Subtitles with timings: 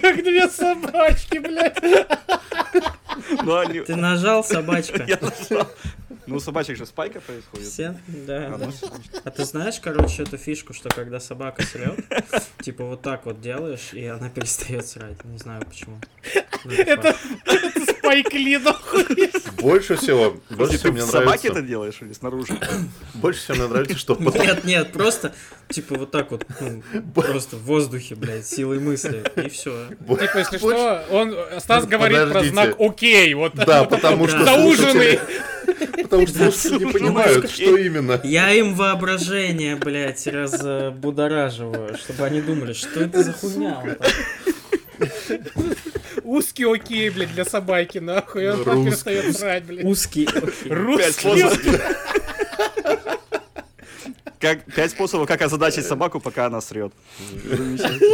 [0.00, 1.78] Как две собачки, блядь.
[3.42, 3.80] Ну, они...
[3.80, 5.04] Ты нажал, собачка.
[5.06, 5.68] Я нажал.
[6.26, 7.66] Ну, у собачек же спайка происходит.
[7.66, 7.96] Все?
[8.06, 8.54] Да.
[8.54, 8.66] А, да.
[8.66, 8.72] ну.
[9.24, 11.98] А ты знаешь, короче, эту фишку, что когда собака срет,
[12.62, 15.24] типа вот так вот делаешь, и она перестает срать.
[15.24, 16.00] Не знаю почему.
[16.64, 17.16] Ну, Это,
[17.46, 19.30] это Спайк Ли, нахуй.
[19.60, 22.58] Больше всего, больше всего мне в собаке это нравится, делаешь или снаружи?
[23.14, 25.32] больше всего мне нравится, что Нет, нет, просто
[25.68, 26.82] типа вот так вот, ну,
[27.14, 29.86] просто в воздухе, блядь, силой мысли, и все.
[29.90, 33.54] Типа, если что, он, Стас говорит про знак окей, вот.
[33.54, 35.20] Да, потому что Зауженный.
[36.02, 38.20] Потому что слушатели не понимают, что именно.
[38.24, 43.84] Я им воображение, блядь, разбудораживаю, чтобы они думали, что это за хуйня.
[46.30, 48.48] Узкий окей, блядь, для собаки, нахуй.
[48.52, 49.84] Он так перестает срать, блядь.
[49.84, 50.38] Узкий, окей.
[50.38, 51.12] Пять Русский.
[51.12, 51.80] способов.
[54.38, 56.92] Как, пять способов, как озадачить собаку, пока она срет.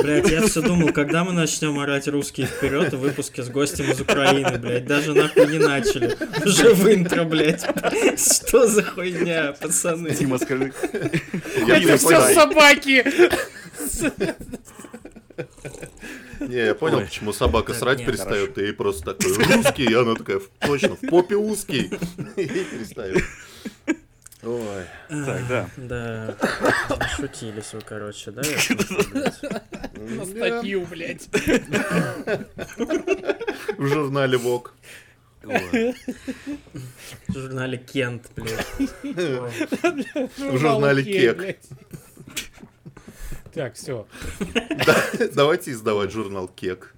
[0.02, 4.00] Блять, я все думал, когда мы начнем орать русские вперед в выпуске с гостем из
[4.00, 6.16] Украины, блядь, даже нахуй не начали.
[6.42, 7.66] Уже в интро, блядь.
[8.16, 10.12] Что за хуйня, пацаны?
[10.12, 10.72] Дима, скажи.
[11.66, 13.04] Я Это все собаки.
[16.40, 17.04] Не, я понял, Ой.
[17.04, 21.08] почему собака Так, срать нет, перестает, и просто такой русский, и она такая, точно, в
[21.08, 21.90] попе узкий.
[22.36, 23.22] И перестает.
[24.42, 24.84] Ой.
[25.08, 25.70] Так, да.
[25.76, 26.36] Да,
[27.16, 28.42] шутились вы, короче, да?
[28.42, 29.42] блядь?
[29.96, 31.28] На статью, блядь.
[33.76, 34.74] В журнале ВОК.
[35.44, 35.94] Ой.
[37.28, 38.66] В журнале Кент, блядь.
[40.38, 41.58] В журнале Кек.
[43.56, 44.06] Так, все.
[45.34, 46.94] Давайте издавать журнал Кек.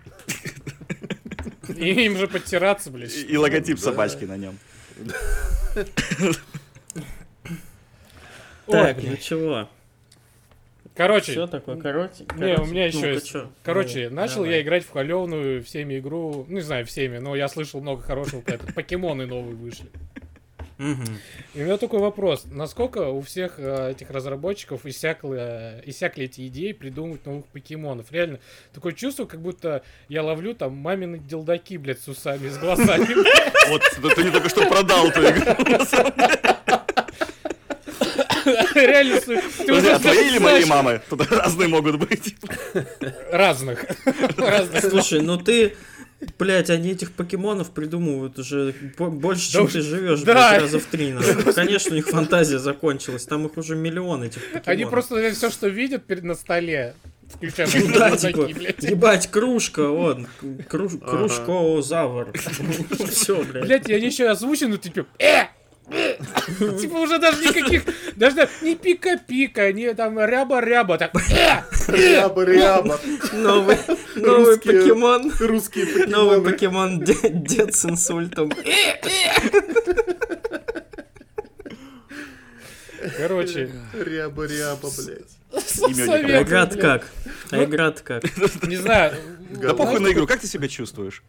[1.68, 3.14] И им же подтираться, блядь.
[3.14, 4.58] И, логотип собачки на нем.
[8.66, 9.68] Так, ну чего?
[10.96, 12.26] Короче, Все такое короче?
[12.34, 13.32] Не, у меня еще есть.
[13.62, 16.44] Короче, начал я играть в хваленую всеми игру.
[16.48, 18.72] Ну, не знаю, всеми, но я слышал много хорошего про это.
[18.72, 19.88] Покемоны новые вышли.
[20.78, 22.44] И у меня такой вопрос.
[22.44, 28.12] Насколько у всех э, этих разработчиков иссякли, иссякли эти идеи придумывать новых покемонов?
[28.12, 28.38] Реально,
[28.72, 33.08] такое чувство, как будто я ловлю там мамины делдаки, блядь, с усами, с глазами.
[33.68, 35.44] Вот, да ты не только что продал эту игру.
[38.74, 41.00] Реально, ты Подожди, уже а твои или мои знаешь, мамы?
[41.10, 42.36] Тут разные могут быть.
[43.30, 43.84] Разных.
[44.36, 44.84] Разных.
[44.84, 45.76] Слушай, ну ты,
[46.38, 50.32] блядь, они этих покемонов придумывают уже бо- больше, Да чем уж- ты живешь, да.
[50.50, 51.14] блядь, раза в три.
[51.54, 54.68] Конечно, у них фантазия закончилась, там их уже миллион этих покемонов.
[54.68, 56.94] Они просто все, что видят перед на столе,
[57.32, 58.48] включая да, типа,
[58.80, 60.26] ебать, кружка, он,
[60.68, 62.32] круж- кружкозавр.
[63.10, 63.64] Все, блядь.
[63.64, 65.44] Блять, они еще озвучены, типа, э!
[65.90, 66.16] Э!»
[66.80, 67.84] Типа уже даже никаких,
[68.16, 71.12] даже да, не пика-пика, не там ряба-ряба, так!
[71.88, 72.98] Ряба-ряба.
[73.32, 73.76] Новый,
[74.16, 75.32] новый покемон.
[75.40, 76.98] Русские Новый покемоны.
[77.00, 78.50] покемон де- дед с инсультом.
[83.16, 85.38] Короче, Ряба-ряба, блядь.
[85.52, 86.80] А блядь.
[86.80, 87.06] как?
[87.50, 88.22] А игра-то как?
[88.66, 89.14] Не знаю,
[89.62, 91.22] Да похуй на игру, как ты себя чувствуешь?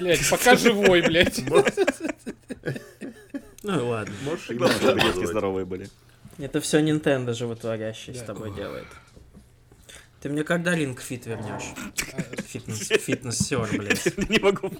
[0.00, 1.42] блять, пока живой, блять.
[3.62, 4.14] Ну ладно.
[4.22, 5.88] Можешь имя чтобы здоровые были.
[6.38, 8.86] Это все Nintendo животворящий с тобой делает.
[10.20, 11.74] Ты мне когда Ring Fit вернешь?
[12.46, 14.18] Фитнес, фитнес-сер, блядь.
[14.28, 14.70] Не могу.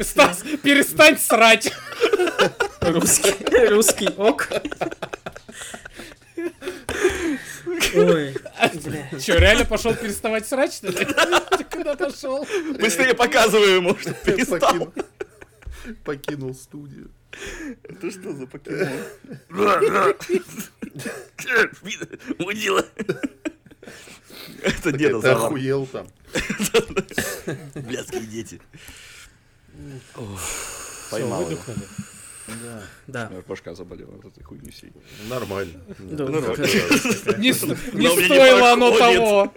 [0.00, 1.72] Стас, перестань срать.
[2.80, 4.48] Русский, русский ок.
[7.94, 8.34] Ой,
[8.84, 9.10] бля.
[9.20, 11.04] Че, реально пошел переставать срать, что ли?
[11.58, 12.46] Ты куда пошел?
[12.78, 14.92] Быстрее показываю ему, что перестал.
[16.04, 17.10] Покинул- студию.
[17.82, 18.88] Это что за покемон?
[22.38, 22.84] Мудила.
[24.62, 25.44] Это деда Ты зовут.
[25.44, 26.08] охуел там.
[27.74, 28.60] Блядские дети.
[31.10, 31.40] Поймал.
[31.42, 31.50] его.
[31.50, 31.86] выдохнули.
[33.06, 33.28] Да.
[33.28, 34.92] Меня башка заболела от этой хуйни всей.
[35.28, 35.80] Нормально.
[35.98, 36.40] Да, Ну,
[37.38, 39.52] Не, стоило оно того.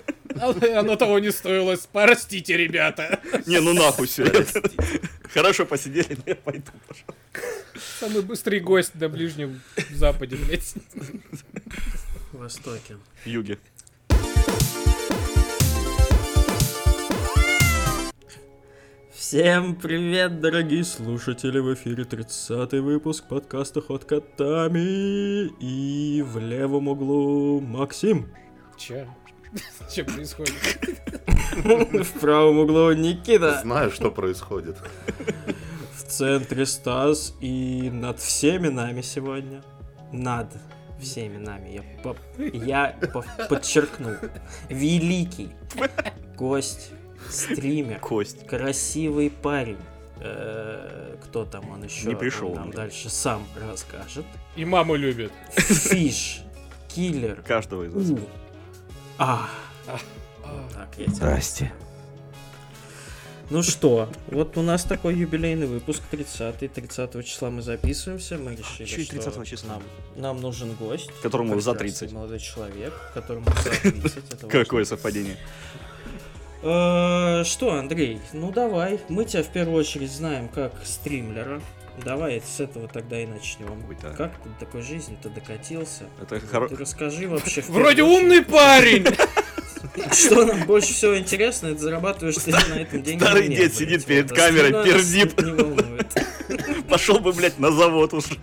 [0.75, 1.75] Оно того не стоило.
[1.91, 3.19] Простите, ребята.
[3.45, 4.25] Не, ну нахуй все.
[5.33, 7.15] Хорошо посидели, но я пойду, пожалуй.
[7.99, 9.61] Самый быстрый гость на Ближнем
[9.91, 10.73] Западе, блядь.
[12.33, 12.97] Востоке.
[13.25, 13.57] Юге.
[19.21, 21.59] Всем привет, дорогие слушатели!
[21.59, 25.45] В эфире 30 выпуск подкаста Ход Котами.
[25.59, 28.33] И в левом углу Максим.
[28.77, 29.07] Че?
[29.93, 30.55] Че происходит?
[31.53, 33.59] В правом углу Никита.
[33.61, 34.77] Знаю, что происходит.
[35.93, 37.35] В центре Стас.
[37.41, 39.61] И над всеми нами сегодня,
[40.11, 40.47] над
[40.99, 44.15] всеми нами, я, по- я по- подчеркну,
[44.67, 45.51] великий
[46.35, 46.93] гость,
[47.31, 48.45] стример, Кость.
[48.47, 49.77] красивый парень.
[50.19, 52.07] Э, Кто там он еще?
[52.07, 54.25] Не пришел Он нам дальше сам расскажет.
[54.55, 55.31] И маму любит.
[55.55, 56.41] Фиш,
[56.87, 58.19] киллер, Каждого из нас.
[59.17, 59.49] А.
[60.73, 61.73] Так, я тебя Здрасте.
[63.49, 68.87] Ну что, вот у нас такой юбилейный выпуск, 30 30 числа мы записываемся, мы решили,
[68.87, 69.69] чё и что 30 числа?
[69.73, 69.83] Нам,
[70.15, 71.09] нам нужен гость.
[71.21, 72.13] Которому за прекрасный 30.
[72.13, 73.83] молодой человек, которому за 30.
[74.05, 74.13] это
[74.45, 74.47] важно.
[74.49, 75.35] Какое совпадение.
[76.63, 81.61] Э, Что, Андрей, ну давай, мы тебя в первую очередь знаем как стримлера.
[82.05, 83.83] Давай с этого тогда и начнем.
[83.89, 84.09] Ой, да.
[84.11, 86.05] Как ты до такой жизни-то докатился?
[86.21, 86.69] Это Ты хоро...
[86.69, 87.61] расскажи вообще.
[87.67, 89.05] Вроде умный парень!
[90.13, 93.21] Что нам больше всего интересно, это зарабатываешь ты на этом деньги.
[93.21, 95.35] старый дед сидит перед камерой, пердит.
[96.87, 98.35] Пошел бы, блядь, на завод уже.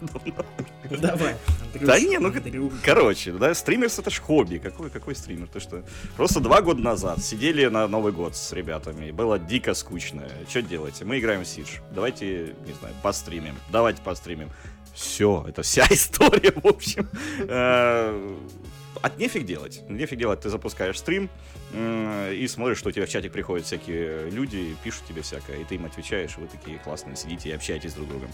[0.90, 1.36] Давай,
[1.80, 2.72] Андрюш, Да не, ну, Андрюш.
[2.84, 4.58] Короче, да, стримерс это ж хобби.
[4.58, 5.48] Какой, какой стример?
[5.48, 5.82] Ты что?
[6.16, 9.10] Просто два года назад сидели на Новый год с ребятами.
[9.10, 10.28] Было дико скучно.
[10.48, 11.04] Что делаете?
[11.04, 11.78] Мы играем в Сидж.
[11.94, 13.54] Давайте, не знаю, постримим.
[13.70, 14.50] Давайте постримим.
[14.94, 17.08] Все, это вся история, в общем.
[17.48, 18.36] Э,
[19.00, 19.80] От нефиг делать.
[19.88, 21.30] Нефиг делать, ты запускаешь стрим
[21.72, 25.64] м, и смотришь, что у тебя в чатик приходят всякие люди, пишут тебе всякое, и
[25.64, 28.30] ты им отвечаешь, вы такие классные сидите и общаетесь друг с другом.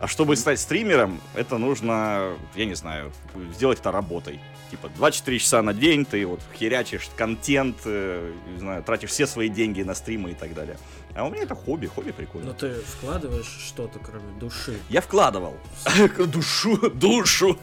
[0.00, 3.12] А чтобы стать стримером, это нужно, я не знаю,
[3.54, 4.40] сделать это работой.
[4.70, 9.50] Типа 24 часа на день ты вот херячишь контент, э, не знаю, тратишь все свои
[9.50, 10.78] деньги на стримы и так далее.
[11.14, 12.48] А у меня это хобби, хобби прикольно.
[12.48, 14.78] Но ты вкладываешь что-то, кроме души.
[14.88, 15.56] Я вкладывал
[16.26, 17.58] душу, душу,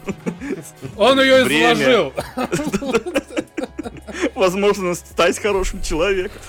[0.97, 2.13] Он ее изложил.
[4.35, 6.41] возможность стать хорошим человеком.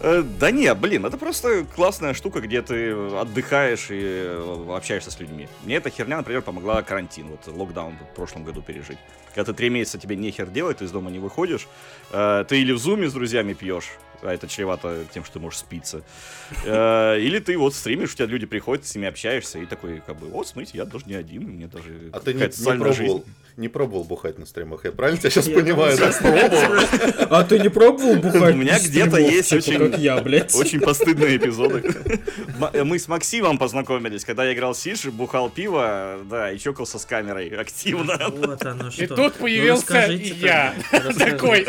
[0.00, 5.20] Э, Да не, блин, это просто классная штука, где ты отдыхаешь и э, общаешься с
[5.20, 5.48] людьми.
[5.64, 8.98] Мне эта херня, например, помогла карантин, вот локдаун в прошлом году пережить.
[9.34, 11.66] Когда ты три месяца тебе нехер делать, ты из дома не выходишь,
[12.12, 13.90] э, ты или в зуме с друзьями пьешь,
[14.22, 16.02] а это чревато тем, что ты можешь спиться,
[16.64, 20.16] э, или ты вот стримишь, у тебя люди приходят, с ними общаешься, и такой, как
[20.18, 22.48] бы, вот, смотрите, я даже не один, меня даже А ты не, не
[22.78, 23.24] пробовал, жизнь.
[23.56, 24.84] не пробовал бухать на стримах?
[24.84, 25.96] Я правильно тебя сейчас Я понимаю?
[25.98, 27.26] да?
[27.30, 28.54] А ты не пробовал бухать?
[28.54, 30.54] У меня где-то есть типа, очень- Как я, блядь.
[30.54, 31.82] Очень постыдные эпизоды.
[32.84, 37.04] Мы с Максимом познакомились, когда я играл в Сидж, бухал пиво, да, и чокался с
[37.04, 38.16] камерой активно.
[38.30, 39.02] Вот оно что.
[39.04, 40.74] И тут появился Ну, расскажите и я.
[41.18, 41.66] Такой.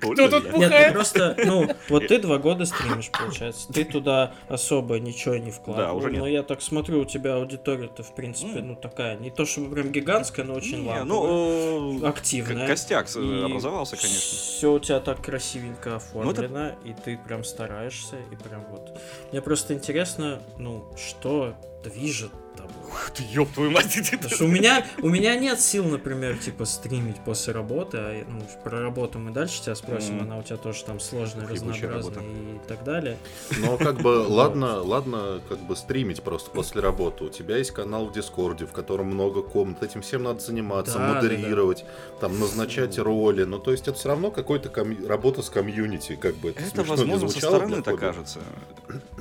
[0.00, 0.86] Кто тут Нет, Бухает.
[0.88, 3.72] ты просто, ну, вот ты два года стримишь, получается.
[3.72, 5.88] Ты туда особо ничего не вкладывал.
[5.88, 6.18] Да, уже нет.
[6.20, 9.92] Но я так смотрю, у тебя аудитория-то, в принципе, ну, такая, не то чтобы прям
[9.92, 11.04] гигантская, но очень Не, ламповая.
[11.04, 12.66] ну, э, активная.
[12.66, 14.18] костяк образовался, конечно.
[14.38, 18.98] Все у тебя так красивенько Ну, оформлено, и ты прям стараешься, и прям вот.
[19.30, 22.72] Мне просто интересно, ну, что движет тобой.
[22.88, 23.86] Ух ты, ёб твою мать,
[24.22, 28.80] Потому у меня, у меня нет сил, например, типа стримить после работы, а ну, про
[28.80, 30.24] работу мы дальше тебя спросим, Мгм.
[30.24, 33.16] она у тебя тоже там сложная, Ебучая разнообразная и так далее.
[33.58, 37.24] Но как бы, ладно, ладно, как бы стримить просто после работы.
[37.24, 39.82] У тебя есть канал в Дискорде, в котором много комнат.
[39.82, 41.84] Этим всем надо заниматься, Да, да, модерировать,
[42.20, 43.02] там назначать Фу.
[43.02, 43.44] роли.
[43.44, 46.82] Ну, то есть это все равно какой-то комью- работа с комьюнити, как бы это, Это,
[46.84, 48.40] возможно, со стороны так кажется.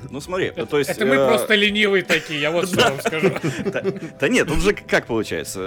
[0.10, 0.90] Ну, смотри, то есть...
[0.90, 3.32] Это мы э, просто ленивые такие, я вот что вам скажу.
[4.20, 5.60] Да, нет, тут же как получается?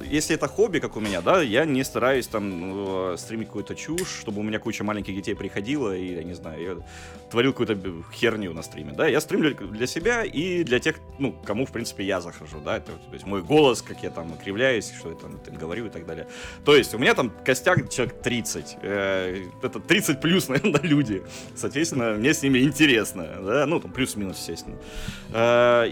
[0.00, 3.74] Э, Если это хобби, как у меня, да, я не стараюсь там э, стримить какую-то
[3.74, 6.84] чушь, чтобы у меня куча маленьких детей приходила, и, я не знаю,
[7.30, 7.78] творил какую-то
[8.12, 9.06] херню на стриме, да.
[9.06, 12.80] Я стримлю для себя и для тех, ну, кому, в принципе, я захожу, да.
[12.80, 16.26] То есть мой голос, как я там кривляюсь, что я там, говорю и так далее.
[16.64, 18.76] То есть у меня там костяк человек 30.
[18.82, 21.22] э, Это 30 плюс, наверное, люди.
[21.56, 24.76] Соответственно, мне с ними интересно, да, ну, там плюс-минус, естественно.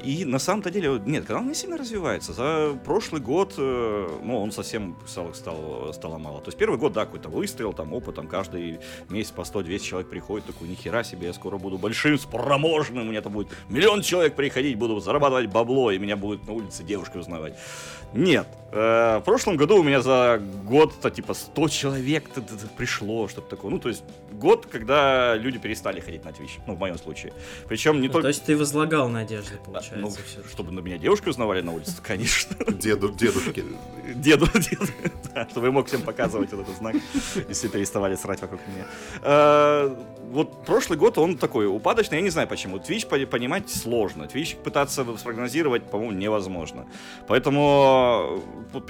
[0.05, 2.33] И на самом-то деле, нет, канал не сильно развивается.
[2.33, 6.41] За прошлый год, э, ну, он совсем стал, стал, стало мало.
[6.41, 10.11] То есть первый год, да, какой-то выстрел, там, опыт, там, каждый месяц по 100-200 человек
[10.11, 14.35] приходит, такой, нихера себе, я скоро буду большим, спроможным, у меня там будет миллион человек
[14.35, 17.57] приходить, буду зарабатывать бабло, и меня будут на улице девушки узнавать.
[18.13, 18.47] Нет.
[18.73, 22.25] Э, В прошлом году у меня за год-то типа 100 человек
[22.77, 23.71] пришло, что-то такое.
[23.71, 24.03] Ну, то есть
[24.41, 27.33] год, когда люди перестали ходить на Twitch, ну, в моем случае.
[27.69, 28.23] Причем не Ну, только...
[28.23, 30.49] То есть ты возлагал надежды, Ну, получается, все.
[30.49, 32.57] чтобы на меня девушки узнавали на улице, конечно.
[32.73, 33.65] Деду, дедушки.
[34.15, 34.87] Деду, деду,
[35.35, 36.97] да, чтобы я мог всем показывать вот этот знак,
[37.49, 38.87] и все переставали срать вокруг меня.
[40.31, 42.77] Э, Вот прошлый год он такой упадочный, я не знаю почему.
[42.79, 44.25] Twitch по- понимать сложно.
[44.25, 46.87] Twitch пытаться спрогнозировать, по-моему, невозможно.
[47.29, 48.41] Поэтому
[48.75, 48.81] э,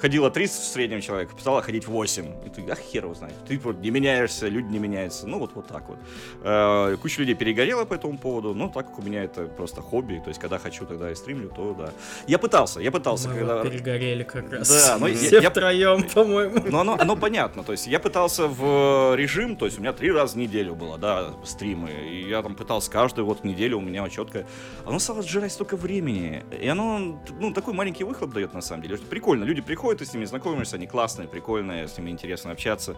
[0.00, 2.24] ходило 30 в среднем человек, стало ходить 8.
[2.46, 3.34] И ты, ах, хер его знает.
[3.48, 5.26] Ты не меняешься, люди не меняются.
[5.26, 5.98] Ну, вот, вот так вот.
[6.42, 10.20] Э, Куча людей перегорела по этому поводу, но так как у меня это просто хобби,
[10.24, 11.90] то есть, когда хочу, тогда и стримлю, то да.
[12.26, 13.54] Я пытался, я пытался, Мы когда...
[13.56, 14.68] вот перегорели как раз.
[14.68, 16.62] Да, но Все я- втроем, по-моему.
[16.70, 20.10] Но оно, оно понятно, то есть я пытался в режим, то есть у меня три
[20.12, 24.08] раза в неделю было, да, стримы, и я там пытался каждую вот неделю у меня
[24.08, 24.46] четко,
[24.84, 28.98] оно стало сжирать столько времени, и оно, ну, такой маленький выхлоп дает на самом деле,
[28.98, 32.96] прикольно, люди приходят, ты с ними знакомишься, они классные, прикольные, с ними интересно общаться,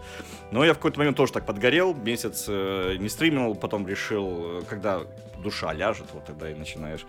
[0.51, 4.61] но я в какой-то момент тоже так подгорел, месяц э, не стримил, потом решил, э,
[4.69, 5.01] когда
[5.41, 7.05] душа ляжет, вот тогда и начинаешь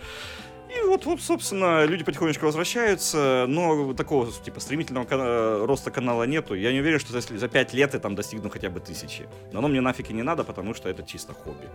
[0.68, 6.54] и вот, вот, собственно, люди потихонечку возвращаются, но такого, типа, стремительного кана- роста канала нету.
[6.54, 9.26] Я не уверен, что если за 5 лет я там достигну хотя бы тысячи.
[9.52, 11.68] Но оно мне нафиг и не надо, потому что это чисто хобби.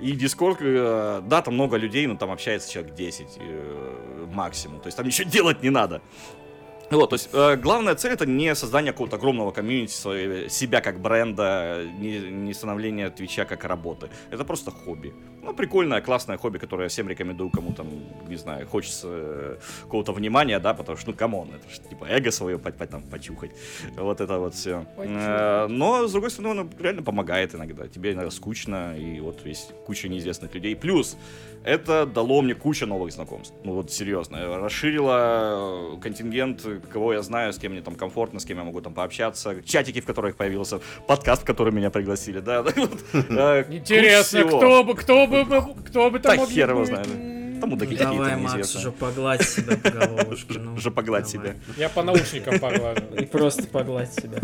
[0.00, 4.80] И Discord, э, да, там много людей, но там общается человек 10 э, максимум.
[4.80, 6.02] То есть там ничего делать не надо.
[6.90, 11.84] Вот, то есть э, главная цель это не создание какого-то огромного комьюнити, себя как бренда,
[11.98, 14.08] не, не становление Твича как работы.
[14.30, 15.12] Это просто хобби.
[15.42, 17.88] Ну, прикольное, классное хобби, которое я всем рекомендую, кому там,
[18.28, 22.06] не знаю, хочется э, какого-то внимания, да, потому что, ну, come on, это же типа
[22.06, 23.50] эго свое по- по- там, почухать.
[23.96, 24.86] Вот это вот все.
[24.96, 25.70] Почухать.
[25.70, 27.88] но, с другой стороны, оно реально помогает иногда.
[27.88, 30.76] Тебе иногда скучно, и вот есть куча неизвестных людей.
[30.76, 31.16] Плюс,
[31.64, 33.54] это дало мне кучу новых знакомств.
[33.64, 34.58] Ну вот серьезно.
[34.58, 38.80] Расширило э, контингент, кого я знаю, с кем мне там комфортно, с кем я могу
[38.80, 39.62] там пообщаться.
[39.64, 40.80] Чатики, в которых появился.
[41.06, 42.64] Подкаст, в который меня пригласили, да.
[43.12, 45.44] э, Интересно, кто бы, кто бы,
[45.84, 47.08] кто бы там мог хер его знает.
[47.60, 48.80] Там мудаки Давай, какие-то Макс, неизвестные.
[48.80, 50.58] уже погладь себя по головушке.
[50.58, 51.50] ну, Уже погладь давай.
[51.52, 51.60] себя.
[51.76, 53.02] Я по наушникам поглажу.
[53.18, 54.38] И просто погладь себя.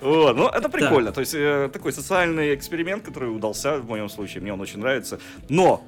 [0.00, 1.12] Вот, ну это прикольно.
[1.12, 5.20] То есть э, такой социальный эксперимент, который удался в моем случае, мне он очень нравится.
[5.48, 5.82] Но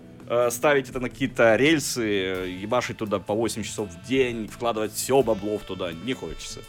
[0.51, 5.23] ставить это на какие-то рельсы, э, ебашить туда по 8 часов в день, вкладывать все
[5.23, 6.61] бабло в туда не хочется.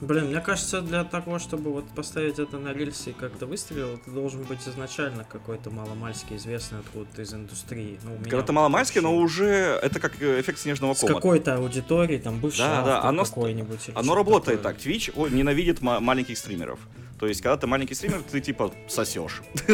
[0.00, 4.10] Блин, мне кажется, для того, чтобы вот поставить это на рельсы и как-то выстрелил, ты
[4.10, 8.00] должен быть изначально какой-то маломальски известный откуда-то из индустрии.
[8.02, 9.14] Ну, у меня Когда вот ты маломальский, вообще.
[9.16, 11.14] но уже это как э, эффект снежного С кома.
[11.14, 13.90] какой-то аудиторией, там, бывший Да, да, оно какой-нибудь.
[13.94, 14.74] Оно работает такое.
[14.74, 14.84] так.
[14.84, 16.80] Twitch о, ненавидит ма- маленьких стримеров.
[17.22, 19.42] То есть, когда ты маленький стример, ты типа сосешь.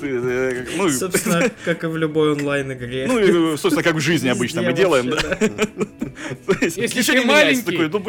[0.00, 3.06] Э, Ну, Собственно, как и в любой онлайн-игре.
[3.06, 5.10] ну, и, собственно, как в жизни обычно мы делаем.
[5.10, 5.36] да.
[6.62, 8.02] Если ты маленький- ну,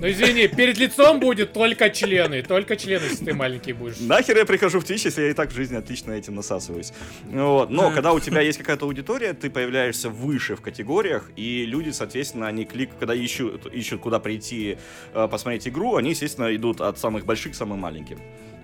[0.00, 2.42] Ну извини, перед лицом будет только члены.
[2.42, 4.00] Только члены, если ты маленький будешь.
[4.00, 6.92] Нахер я прихожу в Twitch, если я и так в жизни отлично этим насасываюсь.
[7.30, 7.70] Вот.
[7.70, 7.94] Но Да.
[7.94, 12.64] когда у тебя есть какая-то аудитория, ты появляешься выше в категориях, и люди, соответственно, они
[12.64, 14.78] клик, когда ищут, ищут куда прийти
[15.14, 17.99] э, посмотреть игру, они, естественно, идут от самых больших к самым маленьким.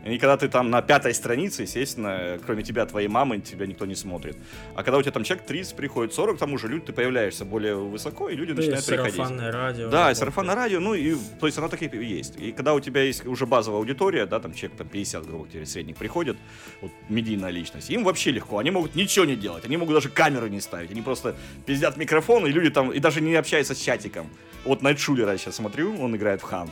[0.07, 3.97] И когда ты там на пятой странице, естественно, кроме тебя, твоей мамы, тебя никто не
[3.97, 4.37] смотрит.
[4.77, 7.75] А когда у тебя там человек 30 приходит, 40, там уже люди, ты появляешься более
[7.75, 9.17] высоко, и люди Да и начинают приходить.
[9.17, 9.89] сарафанное радио.
[9.89, 12.37] Да, и сарафанное радио, ну и, то есть оно так и есть.
[12.39, 15.67] И когда у тебя есть уже базовая аудитория, да, там человек там 50, грубо говоря,
[15.67, 16.37] средних приходит,
[16.83, 20.47] вот медийная личность, им вообще легко, они могут ничего не делать, они могут даже камеру
[20.47, 21.35] не ставить, они просто
[21.67, 24.29] пиздят микрофон, и люди там, и даже не общаются с чатиком.
[24.65, 26.71] Вот Найтшулера я сейчас смотрю, он играет в Хант.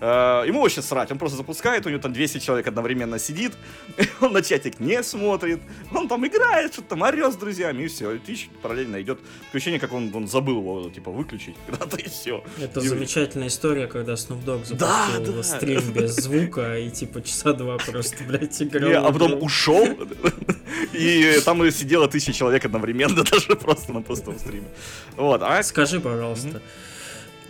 [0.00, 3.52] Э, Ему вообще срать, он просто запускает, у него там 200 человек одновременно сидит,
[4.20, 5.60] он на чатик не смотрит,
[5.92, 8.12] он там играет, что-то там орет с друзьями, и все.
[8.12, 8.20] И
[8.62, 9.18] параллельно идет.
[9.52, 12.42] Ощущение, как он, он забыл его, типа, выключить когда-то, и все.
[12.58, 15.42] Это И- замечательная история, когда Snoop Dogg Да, запустил да.
[15.42, 18.88] стрим без звука и типа часа два просто, блядь, играл.
[18.90, 19.86] Не, а потом ушел,
[20.92, 24.68] и там сидело тысяча человек одновременно, даже просто на пустом стриме.
[25.16, 26.62] Вот, а Скажи, пожалуйста,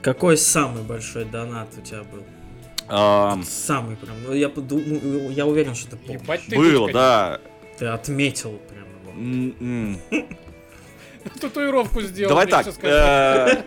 [0.03, 2.25] какой самый большой донат у тебя был?
[2.91, 4.17] Ам, Самый прям.
[4.27, 6.23] ну, Я, поду- ну, я уверен, что ты помнишь.
[6.23, 7.41] Ебать ты было, да.
[7.79, 9.57] Ты отметил прям его.
[9.61, 9.99] М-м.
[11.41, 12.29] Татуировку сделал.
[12.31, 12.67] Давай так.
[12.83, 13.63] э,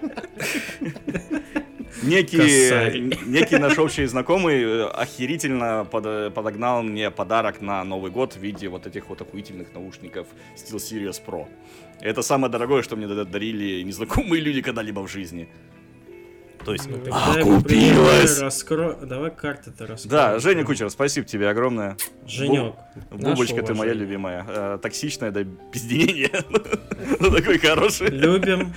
[2.01, 8.39] Некий, некий наш общий знакомый э, охерительно под- подогнал мне подарок на Новый год в
[8.41, 10.27] виде вот этих вот охуительных наушников
[10.57, 11.47] SteelSeries Pro.
[12.01, 15.47] Это самое дорогое, что мне дарили незнакомые люди когда-либо в жизни.
[16.65, 18.35] То есть, Ну, а, дай купилась!
[18.37, 20.09] пример, раскро- Давай карты-то раскрой.
[20.11, 21.97] Да, Женя Кучер, спасибо тебе огромное.
[22.25, 22.75] Женек.
[23.11, 24.45] Бубочка, наше ты моя любимая.
[24.47, 26.31] Э, Токсичная до пизденения.
[27.19, 28.07] Ну, такой хороший.
[28.09, 28.73] Любим,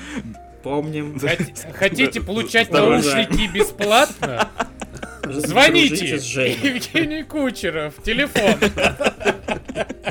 [0.64, 1.16] помним.
[1.16, 4.48] Хот- Хотите получать наушники бесплатно?
[5.24, 6.06] Звоните!
[6.16, 8.54] Евгений Кучеров, телефон.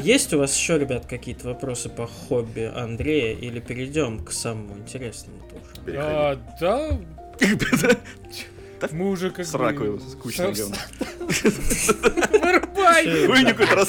[0.01, 5.39] Есть у вас еще, ребят, какие-то вопросы по хобби Андрея или перейдем к самому интересному
[5.50, 5.98] тоже?
[5.98, 6.89] А, Да,
[8.91, 9.99] мы уже как Сраку бы...
[9.99, 10.75] скучно говно.
[12.43, 13.27] Вырубай!
[13.27, 13.85] Хуйню какую-то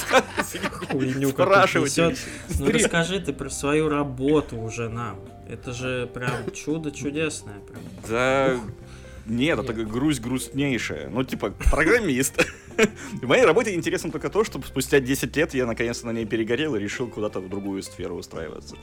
[1.30, 1.96] Спрашивать.
[1.96, 2.18] несет.
[2.58, 5.20] Ну расскажи ты про свою работу уже нам.
[5.48, 7.60] Это же прям чудо чудесное.
[7.60, 7.82] Прям.
[8.08, 8.58] Да
[9.26, 11.08] нет, это грусть грустнейшая.
[11.08, 12.46] Ну, типа, программист.
[13.22, 16.74] В моей работе интересно только то, что спустя 10 лет я наконец-то на ней перегорел
[16.76, 18.76] и решил куда-то в другую сферу устраиваться.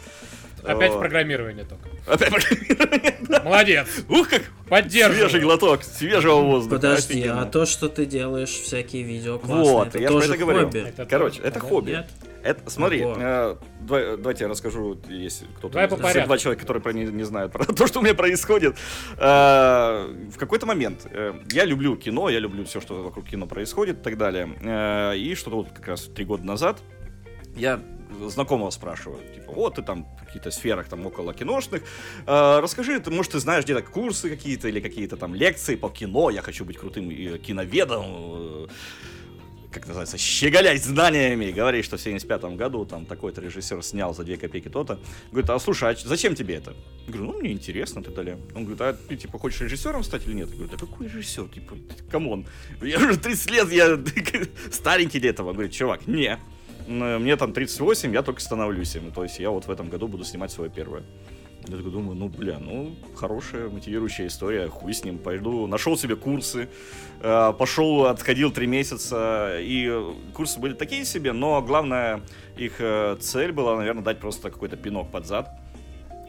[0.64, 1.90] Опять программирование только.
[2.08, 3.44] Опять программирование.
[3.44, 3.88] Молодец.
[4.10, 5.42] Ух, как свежий Поддерживаю.
[5.42, 6.76] глоток свежего воздуха.
[6.76, 7.42] Подожди, Офигенно.
[7.42, 10.60] а то, что ты делаешь всякие видео классные, Вот, это я тоже это говорю.
[10.66, 10.80] хобби?
[10.80, 11.92] Это Короче, это хобби.
[11.92, 12.10] Нет?
[12.44, 15.74] Это, смотри, э, давай- давайте я расскажу, если кто-то...
[15.74, 16.28] Давай по если порядку.
[16.28, 18.76] Два человека, которые про не, не знают про то, что у меня происходит.
[19.18, 24.00] Э, в какой-то момент э, я люблю кино, я люблю все, что вокруг кино происходит
[24.00, 24.50] и так далее.
[24.62, 26.82] Э, и что-то вот как раз три года назад
[27.56, 27.80] я
[28.30, 31.84] знакомого спрашиваю, типа, вот ты там в каких-то сферах там около киношных,
[32.26, 36.30] э, расскажи, ты, может, ты знаешь где-то курсы какие-то или какие-то там лекции по кино,
[36.30, 38.68] я хочу быть крутым э, киноведом, э,
[39.74, 44.38] как называется, щеголять знаниями, говорить, что в 75 году там такой-то режиссер снял за 2
[44.38, 45.00] копейки то-то.
[45.32, 46.74] Говорит, а слушай, а зачем тебе это?
[47.08, 48.38] Я говорю, ну, мне интересно, и далее.
[48.56, 50.50] Он говорит, а ты, типа, хочешь режиссером стать или нет?
[50.50, 51.48] Я говорю, да какой режиссер?
[51.50, 51.76] Типа,
[52.12, 52.46] come on,
[52.82, 54.00] я уже 30 лет, я
[54.72, 55.50] старенький для этого.
[55.50, 56.40] Он говорит, чувак, не,
[56.88, 59.12] мне там 38, я только становлюсь им.
[59.12, 61.04] То есть я вот в этом году буду снимать свое первое.
[61.68, 65.66] Я такой думаю, ну, бля, ну, хорошая, мотивирующая история, хуй с ним, пойду.
[65.66, 66.68] Нашел себе курсы,
[67.22, 72.22] э, пошел, отходил три месяца, и курсы были такие себе, но главная
[72.58, 75.58] их э, цель была, наверное, дать просто какой-то пинок под зад,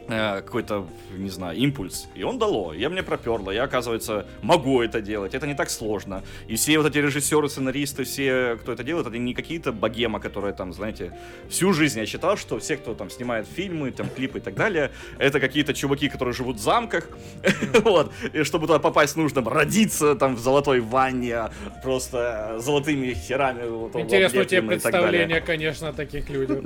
[0.07, 2.07] какой-то, не знаю, импульс.
[2.15, 2.73] И он дало.
[2.73, 3.51] Я мне проперло.
[3.51, 5.33] Я, оказывается, могу это делать.
[5.33, 6.23] Это не так сложно.
[6.47, 10.53] И все вот эти режиссеры, сценаристы, все, кто это делает, это не какие-то богема, которые
[10.53, 11.17] там, знаете,
[11.49, 14.91] всю жизнь я считал, что все, кто там снимает фильмы, там, клипы и так далее,
[15.17, 17.09] это какие-то чуваки, которые живут в замках.
[17.85, 18.11] Вот.
[18.33, 21.49] И чтобы туда попасть, нужно родиться там в золотой ванне,
[21.83, 23.63] просто золотыми херами.
[23.99, 24.61] Интересно далее.
[24.61, 26.59] представление, конечно, о таких людях.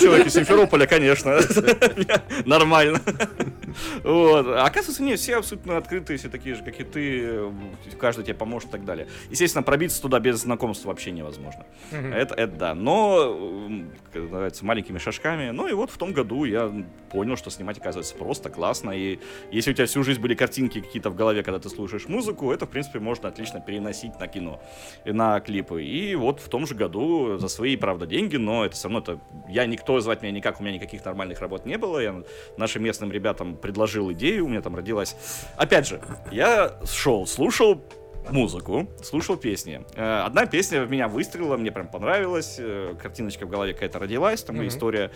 [0.00, 1.38] Человек из Симферополя, конечно.
[2.46, 2.75] Нормально.
[2.76, 3.62] online。
[4.02, 4.46] Вот.
[4.48, 7.50] А оказывается, нет, все абсолютно открытые, все такие же, как и ты.
[7.98, 9.08] Каждый тебе поможет и так далее.
[9.30, 11.66] Естественно, пробиться туда без знакомства вообще невозможно.
[11.90, 12.74] Это, это да.
[12.74, 15.50] Но, м, как называется, маленькими шажками.
[15.50, 16.72] Ну и вот в том году я
[17.10, 18.90] понял, что снимать оказывается просто классно.
[18.90, 19.18] И
[19.50, 22.66] если у тебя всю жизнь были картинки какие-то в голове, когда ты слушаешь музыку, это,
[22.66, 24.60] в принципе, можно отлично переносить на кино,
[25.04, 25.84] и на клипы.
[25.84, 29.20] И вот в том же году за свои, правда, деньги, но это все равно, это,
[29.48, 31.98] я никто звать меня никак, у меня никаких нормальных работ не было.
[31.98, 32.22] Я
[32.56, 35.16] нашим местным ребятам предложил идею, у меня там родилась.
[35.56, 36.00] Опять же,
[36.30, 37.82] я шел, слушал
[38.30, 39.84] музыку, слушал песни.
[39.96, 44.42] Э, Одна песня в меня выстрелила, мне прям понравилась, э, картиночка в голове какая-то родилась,
[44.44, 44.68] там Мгм.
[44.68, 45.10] история.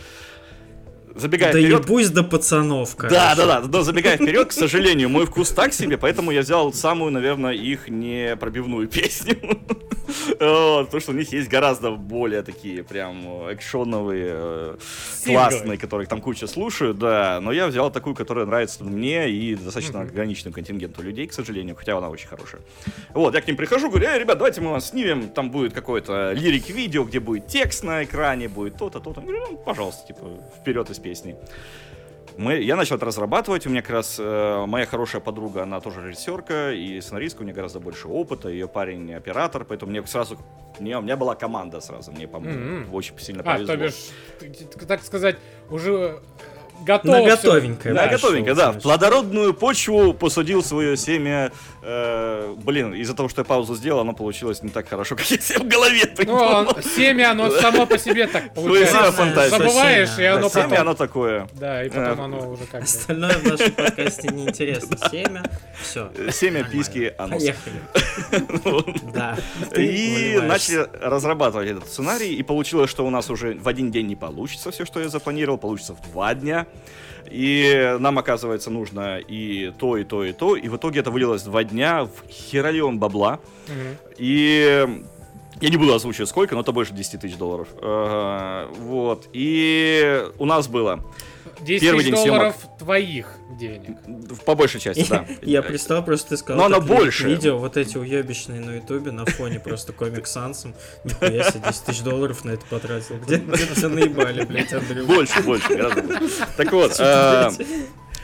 [1.14, 3.14] Забегая Да вперед, ебусь до пацанов, короче.
[3.14, 6.72] да, да, да, но забегая вперед, к сожалению, мой вкус так себе, поэтому я взял
[6.72, 9.36] самую, наверное, их непробивную песню.
[10.38, 14.76] Потому что у них есть гораздо более такие прям экшоновые, э,
[15.24, 17.40] классные, которых там куча слушают, да.
[17.40, 21.96] Но я взял такую, которая нравится мне и достаточно ограниченному контингенту людей, к сожалению, хотя
[21.96, 22.60] она очень хорошая.
[23.14, 26.32] Вот, я к ним прихожу, говорю, эй, ребят, давайте мы вас снимем, там будет какое-то
[26.32, 29.20] лирик-видео, где будет текст на экране, будет то-то, то-то.
[29.20, 30.20] Говорю, ну, пожалуйста, типа,
[30.60, 31.36] вперед из песни.
[32.36, 36.00] Мы, я начал это разрабатывать, у меня как раз э, моя хорошая подруга, она тоже
[36.06, 40.38] режиссерка и сценаристка, у нее гораздо больше опыта, ее парень оператор, поэтому мне сразу,
[40.78, 42.94] не, у меня была команда сразу, мне пом- Мгм.
[42.94, 43.74] очень сильно А, повезло.
[43.74, 45.36] то бишь, так сказать,
[45.70, 46.20] уже
[46.86, 47.16] готово.
[47.18, 47.94] На готовенькое.
[47.94, 48.72] Да, пошел, готовенько, да.
[48.72, 51.52] В плодородную почву посадил свое семя.
[51.82, 55.38] Э, блин, из-за того, что я паузу сделал, оно получилось не так хорошо, как я
[55.38, 56.68] себе в голове Ну, придумал.
[56.76, 59.12] он- семя, оно само по себе так семя получается.
[59.12, 59.56] фантазия.
[59.58, 60.80] Забываешь, и оно Да, семя, потом...
[60.80, 61.48] оно такое.
[61.54, 62.82] Да, и потом Э, оно уже как.
[62.82, 64.96] Остальное в нашем подкасте неинтересно.
[65.10, 65.42] Семя,
[65.80, 66.10] все.
[66.32, 67.42] Семя, писки, анус.
[67.42, 67.80] Поехали.
[69.14, 69.36] Да.
[69.76, 74.16] И начали разрабатывать этот сценарий, и получилось, что у нас уже в один день не
[74.16, 76.66] получится все, что я запланировал, получится в два дня.
[77.30, 80.56] И нам, оказывается, нужно и то, и то, и то.
[80.56, 83.40] И в итоге это вылилось два дня в херолеон бабла.
[83.66, 83.96] Мгм.
[84.18, 84.86] И
[85.60, 87.68] я не буду озвучивать сколько, но это больше 10 тысяч долларов.
[88.78, 89.28] Вот.
[89.32, 91.00] И у нас было
[91.62, 93.26] 10 Первый тысяч день долларов твоих
[93.58, 93.96] денег.
[94.06, 95.26] в- по большей части, да.
[95.42, 97.28] Я представил, просто ты сказал, Но ви- больше.
[97.28, 100.74] видео, вот эти уебищные на ютубе на фоне просто комик Сансом.
[101.04, 103.16] Нихуя себе, 10 тысяч долларов на это потратил.
[103.18, 105.06] Где, тебя наебали, блядь, Андрюх?
[105.06, 106.46] Больше, больше, гораздо больше.
[106.56, 107.50] Так вот, э,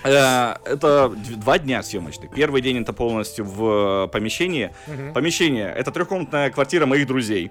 [0.04, 2.30] э, это дв- два дня съемочных.
[2.34, 4.70] Первый день это полностью в э, помещении.
[5.14, 7.50] Помещение это трехкомнатная квартира моих друзей.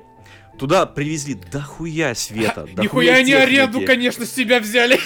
[0.58, 2.62] Туда привезли дохуя света.
[2.62, 5.00] дохуя Нихуя они аренду, конечно, с тебя взяли.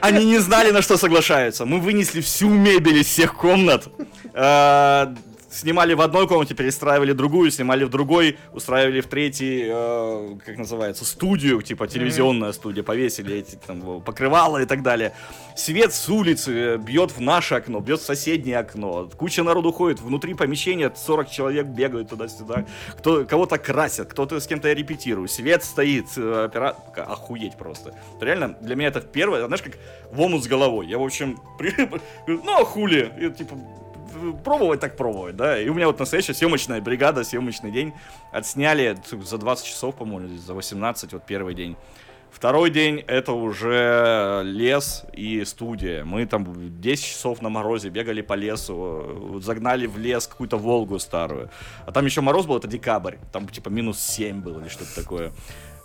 [0.00, 1.64] Они не знали, на что соглашаются.
[1.64, 3.88] Мы вынесли всю мебель из всех комнат.
[5.50, 11.04] Снимали в одной комнате, перестраивали другую, снимали в другой, устраивали в третьей, э, как называется,
[11.04, 15.12] студию, типа телевизионная студия, повесили эти там покрывала и так далее.
[15.56, 19.10] Свет с улицы э, бьет в наше окно, бьет в соседнее окно.
[19.16, 22.64] Куча народу ходит, внутри помещения 40 человек бегают туда-сюда.
[22.98, 25.32] Кто, кого-то красят, кто-то с кем-то репетирует.
[25.32, 26.76] Свет стоит, э, опера...
[26.96, 27.92] охуеть просто.
[28.20, 29.72] Реально, для меня это первое, знаешь, как
[30.12, 30.86] в омут с головой.
[30.86, 31.74] Я, в общем, при...
[32.28, 33.12] ну, а хули?
[33.18, 33.56] И, типа,
[34.44, 35.60] пробовать так пробовать, да.
[35.60, 37.92] И у меня вот настоящая съемочная бригада, съемочный день.
[38.32, 41.76] Отсняли за 20 часов, по-моему, за 18, вот первый день.
[42.30, 46.04] Второй день это уже лес и студия.
[46.04, 51.50] Мы там 10 часов на морозе бегали по лесу, загнали в лес какую-то Волгу старую.
[51.86, 53.16] А там еще мороз был, это декабрь.
[53.32, 55.32] Там типа минус 7 было или что-то такое.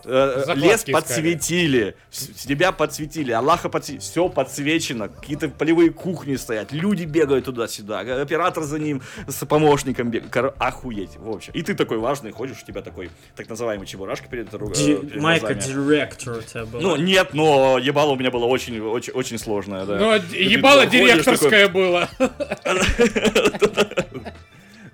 [0.06, 0.94] Э, Закладки лес искали.
[0.94, 1.96] подсветили,
[2.38, 8.80] тебя подсветили, Аллаха подсветили, все подсвечено, какие-то полевые кухни стоят, люди бегают туда-сюда, оператор за
[8.80, 10.54] ним с помощником бегает, Кор...
[10.60, 11.54] охуеть, в общем.
[11.54, 15.54] И ты такой важный, ходишь, у тебя такой так называемый чебурашка перед, э, перед Майка
[15.54, 16.82] директор у тебя был.
[16.82, 19.98] Ну, нет, но ебало у меня было очень, очень, очень сложное, да.
[19.98, 22.10] Ну, ебало директорское было.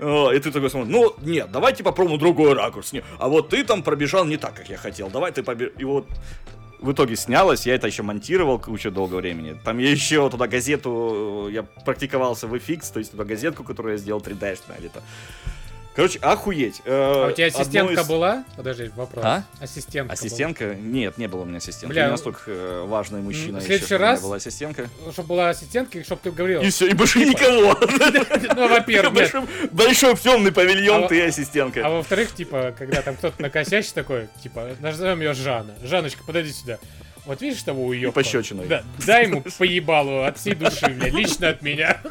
[0.01, 2.91] И ты такой смотришь, ну, нет, давайте попробуем другой ракурс.
[3.19, 5.09] А вот ты там пробежал не так, как я хотел.
[5.09, 5.71] Давай ты побеж...
[5.77, 6.07] И вот
[6.79, 9.55] в итоге снялось, я это еще монтировал кучу долго времени.
[9.63, 13.97] Там я еще туда газету, я практиковался в FX, то есть туда газетку, которую я
[13.99, 15.03] сделал 3D-шная где-то.
[15.93, 16.81] Короче, охуеть.
[16.85, 18.07] Э, а у тебя ассистентка из...
[18.07, 18.45] была?
[18.55, 19.25] Подожди, вопрос.
[19.25, 19.43] А?
[19.59, 20.13] Ассистентка.
[20.13, 20.65] Ассистентка?
[20.67, 20.75] Была?
[20.75, 21.93] Нет, не было у меня ассистентки.
[21.93, 23.59] Бля, не настолько э, важный мужчина.
[23.59, 24.21] В следующий еще, раз.
[24.21, 24.89] была ассистентка.
[25.11, 26.61] Чтобы была ассистентка, и чтобы ты говорил.
[26.61, 27.29] И все, и больше типа.
[27.29, 27.77] никого.
[28.55, 29.33] Ну, во-первых.
[29.71, 31.85] Большой темный павильон, а ты ассистентка.
[31.85, 35.75] А во-вторых, типа, когда там кто-то накосячит такой, типа, назовем ее Жанна.
[35.83, 36.77] Жанночка, подойди сюда.
[37.31, 38.11] Вот видишь того уебка?
[38.11, 38.65] Пощечиной.
[38.67, 42.01] Да, дай ему поебалу от всей души, бля, лично от меня.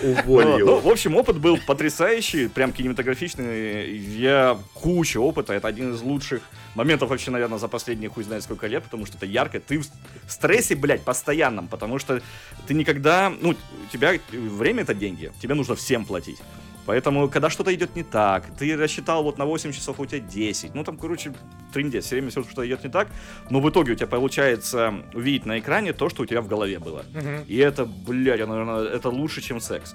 [0.00, 0.66] Уволил.
[0.66, 3.90] Ну, в общем, опыт был потрясающий, прям кинематографичный.
[3.90, 6.42] Я куча опыта, это один из лучших
[6.76, 9.58] моментов вообще, наверное, за последние хуй знает сколько лет, потому что это ярко.
[9.58, 9.86] Ты в
[10.28, 12.22] стрессе, блядь, постоянном, потому что
[12.68, 16.38] ты никогда, ну, у тебя время это деньги, тебе нужно всем платить.
[16.86, 20.20] Поэтому, когда что-то идет не так, ты рассчитал вот на 8 часов, а у тебя
[20.20, 20.74] 10.
[20.74, 21.32] Ну, там, короче,
[21.72, 23.08] трендец, все время все что-то идет не так.
[23.50, 26.78] Но в итоге у тебя получается увидеть на экране то, что у тебя в голове
[26.78, 27.04] было.
[27.12, 27.46] Uh-huh.
[27.46, 29.94] И это, блядь, наверное, это лучше, чем секс.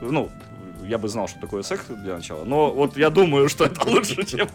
[0.00, 0.30] Ну,
[0.88, 2.44] я бы знал, что такое секс для начала.
[2.44, 4.48] Но вот я думаю, что это лучше, чем...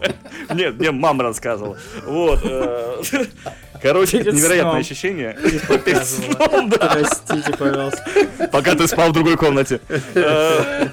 [0.52, 1.78] Нет, мне мама рассказывала.
[2.04, 2.40] Вот.
[2.44, 3.02] Э,
[3.82, 5.36] короче, невероятное ощущение.
[5.68, 8.04] Простите, пожалуйста.
[8.50, 9.80] Пока ты спал в другой комнате.
[10.14, 10.88] Э,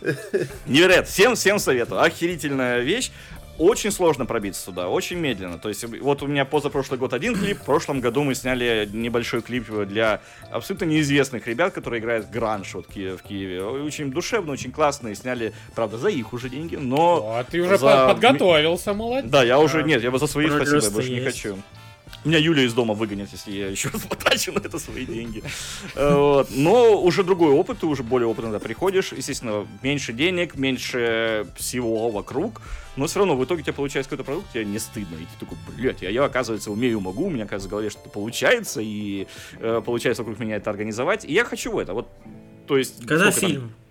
[0.66, 1.06] невероятно.
[1.06, 2.00] Всем, всем советую.
[2.00, 3.10] Охерительная вещь
[3.58, 5.58] очень сложно пробиться сюда, очень медленно.
[5.58, 9.42] То есть, вот у меня позапрошлый год один клип, в прошлом году мы сняли небольшой
[9.42, 13.62] клип для абсолютно неизвестных ребят, которые играют гранж вот в Киеве.
[13.62, 17.34] Очень душевно, очень классно, и сняли, правда, за их уже деньги, но...
[17.38, 18.06] А ты уже за...
[18.08, 19.30] подготовился, молодец.
[19.30, 21.56] Да, я уже, нет, я бы за свои спасибо, я больше не хочу.
[22.24, 25.42] Меня Юля из дома выгонит, если я еще потрачу на это свои деньги.
[25.94, 26.48] Э, вот.
[26.50, 29.12] Но уже другой опыт, ты уже более опытно приходишь.
[29.12, 32.60] Естественно, меньше денег, меньше всего вокруг.
[32.96, 35.14] Но все равно в итоге у тебя получается какой-то продукт, тебе не стыдно.
[35.14, 38.08] И ты такой, блядь, я, я оказывается, умею, могу, у меня, оказывается, в голове что-то
[38.08, 39.28] получается, и
[39.60, 41.24] э, получается вокруг меня это организовать.
[41.24, 41.94] И я хочу в это.
[41.94, 42.08] Вот,
[42.66, 43.06] то есть...
[43.06, 43.60] Когда фильм?
[43.60, 43.87] Там?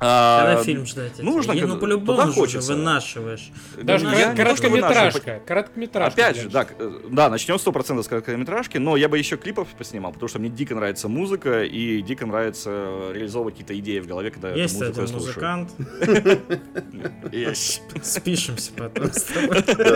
[0.00, 1.18] А, Когда фильм ждать?
[1.18, 2.72] Нужно, и, ну по-любому хочется.
[2.72, 3.50] вынашиваешь.
[3.82, 4.36] Даже Вынашиваешь.
[4.36, 5.40] короткометражка.
[5.44, 6.22] Короткометражка.
[6.22, 10.12] Опять же, да, э, да, начнем 100% с короткометражки, но я бы еще клипов поснимал,
[10.12, 14.50] потому что мне дико нравится музыка, и дико нравится реализовывать какие-то идеи в голове, когда
[14.50, 15.70] Есть эту музыку один музыкант.
[17.32, 17.82] Есть.
[18.02, 19.06] Спишемся потом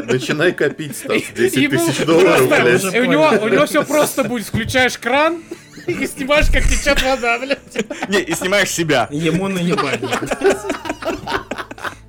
[0.07, 2.41] Начинай копить, Стас, 10 тысяч долларов.
[2.43, 4.47] У него все просто будет.
[4.47, 5.43] Включаешь кран,
[5.87, 8.09] и снимаешь, как течет вода, блядь.
[8.09, 9.09] Не, и снимаешь себя.
[9.11, 10.01] Ему наебать.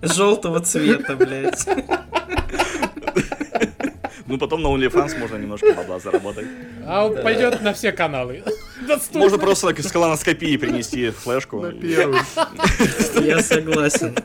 [0.02, 1.66] Желтого цвета, блядь.
[4.26, 6.48] Ну, потом на OnlyFans можно немножко бабла заработать.
[6.86, 8.44] А он пойдет на все каналы.
[9.14, 11.62] Можно просто с колоноскопии принести флешку.
[11.62, 12.22] На первую.
[13.22, 14.16] Я согласен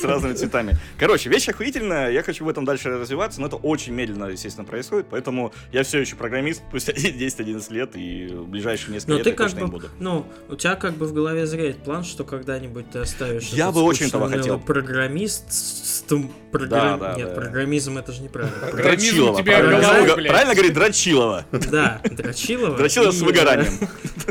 [0.00, 0.76] с разными цветами.
[0.98, 5.06] Короче, вещь охуительная, я хочу в этом дальше развиваться, но это очень медленно, естественно, происходит,
[5.10, 9.30] поэтому я все еще программист, пусть 10-11 лет, и в ближайшие несколько но лет ты
[9.30, 9.88] я как точно бы, не буду.
[9.98, 13.82] Ну, у тебя как бы в голове зреет план, что когда-нибудь ты оставишь Я бы
[13.82, 14.58] очень того хотел.
[14.58, 16.02] программист с
[16.50, 16.98] программ...
[16.98, 17.34] Да, да, Нет, да.
[17.34, 18.72] программизм это же неправильно.
[18.72, 19.42] Дрочилова.
[19.42, 21.46] Правильно, правильно говорит Дрочилова.
[21.70, 22.76] Да, Дрочилова.
[22.76, 23.72] Дрочилова с выгоранием.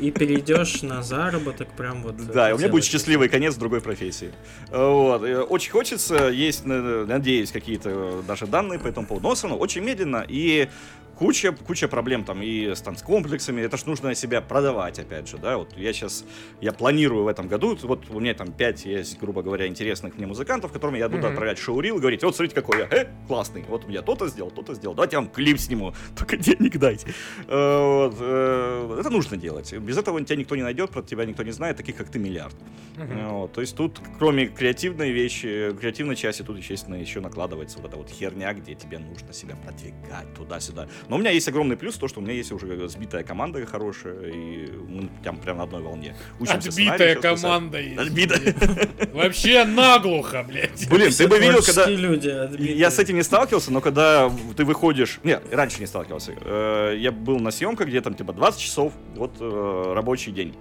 [0.01, 2.15] И перейдешь на заработок прям вот.
[2.31, 4.31] Да, и у меня будет счастливый конец другой профессии.
[4.71, 9.83] Вот очень хочется, есть, надеюсь, какие-то даже данные по этому поводу, но все равно очень
[9.83, 10.69] медленно, и
[11.19, 15.58] куча, куча проблем там и с танцкомплексами, это ж нужно себя продавать, опять же, да,
[15.58, 16.23] вот я сейчас,
[16.62, 20.25] я планирую в этом году, вот у меня там 5 есть, грубо говоря, интересных мне
[20.25, 21.27] музыкантов, которым я буду Мгм.
[21.27, 24.73] отправлять шоурил и говорить, вот смотрите, какой я, э, классный, вот я то-то сделал, то-то
[24.73, 27.08] сделал, давайте я вам клип сниму, только денег дайте.
[27.47, 31.43] Э, вот, э, это нужно делать, без этого тебя никто не найдет, про тебя никто
[31.43, 32.55] не знает, таких как ты миллиард.
[32.95, 33.27] Мгм.
[33.29, 37.97] Вот, то есть тут, кроме креативной вещи, креативной части, тут, естественно, еще накладывается вот эта
[37.97, 40.88] вот херня, где тебе нужно себя продвигать туда-сюда.
[41.10, 44.30] Но у меня есть огромный плюс, то, что у меня есть уже сбитая команда хорошая,
[44.30, 46.15] и мы прям, прям на одной волне.
[46.39, 47.98] Учимся Отбитая команда есть.
[48.00, 48.56] Отбитая.
[49.12, 50.88] Вообще наглухо, блядь.
[50.89, 51.88] Блин, ты бы видел, когда...
[51.88, 52.78] Люди, отбитые.
[52.78, 55.19] Я с этим не сталкивался, но когда ты выходишь...
[55.24, 56.34] Не, раньше не сталкивался.
[56.41, 60.56] Э, Я был на съемках, где там типа 20 часов, вот э, рабочий день.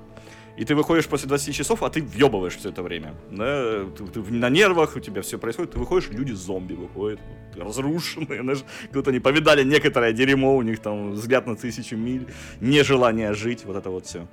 [0.59, 3.15] И ты выходишь после 20 часов, а ты въебываешь все это время.
[3.31, 3.85] Да?
[3.97, 5.73] Ты, ты на нервах, у тебя все происходит.
[5.73, 7.21] Ты выходишь, люди зомби выходят,
[7.57, 8.43] разрушенные.
[8.43, 12.27] Знаешь, будто они повидали некоторое дерьмо, у них там взгляд на тысячу миль,
[12.61, 14.27] нежелание жить, вот это вот все.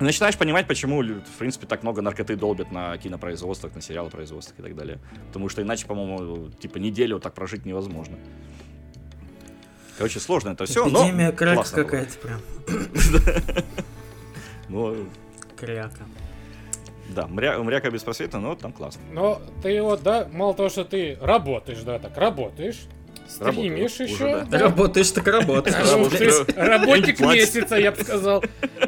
[0.00, 4.74] Начинаешь понимать, почему, в принципе, так много наркоты долбят на кинопроизводствах, на сериалопроизводствах и так
[4.74, 4.98] далее.
[5.28, 8.18] Потому что иначе, по-моему, типа неделю так прожить невозможно.
[9.96, 11.84] Короче, сложно это все, но Эпидемия крака классно было.
[11.84, 12.40] какая-то прям.
[14.68, 15.06] Ну,
[15.56, 16.04] Кряка.
[17.08, 19.00] да, мря, мряка беспросветно, но там классно.
[19.12, 22.80] Но ты вот, да, мало того, что ты работаешь, да, так работаешь,
[23.28, 24.24] стримишь Работаю еще.
[24.24, 26.20] уже, Да работаешь, так работаешь.
[26.20, 28.44] Есть Работник месяца, я бы сказал.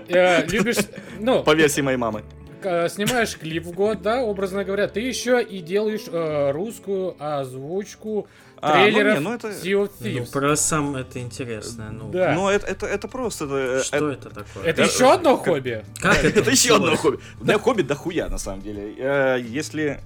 [0.08, 0.76] Э, Любишь,
[1.18, 2.22] ну, По версии моей мамы.
[2.62, 8.26] к- снимаешь клип в год, да, образно говоря, ты еще и делаешь э, русскую озвучку
[8.60, 10.30] А, ну трейлеров не, ну это- Sea of Ну, Thieves.
[10.32, 11.90] про сам это интересное.
[11.90, 12.32] Ну, Да.
[12.34, 13.44] Но это, это, это просто...
[13.44, 14.64] Это, что это- это такое?
[14.64, 15.84] Это э, еще одно как- хобби?
[16.00, 17.18] Как это это еще одно хобби.
[17.40, 18.94] У меня хобби дохуя, на самом деле.
[18.98, 20.00] Э, Если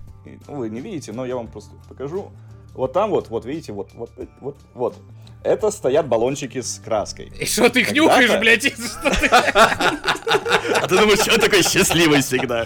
[0.48, 2.30] ну, вы не видите, но я вам просто покажу.
[2.74, 4.10] Вот там вот, вот видите, вот, вот,
[4.40, 4.96] вот, вот.
[5.44, 7.32] Это стоят баллончики с краской.
[7.40, 8.64] И что ты их Когда-то- нюхаешь, блядь?
[8.64, 12.64] и что ты- А ты думаешь, что я такой счастливый всегда?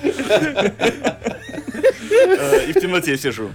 [2.38, 3.51] Э, И в темноте сижу.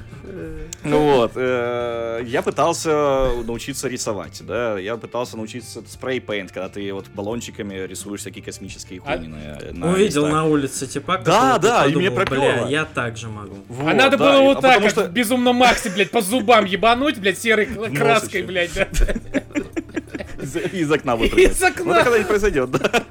[0.83, 7.07] Ну вот, э, я пытался научиться рисовать, да, я пытался научиться спрей-пейнт, когда ты вот
[7.09, 10.33] баллончиками рисуешь всякие космические А- хуйни на, на Увидел листах.
[10.33, 12.41] на улице типа, Да, да, и мне подумал.
[12.43, 13.57] Бля, я так же могу.
[13.67, 16.09] Вот, А надо да, было и- вот а так, как что в безумном Максе, блядь,
[16.11, 18.87] по зубам ебануть, блядь, серой краской, блядь, да.
[20.41, 21.51] из, из окна выпрыгнуть.
[21.55, 21.83] Из окна.
[21.85, 23.03] Вот это когда-нибудь произойдет, да.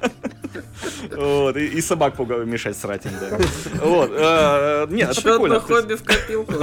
[1.15, 3.37] Вот, и, и собак пуга- мешать срать им, да.
[3.83, 5.53] Вот, э, нет, это одно прикольно.
[5.55, 6.53] есть хобби в копилку.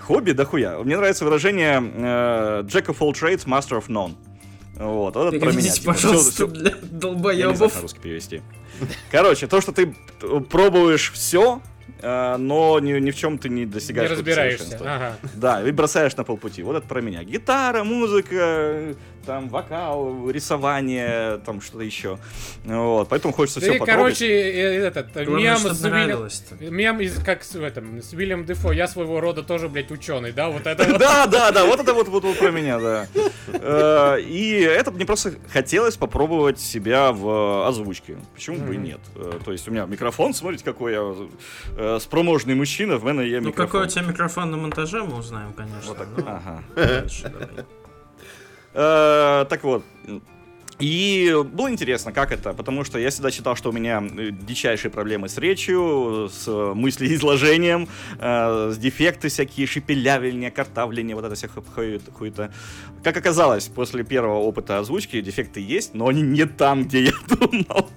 [0.00, 0.78] Хобби дохуя.
[0.78, 4.14] Мне нравится выражение э, Jack of all trades, master of none.
[4.76, 5.70] Вот, вот это про меня.
[5.70, 7.74] Типа, пожалуйста, всё- для Я не знаю, долбоебов.
[7.76, 8.42] на русский перевести.
[9.10, 11.60] Короче, то, что ты э, пробуешь все,
[12.02, 14.78] но ни, ни в чем ты не Не достигаешь какого-то разбираешься.
[14.80, 15.16] Ага.
[15.34, 16.62] Да, и бросаешь на полпути.
[16.62, 17.22] Вот это про меня.
[17.24, 18.94] Гитара, музыка,
[19.26, 22.18] там вокал, рисование, там что-то еще.
[22.64, 26.64] Вот, поэтому хочется все Ты, короче, э, этот, Главное, мем с нравилось-то.
[26.70, 28.72] Мем из, как с, в этом, с Уиллем Дефо.
[28.72, 30.48] Я своего рода тоже, блядь, ученый, да?
[30.48, 30.98] Вот это вот.
[30.98, 33.06] Да, да, да, вот это вот, вот, про меня, да.
[33.48, 38.16] Э, И это мне просто хотелось попробовать себя в озвучке.
[38.34, 39.00] Почему бы и нет?
[39.16, 41.14] Э, То есть у меня микрофон, смотрите, какой я
[41.76, 43.66] э, спроможный мужчина, в мене є Ну, микрофон.
[43.66, 45.88] какой у тебя микрофон на монтаже, мы узнаем, конечно.
[45.88, 46.08] Вот так.
[46.16, 46.62] Ну, Ага.
[48.74, 49.84] Э, Так вот.
[50.78, 54.90] И было интересно, как это, потому что я всегда считал, что у меня э, дичайшие
[54.90, 57.86] проблемы с речью, с мыслеизложением,
[58.18, 62.50] э, с дефекты всякие, шепелявление, картавление, вот это вся ху- ху- хуета.
[63.04, 67.90] Как оказалось, после первого опыта озвучки дефекты есть, но они не там, где я думал.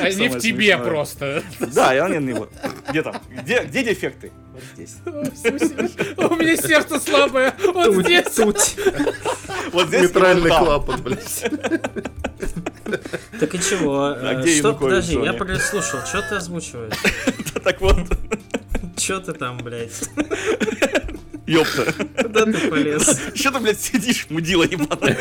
[0.00, 0.84] Они Самое в тебе смешное.
[0.88, 1.42] просто.
[1.74, 2.52] Да, и они вот.
[2.88, 3.16] Где там?
[3.42, 4.30] Где, где дефекты?
[4.52, 4.96] Вот здесь.
[5.06, 7.54] У меня сердце слабое.
[7.72, 8.30] Вот здесь.
[8.34, 8.56] тут.
[9.72, 10.02] Вот здесь.
[10.02, 11.44] Нейтральный клапан, блядь.
[13.38, 14.04] Так и чего?
[14.04, 16.94] А э, где Что, подожди, я прослушал, что ты озвучиваешь?
[17.62, 17.98] Так вот,
[18.96, 20.08] Что ты там, блядь?
[21.46, 21.92] ёпта.
[22.22, 23.20] Куда ты полез?
[23.34, 25.18] Что ты, блядь, сидишь, мудила ебаная?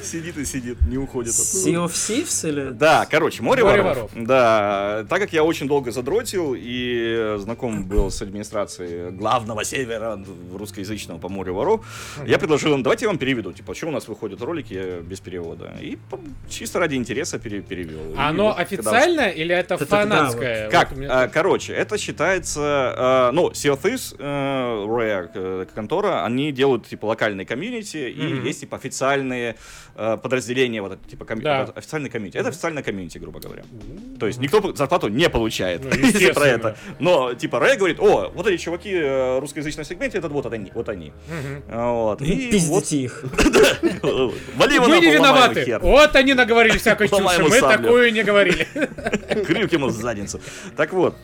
[0.04, 1.68] Сидит и сидит, не уходит оттуда.
[1.70, 2.70] Sea of Thieves или?
[2.70, 3.96] Да, короче, море, Море воров.
[3.96, 4.10] воров.
[4.26, 10.18] Да, так как я очень долго задротил и знаком был с администрацией главного севера
[10.54, 11.84] русскоязычного по морю воров,
[12.26, 13.52] я предложил им, давайте я вам переведу.
[13.52, 15.74] Типа, что у нас выходят ролики без перевода?
[15.80, 15.98] И
[16.48, 18.12] чисто ради интереса пере- перевел.
[18.12, 20.70] И Оно вот когда официально или это фанатское?
[20.70, 20.92] как?
[21.08, 24.24] А, короче, это считается, э, ну, Sea of Thieves, э,
[24.86, 29.56] Rare э, контора, они делают типа локальные комьюнити, и есть типа официальные
[29.94, 31.64] э, подразделение, вот это, типа коми- Да.
[31.66, 32.36] вот официальный комьюнити.
[32.38, 33.62] Это официальная комьюнити, грубо говоря.
[34.18, 36.76] То есть никто зарплату не получает, Ну, если про это.
[36.98, 40.70] Но, типа, Рэй говорит, о, вот эти чуваки э, русскоязычном сегменте, это вот они.
[40.74, 41.12] Вот они.
[41.68, 42.22] Вот.
[42.22, 43.24] И вот, Пиздите их.
[44.56, 45.78] вали его Мы не виноваты.
[45.80, 47.22] Вот они наговорили всякой чуши.
[47.38, 48.66] ему Мы такую не говорили.
[49.44, 50.40] Крюк ему в задницу.
[50.76, 51.14] Так вот.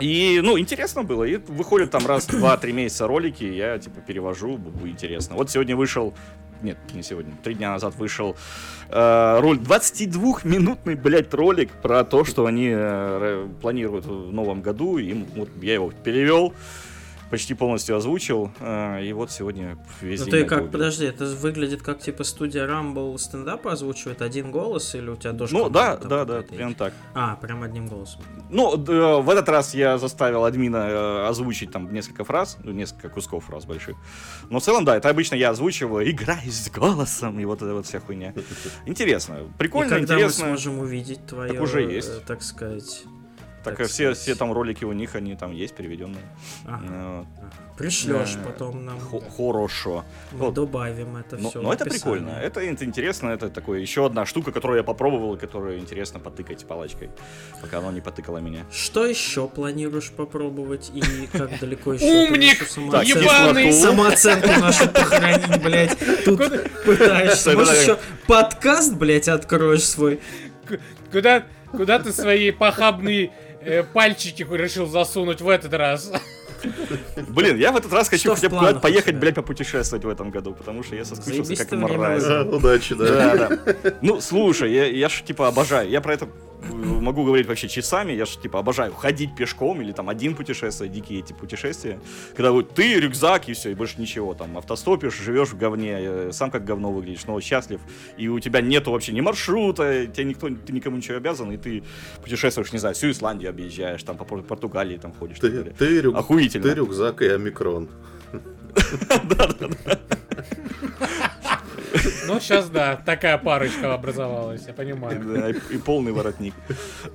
[0.00, 1.24] И, ну, интересно было.
[1.24, 5.36] И выходят там раз, два, три месяца ролики, я, типа, перевожу, интересно.
[5.36, 6.14] Вот сегодня вышел,
[6.62, 8.36] нет, не сегодня, три дня назад вышел
[8.88, 14.98] э, роль, 22-минутный, блядь, ролик про то, что они э, планируют в новом году.
[14.98, 16.54] И вот я его перевел,
[17.30, 20.70] почти полностью озвучил, э, и вот сегодня весь Ну день ты как, убил.
[20.72, 25.56] подожди, это выглядит как типа студия Rumble стендап озвучивает один голос или у тебя дошка?
[25.56, 26.92] Ну, да, да, да, прям так.
[27.14, 28.20] А, прям одним голосом.
[28.50, 33.08] Ну, д- в этот раз я заставил админа э, озвучить там несколько фраз, ну, несколько
[33.08, 33.96] кусков фраз больших.
[34.48, 37.86] Но в целом, да, это обычно я озвучиваю, играю с голосом, и вот эта вот
[37.86, 38.34] вся хуйня.
[38.86, 40.44] Интересно, И прикольно, когда интересно.
[40.46, 42.08] мы сможем увидеть твое, Так уже есть.
[42.08, 43.04] э, так сказать...
[43.62, 44.18] Так, так все, сказать.
[44.18, 46.22] все там ролики у них, они там есть переведенные.
[46.66, 47.26] Ага, Ну, ага.
[47.76, 48.98] Пришлешь Э, потом нам.
[49.00, 50.04] хо- Хорошо.
[50.32, 50.54] Мы вот.
[50.54, 51.62] добавим это Но, все.
[51.62, 55.38] но это прикольно, это, ин- интересно, это такое еще одна штука, которую я попробовал, и
[55.38, 57.10] которую интересно потыкать палочкой,
[57.62, 58.64] пока оно не потыкало меня.
[58.72, 62.04] Что еще планируешь попробовать и как далеко еще?
[62.30, 62.66] Умник!
[63.04, 63.72] ебаный!
[63.72, 65.98] Самооценку нашу похоронить, блядь.
[66.24, 66.38] Тут
[66.84, 67.50] пытаешься.
[67.50, 70.20] Это Может еще подкаст, блядь, откроешь свой?
[71.10, 73.32] Куда, куда ты свои похабные
[73.92, 76.12] пальчики решил засунуть в этот раз?
[77.28, 80.82] Блин, я в этот раз хочу хотя бы поехать, блядь, попутешествовать в этом году, потому
[80.82, 82.24] что я соскучился как мразь.
[82.46, 83.50] Удачи, да.
[84.02, 85.88] Ну, слушай, я, я ж типа обожаю.
[85.88, 86.28] Я про это э,
[86.72, 88.12] могу говорить вообще часами.
[88.12, 91.98] Я ж типа обожаю ходить пешком или там один путешествие, дикие эти путешествия.
[92.36, 94.34] Когда вот ты, рюкзак и все, и больше ничего.
[94.34, 97.80] Там автостопишь, живешь в говне, э, сам как говно выглядишь, но счастлив.
[98.16, 101.82] И у тебя нету вообще ни маршрута, тебе никто, ты никому ничего обязан, и ты
[102.22, 105.38] путешествуешь, не знаю, всю Исландию объезжаешь, там по Пор- Португалии там ходишь.
[105.38, 106.64] Ты, ты, рюк- Охуительно.
[106.68, 107.88] ты рюкзак и омикрон.
[112.26, 115.20] Ну, сейчас, да, такая парочка образовалась, я понимаю.
[115.24, 116.54] Да, и, и полный воротник.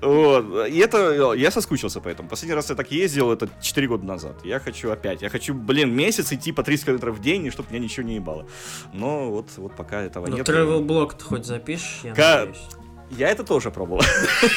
[0.01, 0.67] Вот.
[0.67, 2.27] И это, я соскучился поэтому.
[2.29, 4.35] Последний раз я так ездил, это 4 года назад.
[4.43, 5.21] Я хочу опять.
[5.21, 8.15] Я хочу, блин, месяц идти по 30 километров в день, и чтобы меня ничего не
[8.15, 8.47] ебало.
[8.93, 10.47] Но вот, вот пока этого Ну, нет.
[10.47, 12.65] travel блог ты хоть запишешь, я Ка- надеюсь.
[13.11, 14.01] Я это тоже пробовал.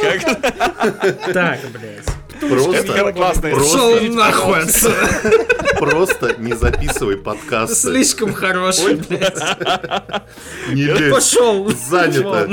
[0.00, 0.40] Как-
[1.32, 2.06] Так, блядь.
[2.40, 3.12] Просто.
[3.12, 4.94] Просто- Шел нахуй отсюда.
[5.78, 7.74] просто не записывай подкасты.
[7.74, 9.36] Слишком хороший, блядь.
[10.72, 11.12] Не лезь.
[11.14, 11.70] Пошел.
[11.88, 12.48] Занято.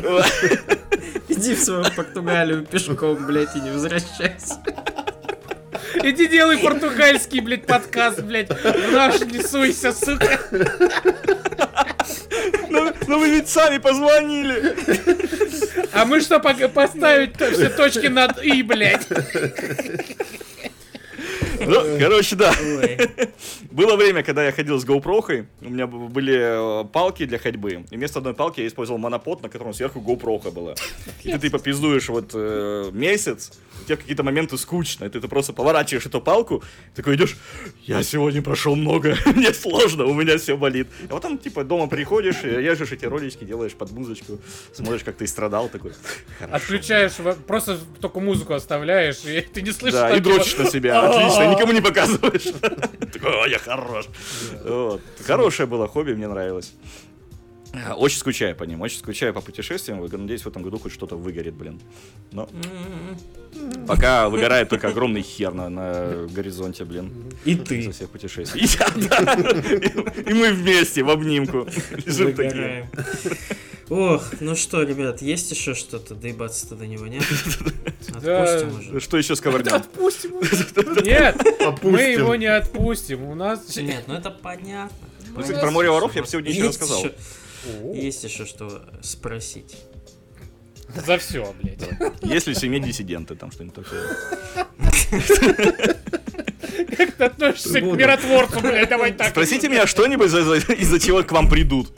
[1.28, 4.58] Иди в свою Португалию пешком, блядь, и не возвращайся.
[6.04, 8.50] Иди делай португальский, блядь, подкаст, блядь.
[8.50, 10.40] В наш не суйся, сука.
[12.70, 14.76] Ну ну вы ведь сами позвонили.
[15.94, 19.08] А мы что, поставить то- все точки над «и», блядь?
[21.60, 22.54] Ну, короче, да.
[22.60, 22.98] Ой.
[23.72, 27.96] Было время, когда я ходил с GoPro, у меня были э, палки для ходьбы, и
[27.96, 30.76] вместо одной палки я использовал монопод, на котором сверху GoPro была.
[31.24, 33.52] И ты типа пиздуешь вот э, месяц,
[33.82, 36.64] у тебя в какие-то моменты скучно, и ты, ты просто поворачиваешь эту палку,
[36.96, 37.38] такой идешь,
[37.84, 40.88] я сегодня прошел много, мне сложно, у меня все болит.
[41.06, 44.40] А потом типа дома приходишь, режешь эти ролички, делаешь под музычку,
[44.74, 45.92] смотришь, как ты страдал, такой,
[46.40, 46.56] хорошо.
[46.56, 47.14] Отключаешь,
[47.48, 50.00] просто только музыку оставляешь, и ты не слышишь.
[50.00, 51.02] Да, и типа, дрочишь на себя.
[51.10, 52.54] Отлично, никому не показываешь.
[53.14, 54.08] Такой, я хорош.
[55.26, 56.74] Хорошее было хобби, мне нравилось.
[57.88, 60.00] А, Очень скучаю по ним, очень скучаю по путешествиям.
[60.06, 61.80] Надеюсь, в этом году хоть что-то выгорит, блин.
[62.32, 62.50] Но
[63.54, 63.86] М-м-м.
[63.88, 67.12] пока выгорает только огромный хер на, на горизонте, блин.
[67.46, 67.92] И Со ты.
[67.92, 68.62] всех путешествий.
[68.64, 69.34] И я, да.
[69.34, 71.68] И- И мы вместе в обнимку.
[72.06, 72.90] Лежим такие.
[73.90, 76.16] Ох, ну что, ребят, есть еще что-то?
[76.16, 77.24] Доебаться-то до него нет?
[78.16, 79.00] Отпустим уже.
[79.00, 79.74] Что еще сковырнем?
[79.76, 81.02] Отпустим его.
[81.02, 81.38] Нет,
[81.84, 83.24] мы его не отпустим.
[83.26, 83.76] У нас...
[83.76, 84.98] Нет, ну это понятно.
[85.36, 87.04] Ну, кстати, про море воров я бы сегодня еще рассказал.
[87.66, 89.76] Еще- Есть еще что спросить.
[91.06, 91.80] За все, блядь.
[92.22, 94.08] Если в семье диссиденты, там что-нибудь такое.
[96.98, 99.30] Как ты относишься к миротворцу, блядь, давай так.
[99.30, 101.92] Спросите меня что-нибудь, за- за- из-за чего к вам придут.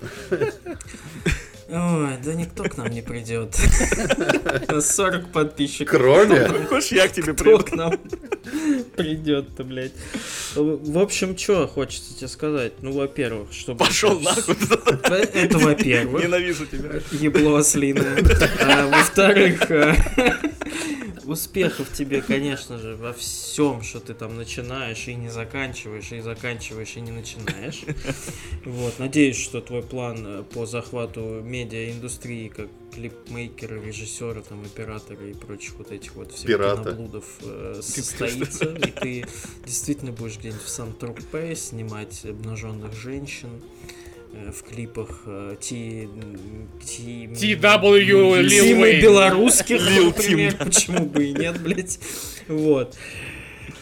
[1.70, 3.56] Ой, да никто к нам не придет.
[4.70, 5.98] У нас 40 подписчиков.
[6.00, 6.48] Кроме...
[6.66, 7.60] Хочешь, я к тебе приду?
[7.60, 8.00] к нам
[8.96, 9.92] придет-то, блядь?
[10.56, 12.74] В общем, что хочется тебе сказать?
[12.82, 13.80] Ну, во-первых, чтобы...
[13.80, 14.56] Пошел нахуй.
[15.34, 16.24] Это во-первых.
[16.24, 17.02] Ненавижу тебя.
[17.12, 18.18] Ебло ослиное.
[18.62, 19.96] А, во-вторых, а,
[21.28, 26.96] Успехов тебе, конечно же, во всем, что ты там начинаешь и не заканчиваешь, и заканчиваешь
[26.96, 27.82] и не начинаешь.
[28.64, 35.34] Вот, надеюсь, что твой план э, по захвату медиаиндустрии, как клипмейкера, режиссера, там, оператора и
[35.34, 36.84] прочих вот этих вот всех Пирата.
[36.84, 39.26] киноблудов э, состоится, и ты
[39.66, 43.50] действительно будешь где-нибудь в Сан-Тропе снимать обнаженных женщин
[44.34, 46.08] э, в клипах э, Ти...
[46.86, 47.28] Ти...
[47.28, 49.02] TW Wayne.
[49.02, 52.00] белорусских, например, почему бы и нет, блядь.
[52.48, 52.98] Вот.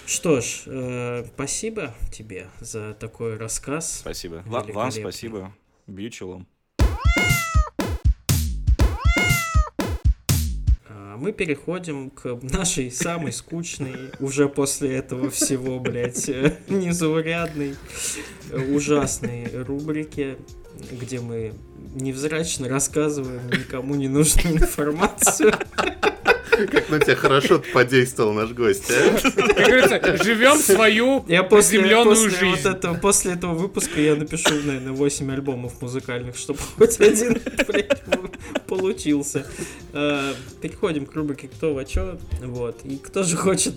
[0.07, 3.99] Что ж, э, спасибо тебе за такой рассказ.
[3.99, 4.43] Спасибо.
[4.45, 5.53] Ва- Вам спасибо.
[5.88, 6.09] Бью
[11.18, 16.28] Мы переходим к нашей самой скучной, уже после этого всего, блядь,
[16.70, 17.76] незаурядной,
[18.51, 20.38] ужасной рубрике,
[20.91, 21.53] где мы
[21.93, 25.53] невзрачно рассказываем никому не нужную информацию.
[26.72, 29.18] Как на тебя хорошо подействовал наш гость, а?
[29.32, 32.64] Как говорится, живем свою Я после, приземленную после, жизнь.
[32.64, 38.01] вот этого, после этого выпуска я напишу, наверное, 8 альбомов музыкальных, чтобы хоть один, блядь,
[38.68, 39.45] получился.
[39.93, 42.18] Э, Переходим к рубрике «Кто во чё?».
[42.41, 42.82] Вот.
[42.86, 43.74] И кто же хочет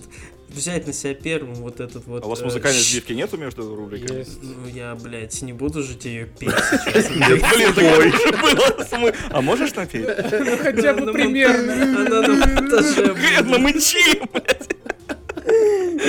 [0.49, 2.23] взять на себя первым вот этот вот...
[2.23, 4.25] А у вас э, музыкальной сбивки нету между рубриками?
[4.41, 6.49] Ну, я, блядь, не буду же тебе ее петь
[6.85, 7.09] сейчас.
[7.09, 10.07] Нет, блин, такое А можешь напеть?
[10.31, 11.73] Ну хотя бы примерно.
[11.73, 13.13] Она на монтаже.
[13.13, 14.69] Вредно мычи, блядь.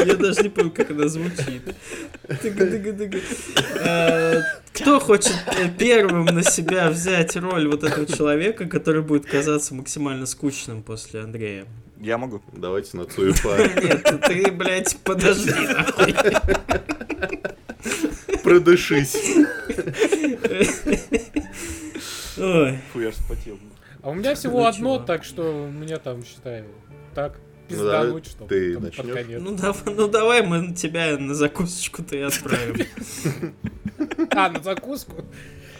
[0.06, 1.62] Я даже не помню, как она звучит.
[3.82, 9.74] Э, Кто хочет э, первым на себя взять роль вот этого человека, который будет казаться
[9.74, 11.66] максимально скучным после Андрея?
[12.00, 12.40] Я могу.
[12.52, 13.56] Давайте на Цуефа.
[13.82, 16.14] Нет, ты, блядь, подожди, нахуй.
[18.42, 19.16] Продышись.
[22.38, 23.58] Ой, Фу, я вспотел.
[24.02, 26.64] А у меня всего Ну, одно, так что мне там, считаю,
[27.14, 27.38] так,
[27.68, 29.42] Ну пиздануть, да, что ты там под конец.
[29.42, 32.86] ну, дав- ну давай мы тебя на закусочку-то и отправим.
[34.30, 35.24] А, на закуску?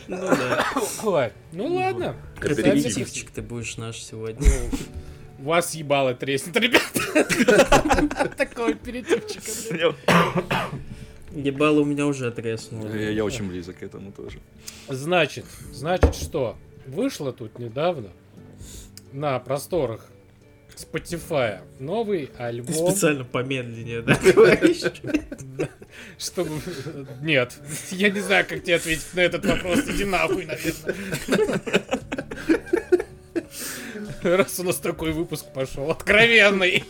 [0.07, 1.31] Ну да.
[1.53, 2.15] Ну ладно.
[2.39, 4.47] Аперитивчик ты будешь наш сегодня.
[5.41, 8.29] Ну, вас ебало треснет, ребята.
[8.37, 9.43] Такой аперитивчик.
[9.71, 9.95] блин.
[11.33, 12.95] Ебало у меня уже треснуло.
[12.95, 14.39] Я очень близок к этому тоже.
[14.89, 16.57] Значит, значит что?
[16.87, 18.11] Вышло тут недавно
[19.13, 20.07] на просторах
[20.77, 22.75] Spotify новый Ты альбом.
[22.75, 24.83] специально помедленнее, да, говоришь?
[26.19, 26.61] Чтобы...
[27.23, 27.59] Нет,
[27.91, 29.81] я не знаю, как тебе ответить на этот вопрос.
[29.81, 30.95] Иди нахуй, наверное.
[34.23, 36.85] Раз у нас такой выпуск пошел, откровенный.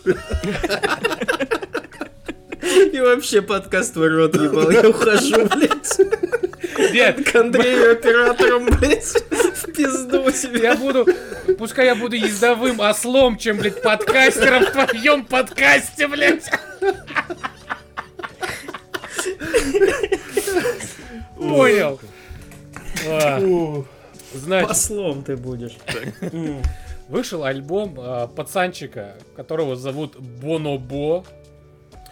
[2.91, 5.97] И вообще подкаст твой рот ебал, я ухожу, блядь.
[6.93, 10.63] Нет, К Андрею оператором, блядь, в пизду себе.
[10.63, 11.07] я буду...
[11.57, 16.49] Пускай я буду ездовым ослом, чем, блядь, подкастером в твоем подкасте, блядь.
[21.37, 21.99] Понял.
[23.07, 23.83] А,
[24.33, 25.77] Значит, Послом ты будешь.
[27.11, 31.25] Вышел альбом а, пацанчика, которого зовут Бонобо.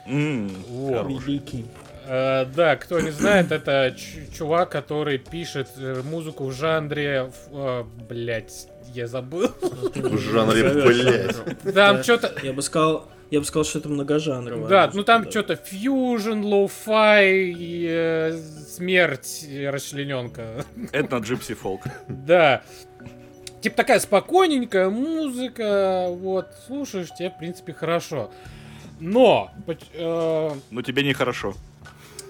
[0.05, 1.07] М, Вот.
[1.07, 1.65] Великий.
[2.05, 3.95] Э, да, кто не знает, это
[4.35, 9.51] чувак, который пишет э, музыку в жанре, в, блять, я забыл.
[9.61, 11.35] В жанре, блядь.
[11.75, 12.03] Там Да.
[12.03, 14.67] что-то, Я бы сказал, я бы сказал, что это многожанрово.
[14.67, 18.37] да, ну там что-то фьюжн, lo-fi, и, э,
[18.67, 20.65] смерть, расчлененка.
[20.91, 21.81] Это на Gypsy Folk.
[22.07, 22.63] Да.
[23.61, 28.31] Типа такая спокойненькая музыка, вот, слушаешь, тебе, в принципе, хорошо.
[28.99, 29.51] Но,
[29.93, 31.53] э, Но тебе нехорошо.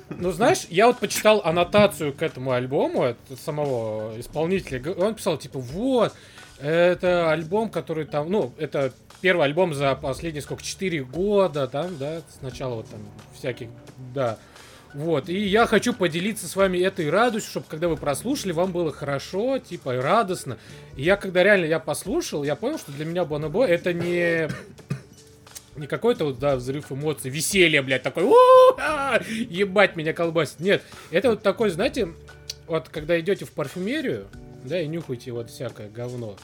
[0.09, 4.93] Ну, знаешь, я вот почитал аннотацию к этому альбому от самого исполнителя.
[4.93, 6.13] Он писал, типа, вот,
[6.59, 12.21] это альбом, который там, ну, это первый альбом за последние, сколько, 4 года, там, да,
[12.39, 12.99] сначала вот там
[13.33, 13.69] всяких,
[14.13, 14.37] да.
[14.93, 18.91] Вот, и я хочу поделиться с вами этой радостью, чтобы когда вы прослушали, вам было
[18.91, 20.57] хорошо, типа, радостно.
[20.95, 24.49] И я, когда реально я послушал, я понял, что для меня Бонобо это не
[25.75, 30.59] не какой-то вот, да, взрыв эмоций, веселье, блядь, такой, «У-а-а!» ебать меня колбасит.
[30.59, 32.09] Нет, это вот такой, знаете,
[32.67, 34.27] вот когда идете в парфюмерию,
[34.63, 36.35] да, и нюхаете вот всякое говно.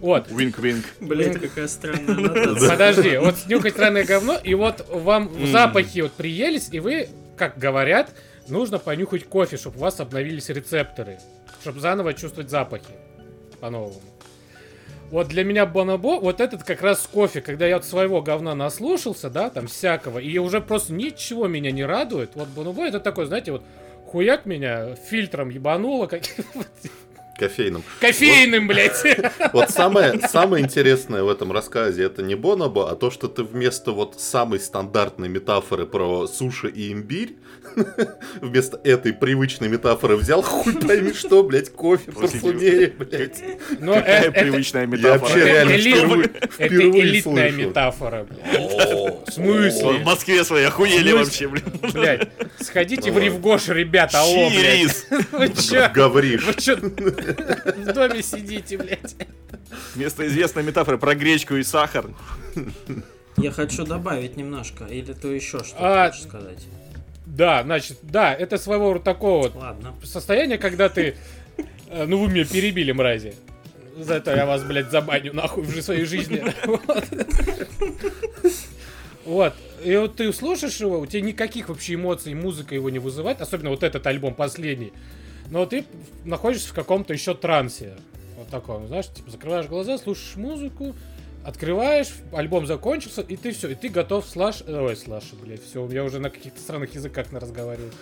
[0.00, 0.84] Вот, Винк-винк.
[1.00, 6.80] Блять, какая странная подожди, вот нюхать странное говно, и вот вам запахи вот приелись, и
[6.80, 8.10] вы, как говорят,
[8.48, 11.18] нужно понюхать кофе, чтобы у вас обновились рецепторы,
[11.62, 12.84] чтобы заново чувствовать запахи
[13.60, 14.00] по-новому.
[15.10, 19.30] Вот для меня Бонобо, вот этот как раз кофе, когда я от своего говна наслушался,
[19.30, 22.30] да, там всякого, и уже просто ничего меня не радует.
[22.34, 23.62] Вот Бонобо это такой, знаете, вот
[24.06, 26.22] хуяк меня фильтром ебануло, как
[27.38, 27.82] Кофейным.
[28.00, 29.02] Кофейным, блядь.
[29.52, 33.92] Вот самое, самое интересное в этом рассказе это не Бонобо, а то, что ты вместо
[33.92, 37.36] вот самой стандартной метафоры про суши и имбирь,
[38.40, 43.42] вместо этой привычной метафоры взял хуй пойми что, блядь, кофе, парфюмерия, блядь.
[43.80, 45.18] Но Какая э- это- привычная Я метафора.
[45.18, 47.68] вообще реально эли- впервые, Это элитная слышу.
[47.68, 49.28] метафора, блядь.
[49.28, 49.88] В смысле?
[49.98, 51.48] В Москве свои охуели В вообще.
[51.48, 52.28] Блядь,
[52.60, 55.06] сходите в Ривгош, ребята, алло, блядь.
[55.32, 55.90] Вы чё?
[55.94, 56.44] Говоришь.
[56.44, 59.14] Вы чё в доме сидите, блядь?
[59.94, 62.06] Вместо известной метафоры про гречку и сахар.
[63.36, 66.66] Я хочу добавить немножко, или ты еще что-то А, хочешь сказать?
[67.26, 69.94] Да, значит, да, это своего рода такого Ладно.
[70.04, 71.16] состояние, когда ты...
[71.88, 73.34] э, Ну, вы меня перебили, мрази.
[73.98, 76.44] За это я вас, блядь, забаню нахуй в своей жизни.
[76.66, 77.04] Вот.
[79.24, 79.54] Вот.
[79.84, 83.70] И вот ты слушаешь его, у тебя никаких вообще эмоций музыка его не вызывает, особенно
[83.70, 84.92] вот этот альбом последний.
[85.50, 85.84] Но ты
[86.24, 87.94] находишься в каком-то еще трансе.
[88.38, 90.94] Вот таком, знаешь, типа закрываешь глаза, слушаешь музыку,
[91.46, 94.62] открываешь, альбом закончился, и ты все, и ты готов слаш...
[94.66, 97.92] Ой, слаш, блядь, все, я уже на каких-то странных языках на разговариваю.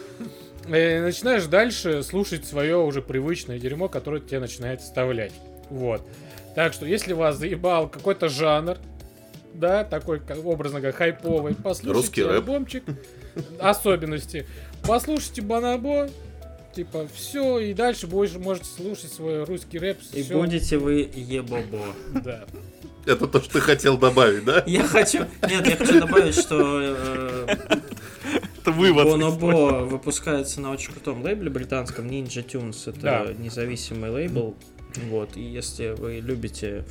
[0.67, 0.71] И
[1.01, 5.33] начинаешь дальше слушать свое уже привычное дерьмо, которое тебе начинает вставлять.
[5.69, 6.03] Вот.
[6.55, 8.79] Так что, если вас заебал какой-то жанр,
[9.53, 12.85] да, такой, как- образно говоря, хайповый, послушайте Русский альбомчик,
[13.61, 14.47] особенности,
[14.87, 16.09] послушайте Банабо,
[16.75, 19.99] типа, все, и дальше будешь, можете слушать свой русский рэп.
[20.13, 20.41] И всё.
[20.41, 21.83] будете вы ебобо.
[22.25, 22.45] Да.
[23.07, 24.63] Это то, что ты хотел добавить, да?
[24.67, 25.27] Я хочу...
[25.49, 27.47] Нет, я хочу добавить, что
[28.65, 29.05] Это вывод.
[29.05, 32.89] Бонобо выпускается на очень крутом лейбле британском Ninja Tunes.
[32.89, 34.57] Это независимый лейбл.
[35.11, 36.85] Вот, и если вы любите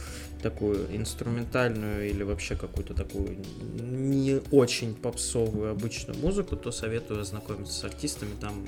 [0.44, 3.38] такую инструментальную или вообще какую-то такую
[3.80, 8.32] не очень попсовую обычную музыку, то советую ознакомиться с артистами.
[8.40, 8.68] Там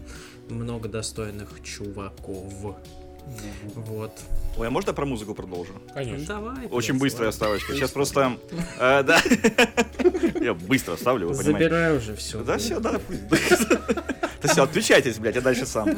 [0.50, 2.78] много достойных чуваков.
[3.76, 4.12] Вот.
[4.58, 5.74] Ой, а можно про музыку продолжу?
[5.94, 6.26] Конечно.
[6.28, 6.68] Давай.
[6.68, 7.74] Очень быстрая вставочка.
[7.74, 8.38] Сейчас просто...
[8.80, 9.20] э, Да.
[10.40, 11.70] Я быстро ставлю, вы понимаете.
[11.70, 12.44] Забирай уже все.
[12.44, 13.00] Да все, да.
[13.30, 13.68] пусть.
[14.42, 15.90] Да все, отключайтесь, блядь, я дальше сам.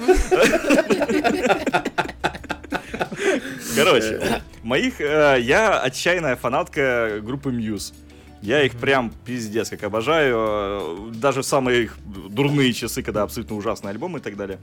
[3.76, 5.02] Короче, моих...
[5.02, 7.94] э, Я отчаянная фанатка группы Muse.
[8.42, 10.38] Я их прям пиздец как обожаю.
[10.38, 14.60] э, Даже в самые их дурные часы, когда абсолютно ужасные альбомы и так далее.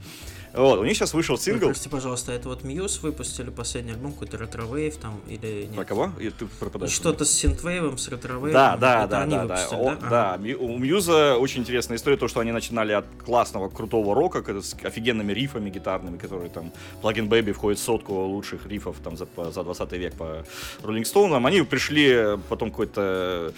[0.53, 1.65] Вот, у них сейчас вышел сингл.
[1.67, 5.75] Прости, пожалуйста, это вот Muse выпустили последний альбом, какой-то retrowave там, или нет?
[5.75, 6.11] Про кого?
[6.19, 6.93] И ты пропадаешь.
[6.93, 8.53] Что-то с синтвейвом, с ретро-вейвом.
[8.53, 9.55] Да, да, Это да, они да, да.
[9.55, 10.09] выпустили, О, Ага.
[10.09, 14.41] да, Мью- у Мьюза очень интересная история, то, что они начинали от классного, крутого рока,
[14.61, 16.71] с офигенными рифами гитарными, которые там
[17.01, 20.45] Plugin Baby входит в сотку лучших рифов там за, за 20 век по
[20.83, 21.45] Rolling Stone'ам.
[21.45, 23.51] Они пришли потом какой-то э,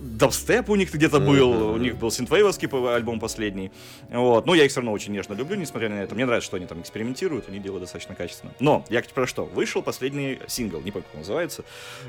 [0.00, 1.72] дабстеп у них где-то был, Мгм.
[1.74, 3.72] у них был синтвейвовский альбом последний.
[4.10, 4.46] Вот.
[4.46, 6.14] Но я их все равно очень нежно люблю, несмотря на это.
[6.14, 8.52] Мне нравится, что они там экспериментируют, они делают достаточно качественно.
[8.60, 9.44] Но, я про что?
[9.46, 11.64] Вышел последний сингл, не помню, как он называется,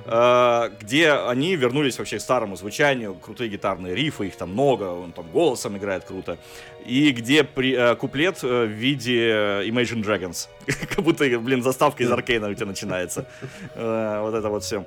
[0.06, 5.12] э, где они вернулись вообще к старому звучанию, крутые гитарные рифы, их там много, он
[5.12, 6.38] там голосом играет круто.
[6.86, 9.30] И где при, э, куплет э, в виде
[9.70, 10.48] Imagine Dragons.
[10.96, 13.28] Как будто, блин, заставка из Аркейна у тебя начинается.
[13.76, 14.86] Э, Вот это вот все.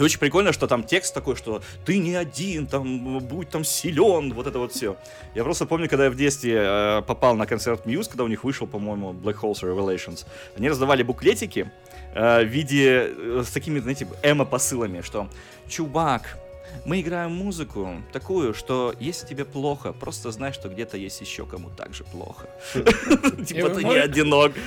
[0.00, 4.32] И очень прикольно, что там текст такой, что ты не один, там, будь там силен,
[4.32, 4.96] вот это вот все.
[5.34, 8.42] Я просто помню, когда я в детстве э, попал на концерт Muse, когда у них
[8.42, 10.24] вышел, по-моему, Black Holes Revelations,
[10.56, 11.70] они раздавали буклетики
[12.14, 15.28] э, в виде э, с такими, знаете, эмо-посылами, что
[15.68, 16.38] «Чувак,
[16.84, 21.70] мы играем музыку такую, что если тебе плохо, просто знай, что где-то есть еще кому
[21.70, 22.48] так же плохо.
[22.74, 24.52] Типа ты не одинок.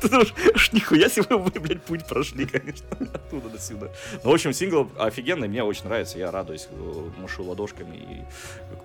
[0.00, 3.88] Ты думаешь, «Ш, нихуя себе вы, блядь, путь прошли, конечно, оттуда до сюда.
[4.22, 8.22] Ну, в общем, сингл офигенный, мне очень нравится, я радуюсь, э, машу ладошками и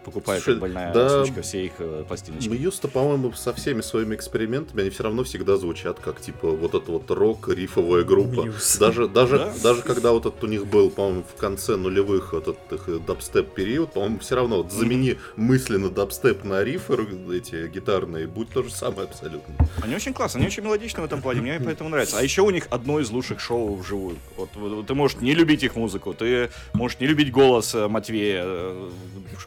[0.06, 2.50] покупаю как больная да, сучка все их э, пластиночки.
[2.50, 6.92] Мьюз-то, по-моему, со всеми своими экспериментами, они все равно всегда звучат как, типа, вот эта
[6.92, 8.42] вот рок-рифовая группа.
[8.42, 8.78] Мьюз.
[8.78, 9.54] Даже, даже, Да.
[9.62, 13.54] даже когда вот этот у них был, по-моему, в конце нулевых вот этот их дабстеп
[13.54, 16.98] период, по-моему, все равно вот замени мысленно дабстеп на рифы
[17.34, 19.56] эти гитарные, будь то же самое абсолютно.
[19.82, 22.18] Они очень классные, они очень мелодичны в этом плане, мне поэтому нравится.
[22.20, 24.18] А еще у них одно из лучших шоу вживую.
[24.38, 28.44] Вот, вот ты можешь не любить их музыку, ты можешь не любить голос э, Матвея,
[28.46, 28.90] э,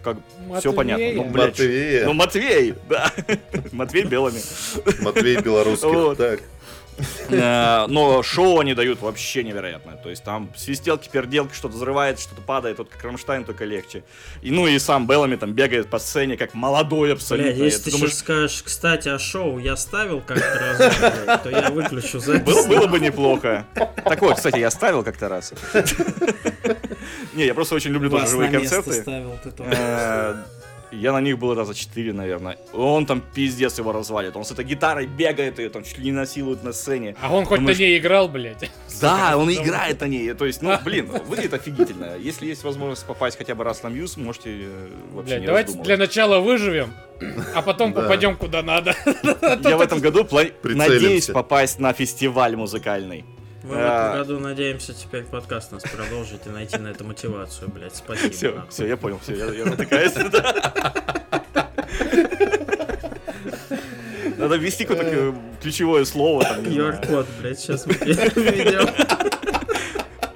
[0.02, 0.18] как
[0.58, 1.06] все понятно.
[1.12, 3.12] Ну, блядь, Матвей, ну Матвей, да,
[3.72, 4.40] Матвей белыми.
[5.00, 6.18] Матвей белорусских, Вот.
[6.18, 6.40] так.
[7.28, 9.96] Э, Но шоу они дают вообще невероятное.
[9.96, 14.04] То есть там свистелки, перделки, что-то взрывает, что-то падает, вот как Рамштайн, только легче.
[14.42, 17.52] И ну и сам Беллами там бегает по сцене, как молодой абсолютно.
[17.52, 21.50] Бля, если И ты думаешь, сейчас скажешь, кстати, а шоу я ставил как-то раз, то
[21.50, 22.44] я выключу запись.
[22.44, 23.66] Было, было бы неплохо.
[23.74, 25.52] Так вот, кстати, я ставил как-то раз.
[27.34, 29.04] Не, я просто очень люблю тоже живые концерты.
[30.96, 32.58] Я на них был раза четыре, наверное.
[32.72, 34.36] Он там пиздец его развалит.
[34.36, 37.14] Он с этой гитарой бегает и там чуть ли не насилует на сцене.
[37.20, 38.70] А он хоть Думаешь, на ней играл, блядь.
[39.00, 40.32] Да, он играет на ней.
[40.34, 42.16] То есть, ну, блин, выглядит офигительно.
[42.18, 45.78] Если есть возможность попасть хотя бы раз на Мьюз, можете э, вообще Блядь, не давайте
[45.78, 46.94] для начала выживем,
[47.54, 48.94] а потом попадем куда надо.
[49.62, 50.26] Я в этом году
[50.64, 53.24] надеюсь попасть на фестиваль музыкальный.
[53.66, 54.10] Мы в А.
[54.10, 57.96] этом году надеемся теперь подкаст нас продолжить и найти на это мотивацию, блядь.
[57.96, 58.32] Спасибо.
[58.32, 58.70] Все, нахуй.
[58.70, 60.12] все, я понял, все, я, я натыкаюсь.
[64.36, 66.42] Надо ввести какое-то э, ключевое слово.
[66.42, 68.88] QR-код, блядь, сейчас мы переведем.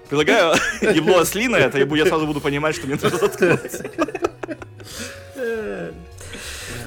[0.08, 0.56] Предлагаю
[0.92, 3.84] ебло ослиное, это я сразу буду понимать, что мне нужно заткнуться.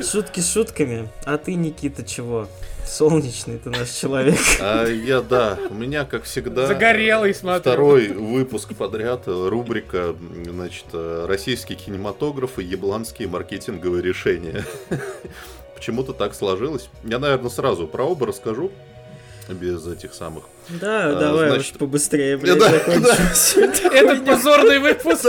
[0.02, 2.50] Шутки шутками, а ты, Никита, чего?
[2.88, 4.38] Солнечный ты наш человек.
[4.59, 6.67] А я, да, у меня, как всегда...
[6.67, 7.59] Загорелый, смотрю.
[7.61, 10.15] Второй выпуск подряд, рубрика,
[10.45, 14.63] значит, э, российский кинематограф и ебланские маркетинговые решения.
[15.75, 16.89] Почему-то так сложилось.
[17.03, 18.71] Я, наверное, сразу про оба расскажу,
[19.49, 20.43] без этих самых.
[20.69, 23.17] Да, А, давай значит- уж побыстрее, блядь, Да, это.
[23.91, 25.25] Этот позорный выпуск.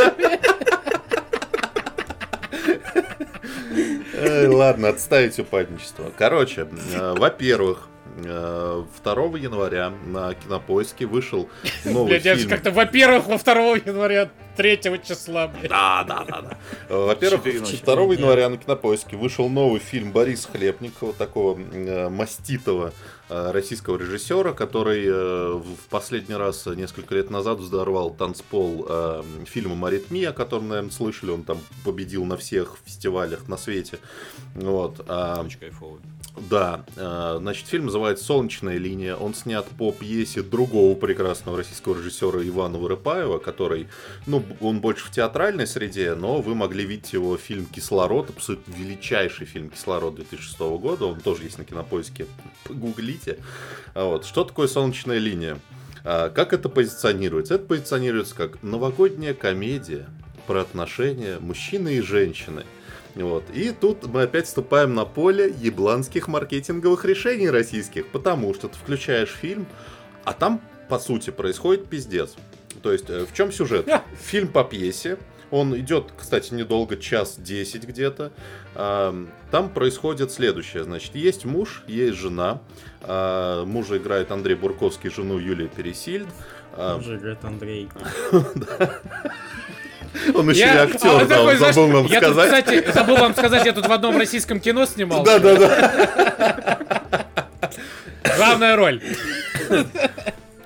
[4.48, 6.10] Ладно, отставить упадничество.
[6.16, 7.88] Короче, э, во-первых,
[8.24, 11.48] э, 2 января на Кинопоиске вышел
[11.84, 12.50] новый Блядь, я же фильм.
[12.50, 15.68] как-то, во-первых, во 2 января 3 числа, блядь.
[15.70, 16.58] Да, да, да, да.
[16.88, 17.82] Э, Во-первых, Четыре ночи.
[17.84, 22.92] 2 января на Кинопоиске вышел новый фильм Бориса Хлебникова, такого э, маститого э,
[23.28, 29.84] российского режиссера, который э, в последний раз э, несколько лет назад взорвал танцпол э, фильмом
[29.84, 31.30] «Аритмия», о котором, наверное, слышали.
[31.30, 33.98] Он там победил на всех фестивалях на свете.
[34.54, 35.04] Вот.
[35.08, 36.00] а, Очень кайфовый.
[36.36, 39.14] Да, э, значит, фильм называется «Солнечная линия».
[39.14, 43.88] Он снят по пьесе другого прекрасного российского режиссера Ивана Вырыпаева, который,
[44.26, 49.46] ну, он больше в театральной среде, но вы могли видеть его фильм «Кислород», абсолютно величайший
[49.46, 51.06] фильм «Кислород» 2006 года.
[51.06, 52.26] Он тоже есть на кинопоиске.
[52.64, 53.38] Погуглите.
[53.94, 54.24] А Вот.
[54.24, 55.58] Что такое «Солнечная линия»?
[56.02, 57.54] А, Как это позиционируется?
[57.54, 60.08] Это позиционируется как новогодняя комедия
[60.46, 62.64] про отношения мужчины и женщины.
[63.14, 63.44] Вот.
[63.54, 69.30] И тут мы опять вступаем на поле ебланских маркетинговых решений российских, потому что ты включаешь
[69.30, 69.66] фильм,
[70.24, 72.34] а там, по сути, происходит пиздец.
[72.82, 73.88] То есть, э, в чем сюжет?
[74.20, 75.16] Фильм по пьесе,
[75.50, 78.32] он идет, кстати, недолго, час 10 где-то.
[78.74, 80.82] Ам, Там происходит следующее.
[80.82, 82.60] Значит, есть муж, есть жена.
[83.02, 86.26] А, Мужа играет Андрей Бурковский, жену Юлия Пересильд.
[86.72, 87.88] А, Уже говорит Андрей.
[90.34, 92.64] Он еще и Я- актер, а, да, такой, знаешь, забыл нам я тут, сказать.
[92.64, 95.38] кстати, забыл вам сказать, я тут в одном российском кино снимался.
[95.40, 97.26] Да, да, да.
[98.36, 99.02] Главная роль.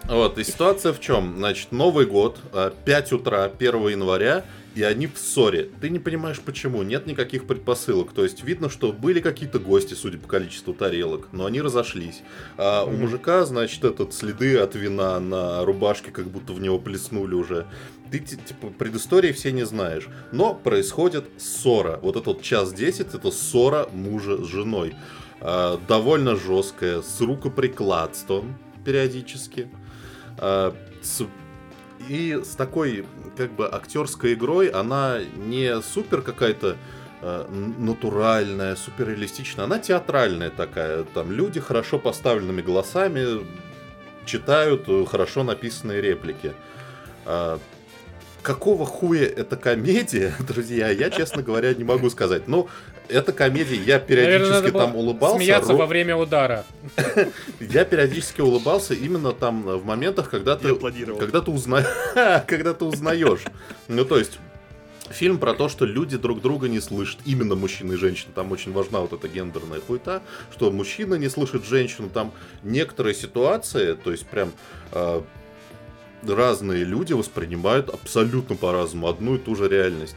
[0.05, 1.35] Вот, и ситуация в чем?
[1.37, 4.43] Значит, Новый год, э, 5 утра, 1 января,
[4.75, 5.71] и они в ссоре.
[5.81, 8.12] Ты не понимаешь почему, нет никаких предпосылок.
[8.12, 12.21] То есть видно, что были какие-то гости, судя по количеству тарелок, но они разошлись.
[12.57, 17.35] А у мужика, значит, этот следы от вина на рубашке, как будто в него плеснули
[17.35, 17.66] уже.
[18.11, 20.09] Ты, ти- типа, предыстории все не знаешь.
[20.33, 21.99] Но происходит ссора.
[22.03, 24.95] Вот этот час 10 это ссора мужа с женой.
[25.41, 29.69] А, довольно жесткая, с рукоприкладством периодически.
[30.39, 31.27] А, с-
[32.07, 36.77] и с такой, как бы, актерской игрой она не супер какая-то
[37.23, 37.47] э,
[37.79, 41.05] натуральная, супер реалистичная, она театральная такая.
[41.05, 43.47] Там люди хорошо поставленными голосами
[44.25, 46.55] читают хорошо написанные реплики.
[48.49, 52.49] Какого хуя это комедия, друзья, я, честно говоря, не могу сказать.
[52.49, 52.67] Ну,
[53.07, 55.37] это комедия, я Наверное, периодически было там улыбался.
[55.37, 56.65] смеяться ро- во время удара.
[57.61, 61.87] я периодически улыбался именно там э, в моментах, когда ты, когда ты узнаешь,
[62.47, 63.43] когда ты узнаешь.
[63.87, 64.39] Ну то есть
[65.11, 68.33] фильм про то, что люди друг друга не слышат, именно мужчины и женщины.
[68.35, 70.23] Там очень важна вот эта гендерная хуета,
[70.55, 72.09] что мужчина не слышит женщину.
[72.09, 72.33] Там
[72.63, 74.53] некоторые ситуации, то есть прям
[74.93, 75.21] э,
[76.27, 80.16] разные люди воспринимают абсолютно по-разному одну и ту же реальность.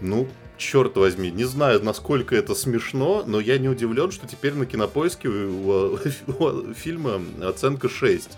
[0.00, 0.28] Ну,
[0.58, 5.28] черт возьми, не знаю, насколько это смешно, но я не удивлен, что теперь на кинопоиске
[5.28, 5.98] у, у-
[6.38, 8.30] у фильма оценка 6.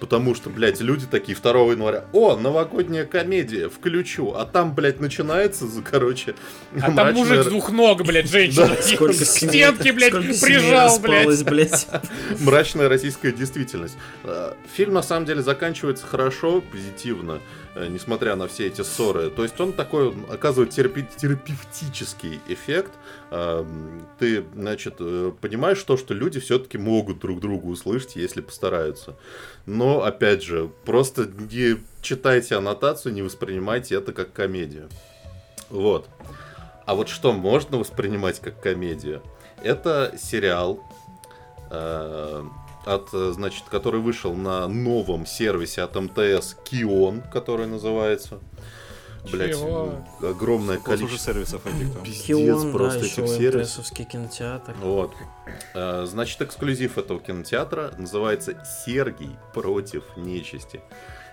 [0.00, 4.32] Потому что, блядь, люди такие 2 января, о, новогодняя комедия, включу.
[4.32, 6.34] А там, блядь, начинается, короче,
[6.80, 8.74] А там мужик с двух ног, блядь, женщина.
[8.74, 11.86] К стенке, блядь, прижал, блядь.
[12.40, 13.96] мрачная российская действительность.
[14.24, 17.40] Э, Фильм на самом деле заканчивается хорошо, позитивно,
[17.74, 19.28] э, несмотря на все эти ссоры.
[19.30, 22.92] То есть он такой он оказывает терапи- терапевтический эффект.
[23.30, 29.16] Ты, значит, э, понимаешь то, что люди все-таки могут друг друга услышать, если постараются.
[29.66, 34.88] Но, опять же, просто не читайте аннотацию, не воспринимайте это как комедию.
[35.68, 36.08] Вот.
[36.86, 39.22] А вот что можно воспринимать как комедию?
[39.62, 40.82] Это сериал,
[41.70, 42.44] э,
[42.84, 48.40] от, значит, который вышел на новом сервисе от МТС Кион, который называется.
[49.30, 49.56] Блять,
[50.22, 51.32] огромное уже количество.
[51.32, 52.02] сервисов этих там.
[52.02, 53.90] Пиздец, Кион, да, просто еще этих сервисов.
[53.90, 54.74] Кинотеатр.
[54.80, 55.12] Вот.
[55.74, 60.80] Э, Значит, эксклюзив этого кинотеатра называется «Сергий против нечисти».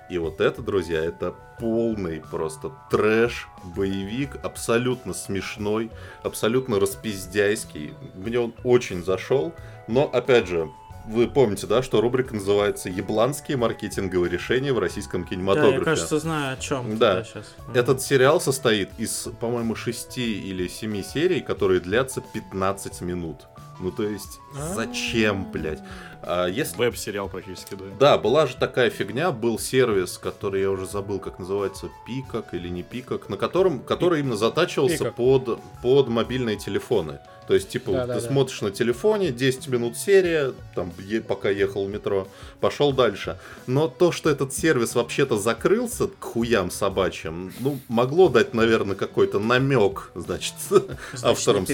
[0.09, 5.91] И вот это, друзья, это полный просто трэш, боевик, абсолютно смешной,
[6.23, 7.93] абсолютно распиздяйский.
[8.15, 9.53] Мне он очень зашел,
[9.89, 10.69] но, опять же,
[11.07, 15.77] вы помните, да, что рубрика называется «Ебланские маркетинговые решения в российском Да, кинематографе».
[15.77, 17.23] я, кажется, знаю, о чем Да.
[17.23, 17.55] сейчас.
[17.73, 23.47] Этот сериал состоит из, по-моему, шести или семи серий, которые длятся 15 минут.
[23.79, 24.39] Ну, то есть,
[24.73, 25.79] зачем, блядь?
[26.21, 26.77] А, если...
[26.77, 27.85] Веб-сериал практически, да.
[27.99, 32.67] Да, была же такая фигня, был сервис, который я уже забыл, как называется, Пикок или
[32.67, 37.19] не Пикок, на котором, который именно затачивался под, под мобильные телефоны.
[37.47, 38.21] То есть, типа, Да, ты да, да.
[38.21, 42.27] смотришь на телефоне, 10 минут серия, там, е- пока ехал в метро,
[42.59, 43.39] пошел дальше.
[43.67, 49.39] Но то, что этот сервис вообще-то закрылся к хуям собачьим, ну, могло дать, наверное, какой-то
[49.39, 51.65] намек, значит, Значит, авторам,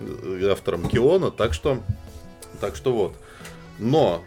[0.00, 1.80] э, авторам Киона, так что,
[2.60, 3.14] так что вот.
[3.80, 4.22] Но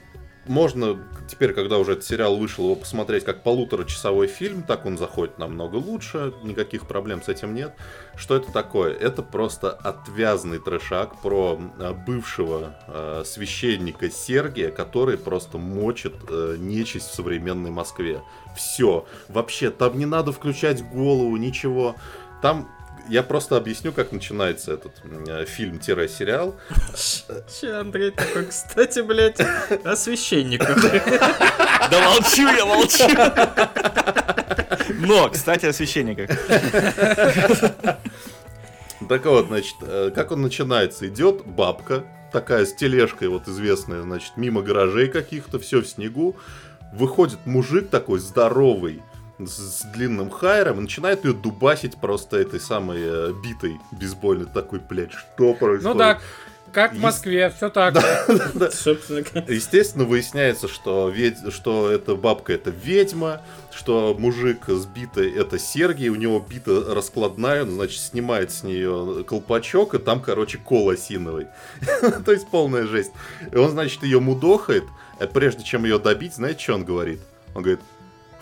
[0.45, 0.99] можно
[1.29, 5.77] теперь, когда уже этот сериал вышел, его посмотреть как полуторачасовой фильм, так он заходит намного
[5.77, 7.73] лучше, никаких проблем с этим нет.
[8.15, 8.93] Что это такое?
[8.93, 17.09] Это просто отвязный трешак про э, бывшего э, священника Сергия, который просто мочит э, нечисть
[17.09, 18.21] в современной Москве.
[18.55, 19.05] Все.
[19.29, 21.95] Вообще, там не надо включать голову, ничего.
[22.41, 22.69] Там
[23.09, 26.55] я просто объясню, как начинается этот э, фильм-сериал.
[27.59, 29.39] Че, Андрей такой, кстати, блядь,
[29.83, 30.81] о священниках.
[31.91, 33.03] Да молчу я, молчу.
[35.05, 36.29] Но, кстати, о священниках.
[39.09, 41.07] Так вот, значит, э, как он начинается?
[41.07, 46.37] Идет бабка, такая с тележкой, вот известная, значит, мимо гаражей каких-то, все в снегу.
[46.93, 49.01] Выходит мужик такой здоровый,
[49.39, 54.45] с, длинным хайром, и начинает ее дубасить просто этой самой э, битой бейсбольной.
[54.45, 55.83] Такой, блядь, что происходит?
[55.83, 56.19] Ну да,
[56.73, 57.93] как в Есть- Москве, все так.
[59.47, 66.09] Естественно, выясняется, что, ведь, что эта бабка это ведьма, что мужик с битой это Сергий,
[66.09, 71.47] у него бита раскладная, он, значит, снимает с нее колпачок, и там, короче, кол осиновый.
[72.25, 73.11] То есть полная жесть.
[73.51, 74.83] И он, значит, ее мудохает,
[75.19, 77.19] а прежде чем ее добить, знаете, что он говорит?
[77.53, 77.81] Он говорит,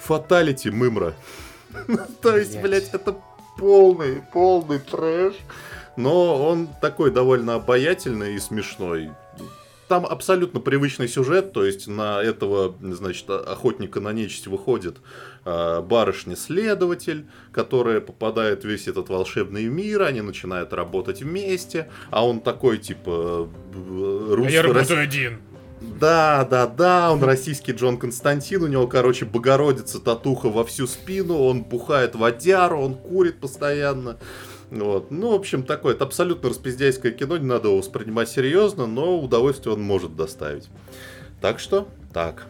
[0.02, 1.14] фаталити, мымра.
[2.22, 2.93] То есть, Блядь.
[2.93, 3.16] это
[3.58, 5.36] полный, полный трэш.
[5.97, 9.12] Но он такой довольно обаятельный и смешной.
[9.88, 14.99] Там абсолютно привычный сюжет, то есть на этого, значит, охотника на нечисть выходит
[15.43, 22.39] э, барышня-следователь, которая попадает в весь этот волшебный мир, они начинают работать вместе, а он
[22.39, 25.41] такой, типа, э, А я работаю один.
[25.82, 31.40] Да, да, да, он российский Джон Константин, у него, короче, Богородица татуха во всю спину,
[31.40, 34.18] он бухает водяру, он курит постоянно.
[34.70, 35.10] Вот.
[35.10, 39.74] Ну, в общем, такое, это абсолютно распиздяйское кино, не надо его воспринимать серьезно, но удовольствие
[39.74, 40.70] он может доставить.
[41.42, 42.46] Так что, так.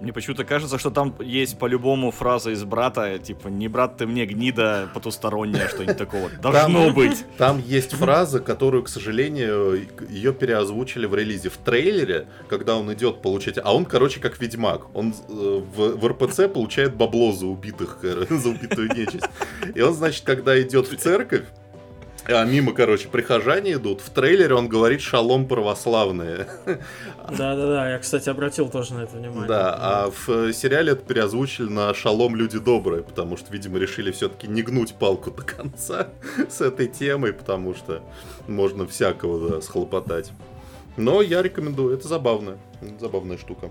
[0.00, 4.24] Мне почему-то кажется, что там есть по-любому фраза из брата, типа, не брат ты мне,
[4.24, 6.30] гнида потусторонняя, что-нибудь такого.
[6.42, 7.24] Должно Там- быть.
[7.36, 13.20] Там есть фраза, которую, к сожалению, ее переозвучили в релизе в трейлере, когда он идет
[13.20, 13.58] получать...
[13.62, 14.94] А он, короче, как ведьмак.
[14.94, 19.26] Он э, в, в РПЦ получает бабло за убитых, за убитую нечисть.
[19.74, 21.44] И он, значит, когда идет в церковь,
[22.32, 24.00] а мимо, короче, прихожане идут.
[24.00, 26.46] В трейлере он говорит «шалом православные».
[26.66, 29.48] Да-да-да, я, кстати, обратил тоже на это внимание.
[29.48, 34.48] Да, а в сериале это переозвучили на «Шалом, люди добрые», потому что, видимо, решили все-таки
[34.48, 36.08] не гнуть палку до конца
[36.48, 38.02] с этой темой, потому что
[38.46, 40.32] можно всякого да, схлопотать.
[40.96, 42.58] Но я рекомендую, это забавно,
[43.00, 43.70] забавная штука.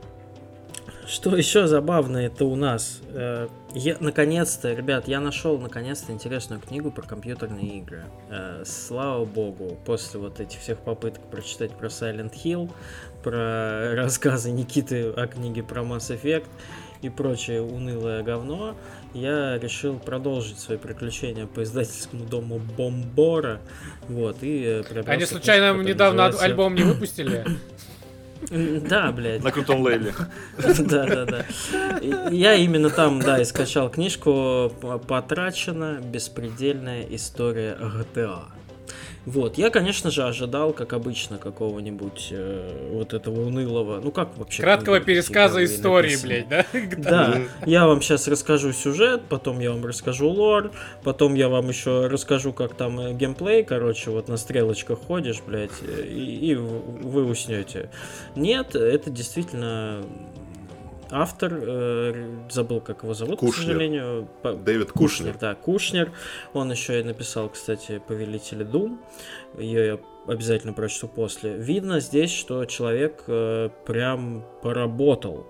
[1.09, 3.01] Что еще забавно, это у нас.
[3.13, 8.03] э, я, наконец-то, ребят, я нашел наконец-то интересную книгу про компьютерные игры.
[8.29, 12.69] Э, слава богу, после вот этих всех попыток прочитать про Silent Hill,
[13.23, 16.45] про рассказы Никиты о книге про Mass Effect
[17.01, 18.75] и прочее унылое говно,
[19.15, 23.61] я решил продолжить свои приключения по издательскому дому Бомбора.
[24.07, 27.45] Вот, и э, Они случайно недавно называется- альбом не выпустили?
[28.49, 29.43] Да, блядь.
[29.43, 30.13] На крутом лейле.
[30.79, 31.45] Да, да, да.
[32.31, 35.99] Я именно там, да, и скачал книжку «П- «Потрачена.
[36.01, 38.43] Беспредельная история GTA».
[39.29, 44.63] Вот, я, конечно же, ожидал, как обычно, какого-нибудь э, вот этого унылого, ну как вообще?
[44.63, 46.45] Краткого пересказа игровые истории, написаны?
[46.71, 47.09] блядь, да?
[47.11, 50.71] Да, я вам сейчас расскажу сюжет, потом я вам расскажу лор,
[51.03, 55.69] потом я вам еще расскажу, как там э, геймплей, короче, вот на стрелочках ходишь, блядь,
[55.83, 57.91] э, и, и вы уснете.
[58.35, 60.01] Нет, это действительно
[61.11, 63.65] автор, э, забыл, как его зовут, к Кушнер.
[63.65, 64.27] сожалению.
[64.41, 65.37] по- Дэвид Кушнер, Кушнер.
[65.39, 66.11] да, Кушнер.
[66.53, 68.99] Он еще и написал, кстати, Повелители Дум.
[69.57, 71.55] Ее я обязательно прочту после.
[71.57, 75.47] Видно здесь, что человек э, прям поработал.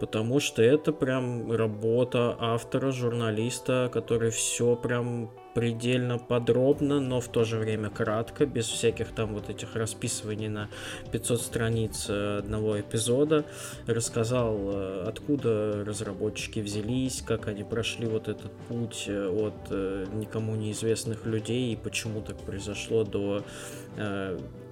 [0.00, 7.44] Потому что это прям работа автора, журналиста, который все прям предельно подробно, но в то
[7.44, 10.68] же время кратко, без всяких там вот этих расписываний на
[11.10, 13.44] 500 страниц э, одного эпизода,
[13.86, 19.52] рассказал, э, откуда разработчики взялись, как они прошли вот этот путь э, от
[20.14, 23.44] никому неизвестных людей и почему так произошло до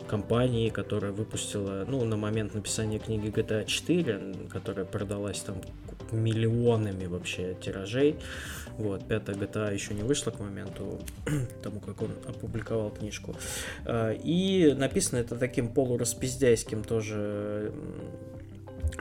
[0.08, 5.56] компании, которая выпустила, ну, на момент написания книги GTA 4, которая продалась там
[6.12, 8.16] миллионами вообще тиражей.
[8.78, 10.98] Вот, пятая GTA еще не вышла к моменту
[11.62, 13.36] тому, как он опубликовал книжку.
[13.84, 17.72] А, И написано это таким полураспиздяйским тоже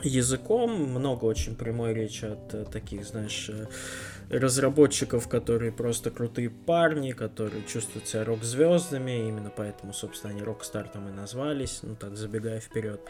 [0.03, 3.65] языком, много очень прямой речи от э, таких, знаешь, э,
[4.29, 11.07] разработчиков, которые просто крутые парни, которые чувствуют себя рок-звездами, именно поэтому, собственно, они Rockstar там
[11.09, 13.01] и назвались, ну так, забегая вперед.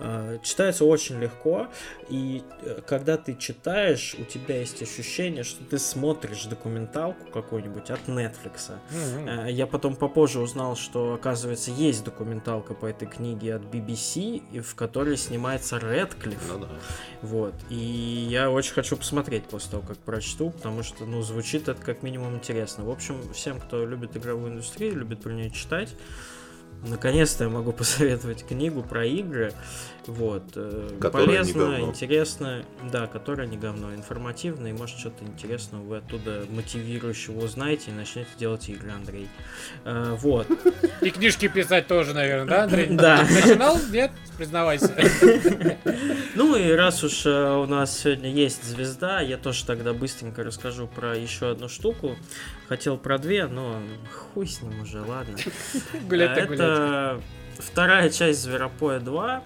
[0.00, 1.68] А, Читается очень легко,
[2.08, 8.00] и э, когда ты читаешь, у тебя есть ощущение, что ты смотришь документалку какую-нибудь от
[8.08, 8.72] Netflix.
[9.26, 14.74] Э, Я потом попозже узнал, что, оказывается, есть документалка по этой книге от BBC, в
[14.74, 16.42] которой снимается Редклифф.
[16.52, 16.68] Ну да.
[17.22, 17.54] Вот.
[17.70, 22.02] И я очень хочу посмотреть после того, как прочту, потому что, ну, звучит это как
[22.02, 22.84] минимум интересно.
[22.86, 25.94] В общем, всем, кто любит игровую индустрию, любит про нее читать,
[26.88, 29.52] наконец-то я могу посоветовать книгу про игры.
[30.08, 30.42] Вот.
[30.56, 35.96] э, Которая не Полезно, интересно, да, которая не говно, информативно, и может что-то интересного вы
[35.98, 39.28] оттуда мотивирующего узнаете и начнете делать игры, Андрей.
[39.84, 40.46] Э, Вот.
[41.00, 42.86] И книжки писать тоже, наверное, да, Андрей?
[42.90, 43.22] Да.
[43.22, 43.78] Начинал?
[43.90, 44.10] Нет?
[44.36, 44.94] Признавайся.
[46.36, 50.88] Ну и раз уж э, у нас сегодня есть звезда, я тоже тогда быстренько расскажу
[50.88, 52.16] про еще одну штуку.
[52.68, 53.80] Хотел про две, но
[54.12, 55.36] хуй с ним уже, ладно.
[56.08, 56.60] Гулять А так гулять.
[56.60, 57.20] Это
[57.58, 59.44] вторая часть Зверопоя 2.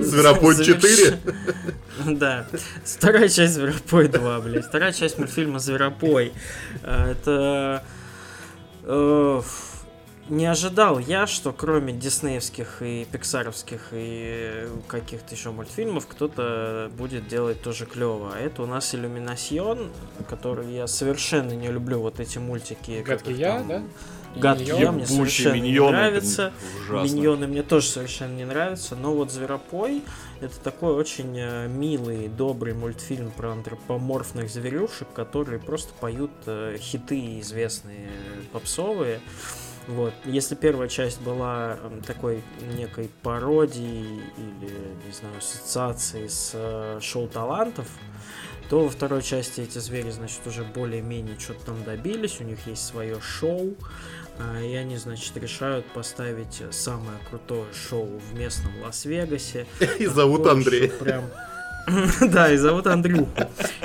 [0.00, 1.18] Зверопой заверш- 4?
[2.16, 2.46] Да.
[2.84, 4.64] Вторая часть Зверопой 2, блядь.
[4.66, 6.32] Вторая часть мультфильма Зверопой.
[6.82, 7.84] А, Это...
[8.82, 9.42] э,
[10.28, 17.60] Не ожидал я, что кроме диснеевских и пиксаровских и каких-то еще мультфильмов, кто-то будет делать
[17.62, 18.32] тоже клево.
[18.34, 19.90] А это у нас Иллюминасьон,
[20.28, 23.04] который я совершенно не люблю вот эти мультики.
[23.06, 23.82] Гадкий я, там, да?
[24.36, 26.42] Гадкий я мне совершенно не миньоны, нравится.
[26.42, 27.14] это ужасно.
[27.14, 30.02] Миньоны мне тоже совершенно не нравятся, но вот Зверопой
[30.40, 37.40] это такой очень э, милый, добрый мультфильм про антропоморфных зверюшек, которые просто поют э, хиты
[37.40, 38.10] известные
[38.52, 39.20] попсовые.
[39.86, 40.14] Вот.
[40.24, 42.42] Если первая часть была такой
[42.74, 44.70] некой пародией или,
[45.06, 47.86] не знаю, ассоциацией с э, шоу талантов,
[48.70, 52.84] то во второй части эти звери, значит, уже более-менее что-то там добились, у них есть
[52.84, 53.74] свое шоу,
[54.38, 59.66] и они, значит, решают поставить самое крутое шоу в местном Лас-Вегасе.
[59.98, 60.88] И зовут Андрей.
[60.88, 61.24] Прям...
[62.20, 63.28] Да, и зовут Андрюху.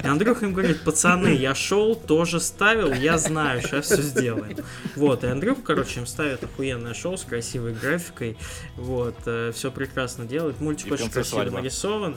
[0.02, 4.58] И Андрюха им говорит, пацаны, я шоу тоже ставил, я знаю, сейчас все сделаем.
[4.96, 8.38] Вот, и Андрюха, короче, им ставит охуенное шоу с красивой графикой.
[8.78, 9.16] Вот,
[9.54, 10.62] все прекрасно делает.
[10.62, 12.16] Мультик очень красиво нарисован.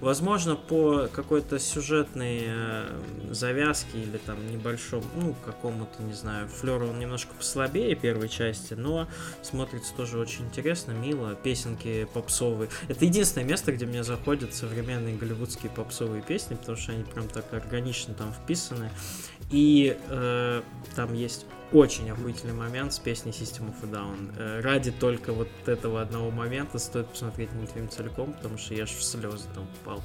[0.00, 6.98] Возможно, по какой-то сюжетной э, завязке или там небольшом, ну, какому-то, не знаю, флеру он
[6.98, 9.08] немножко послабее первой части, но
[9.42, 12.68] смотрится тоже очень интересно, мило, песенки попсовые.
[12.88, 17.52] Это единственное место, где мне заходят современные голливудские попсовые песни, потому что они прям так
[17.52, 18.90] органично там вписаны.
[19.50, 20.62] И э,
[20.94, 24.34] там есть очень охуительный момент с песней System of a Down.
[24.38, 28.90] Э, ради только вот этого одного момента стоит посмотреть мультфильм целиком, потому что я аж
[28.90, 30.02] в слезы там попал.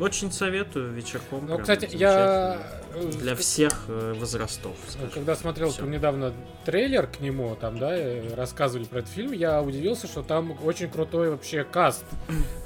[0.00, 1.46] Очень советую вечерком.
[1.46, 2.58] Ну, кстати, я...
[3.20, 4.76] Для всех э, возрастов.
[4.88, 5.84] Скажем Когда смотрел Всё.
[5.84, 6.32] недавно
[6.64, 7.96] трейлер к нему, там, да,
[8.34, 12.04] рассказывали про этот фильм, я удивился, что там очень крутой вообще каст.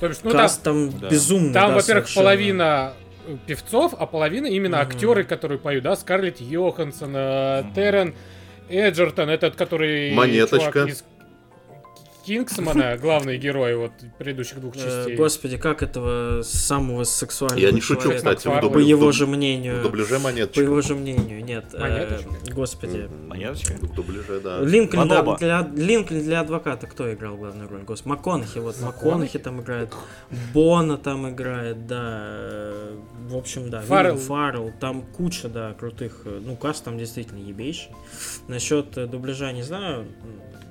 [0.00, 1.08] То есть, ну, там, Каст там Да.
[1.10, 1.52] безумный.
[1.52, 2.24] там, да, во-первых, совершенно.
[2.24, 3.07] половина э,
[3.46, 4.86] певцов, а половина именно Мгм.
[4.88, 7.74] актеры, которые поют, да, Скарлетт Йоханссон, Мгм.
[7.74, 8.14] Террен
[8.68, 10.12] Эджертон, этот, который...
[10.12, 10.72] Монеточка.
[10.72, 11.04] чувак из
[12.28, 15.16] Кингсмана, главный герой вот предыдущих двух Э, частей.
[15.16, 19.24] Господи, как этого самого сексуального Я не шучу, человека, кстати, в По по его же
[19.24, 19.80] дуб- мнению.
[19.80, 20.60] В дубляже По монеточка.
[20.60, 21.64] его же мнению, нет.
[21.72, 22.28] э, Монеточка?
[22.52, 23.08] Господи.
[23.26, 23.72] Монеточка?
[23.80, 24.60] В дубляже, да.
[24.60, 27.82] Линкольн для, для, Линкольн для адвоката кто играл главную роль?
[27.84, 29.94] Господи, МакКонахи, вот МакКонахи там играет,
[30.52, 32.96] Бона там играет, да, э,
[33.28, 34.16] в общем, да, Фаррелл.
[34.18, 37.90] Фаррелл, там куча, да, крутых, ну, каст там действительно ебейший.
[38.48, 40.06] Насчет дубляжа не знаю,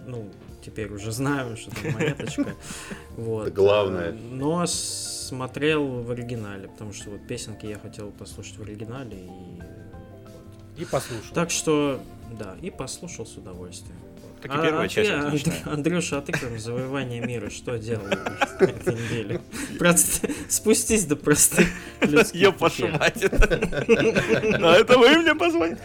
[0.05, 0.29] ну,
[0.67, 2.45] теперь уже знаю, что там монеточка,
[3.17, 3.53] вот.
[3.53, 4.11] Главное.
[4.11, 10.81] Но смотрел в оригинале, потому что вот песенки я хотел послушать в оригинале, и.
[10.81, 11.33] И послушал.
[11.33, 11.99] Так что,
[12.37, 13.97] да, и послушал с удовольствием.
[14.41, 15.53] Так и первая а часть ты, отличная.
[15.65, 19.41] Анд- Андрюша, а ты кроме завоевания мира что делал на этой неделе?
[19.79, 21.67] Просто спустись до простых
[22.01, 23.23] людских вашу мать.
[23.23, 25.79] А это вы мне позвоните.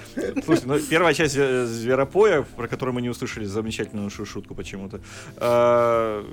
[0.44, 5.00] Слушай, ну первая часть э, Зверопоя, про которую мы не услышали замечательную шу- шутку почему-то,
[5.36, 6.24] э,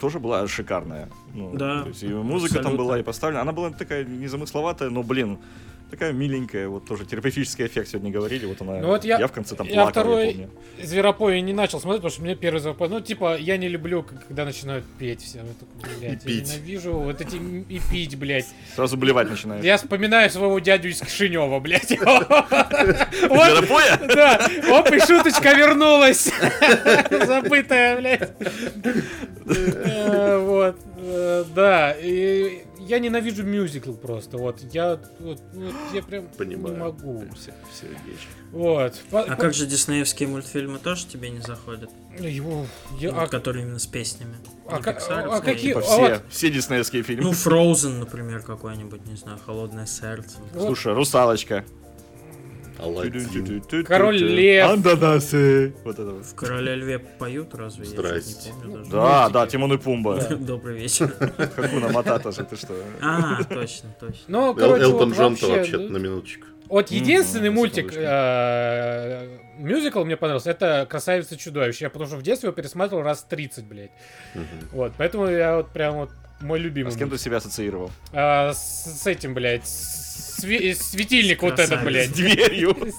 [0.00, 1.08] тоже была шикарная.
[1.34, 3.42] Ну, Да, и музыка там была и поставлена.
[3.42, 5.38] Она была такая незамысловатая, но, блин,
[5.94, 6.68] такая миленькая.
[6.68, 8.46] Вот тоже терапевтический эффект сегодня говорили.
[8.46, 8.78] Вот она.
[8.80, 10.50] Ну вот я- я в конце там я плакал, второй- я помню.
[10.82, 12.88] Зверопой не начал смотреть, потому что мне первый Зверопой...
[12.88, 15.40] Ну, типа, я не люблю, когда начинают петь все.
[15.42, 15.56] Вот,
[16.00, 16.48] блядь, И я пить.
[16.52, 17.36] ненавижу вот эти...
[17.36, 18.46] И пить, блядь.
[18.74, 19.64] Сразу блевать начинаешь.
[19.64, 21.88] Я вспоминаю своего дядю из Кишинева, блядь.
[23.24, 23.98] Зверопоя?
[24.14, 26.30] да, оп, и шуточка вернулась.
[27.10, 28.30] Забытая, блядь.
[29.46, 30.76] Э, Вот,
[31.54, 31.92] да.
[31.92, 34.38] И я ненавижу мюзикл просто.
[34.38, 36.74] Вот, я, вот, вот я прям Понимаю.
[36.74, 37.20] не могу.
[37.20, 38.28] Вещи.
[38.52, 38.94] Вот.
[39.10, 41.90] По- А как же диснеевские мультфильмы тоже тебе не заходят?
[42.18, 42.66] Его,
[42.98, 44.36] я- Ну, а- которые именно с песнями.
[44.66, 47.24] А Не ка- а какие- Типа А все, вот- все диснеевские фильмы.
[47.24, 50.36] Ну, Frozen, например, какой-нибудь, не знаю, Холодное сердце.
[50.52, 50.66] Вот.
[50.66, 51.64] Слушай, Русалочка.
[52.78, 53.84] Аладдин.
[53.84, 54.70] Король Лев.
[54.70, 55.74] Ананасы.
[55.84, 56.24] Вот это вот.
[56.26, 57.84] В Короле Льве поют разве?
[57.84, 58.50] Я Здрасте.
[58.50, 58.90] не помню даже.
[58.90, 60.20] Да, да, Тимон и Пумба.
[60.36, 61.08] Добрый вечер.
[61.56, 62.74] Хакуна Матата же, ты что?
[63.00, 64.24] А, точно, точно.
[64.28, 66.46] Ну, Эл- короче, Элтон вот Джон-то вообще, вообще ну, на минуточку.
[66.68, 71.84] Вот единственный Мгм, мультик, э, мюзикл мне понравился, это «Красавица чудовище».
[71.84, 73.90] Я потому что в детстве его пересматривал раз 30, блядь.
[74.72, 76.10] Вот, поэтому я вот прям вот
[76.40, 76.90] мой А любимый.
[76.90, 77.90] с кем ты себя ассоциировал?
[78.12, 82.10] А, с, с этим, блядь, с- све- светильник вот этот, блядь.
[82.10, 82.76] С дверью.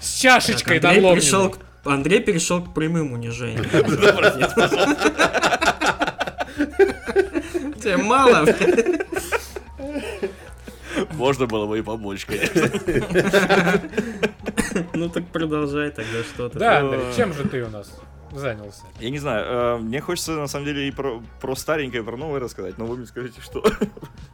[0.00, 1.20] С чашечкой надломленной.
[1.20, 1.58] перешел к...
[1.84, 3.64] Андрей перешел к прямым унижениям.
[7.80, 8.46] Тебе мало?
[11.12, 12.70] Можно было бы и помочь, конечно.
[14.94, 16.58] Ну так продолжай тогда что-то.
[16.58, 17.92] Да, Андрей, чем же ты у нас
[18.38, 18.82] занялся?
[19.00, 22.16] Я не знаю, э, мне хочется на самом деле и про, про старенькое, и про
[22.16, 23.64] новое рассказать, но вы мне скажите, что.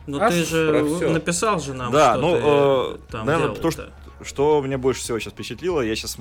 [0.06, 3.62] Ну А ты же написал же нам, Да, что ну, ты э, там наверное, делал-то.
[3.62, 3.90] то, что-
[4.22, 6.18] Что меня больше всего сейчас впечатлило, я сейчас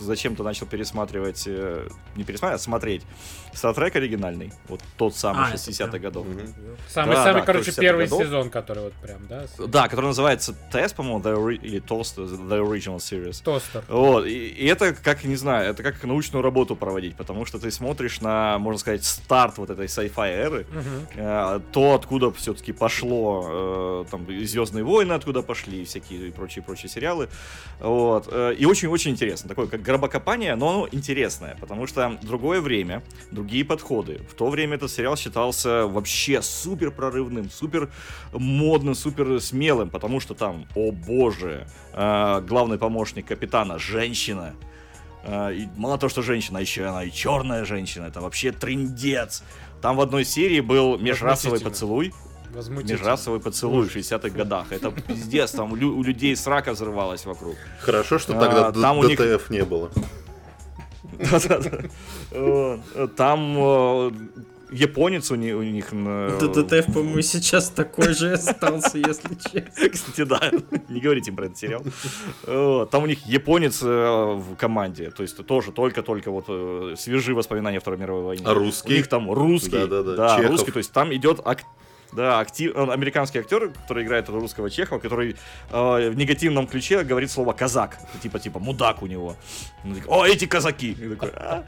[0.00, 3.02] зачем-то начал пересматривать, э, не пересматривать, а смотреть
[3.56, 6.02] Стартрек оригинальный, вот тот самый А, это 60-х прям.
[6.02, 6.26] годов.
[6.26, 6.54] Мгм.
[6.88, 8.22] Самый, Да, самый, да, короче, 60-х первый годов.
[8.22, 9.46] сезон, который вот прям, да?
[9.46, 13.42] с- Да, который называется TES, по-моему, The Ori- или TOS, The Original Series.
[13.42, 13.82] Тостер.
[13.88, 17.70] Вот, и, и это, как, не знаю, это как научную работу проводить, потому что ты
[17.70, 21.06] смотришь на, можно сказать, старт вот этой sci-fi эры, Мгм.
[21.16, 27.28] э, то, откуда все-таки пошло, э, там, Звездные войны, откуда пошли, всякие и прочие-прочие сериалы,
[27.80, 33.02] вот, э, и очень-очень интересно, такое, как гробокопание, но оно интересное, потому что другое время,
[33.46, 37.88] другие подходы, в то время этот сериал считался вообще супер прорывным, супер
[38.32, 44.52] модным, супер смелым, потому что там, о боже, э, главный помощник капитана женщина,
[45.28, 48.06] Э, И мало того, что женщина, еще и она и черная женщина.
[48.06, 49.42] Это вообще трендец.
[49.82, 52.12] Там в одной серии был межрасовый поцелуй.
[52.84, 54.66] Межрасовый поцелуй в 60-х годах.
[54.70, 55.50] Это пиздец.
[55.50, 57.56] Там у лю- у людей срака взрывалась вокруг.
[57.80, 59.90] Хорошо, что А, тогда д- там у них- ДТФ не было.
[63.16, 64.10] Там э,
[64.70, 65.88] японец у ни- у них...
[65.92, 66.38] э,
[66.92, 69.88] по-моему, сейчас такой же остался, если честно.
[69.88, 70.50] Кстати, да,
[70.88, 71.82] не говорите им про этот сериал.
[72.90, 76.46] Там у них японец э, в команде, то есть тоже только-только вот
[76.98, 78.44] свежие воспоминания Второй мировой войне.
[78.46, 78.92] А русский?
[78.94, 79.70] У них там русский,
[80.16, 81.64] да, русский, то есть там идет ак-
[82.16, 85.36] да, актив, американский актер, который играет этого русского Чехова, который
[85.70, 89.36] э, в негативном ключе говорит слово казак, типа типа мудак у него.
[89.84, 90.92] Он такой, О, эти казаки!
[90.92, 91.64] И такой, «А».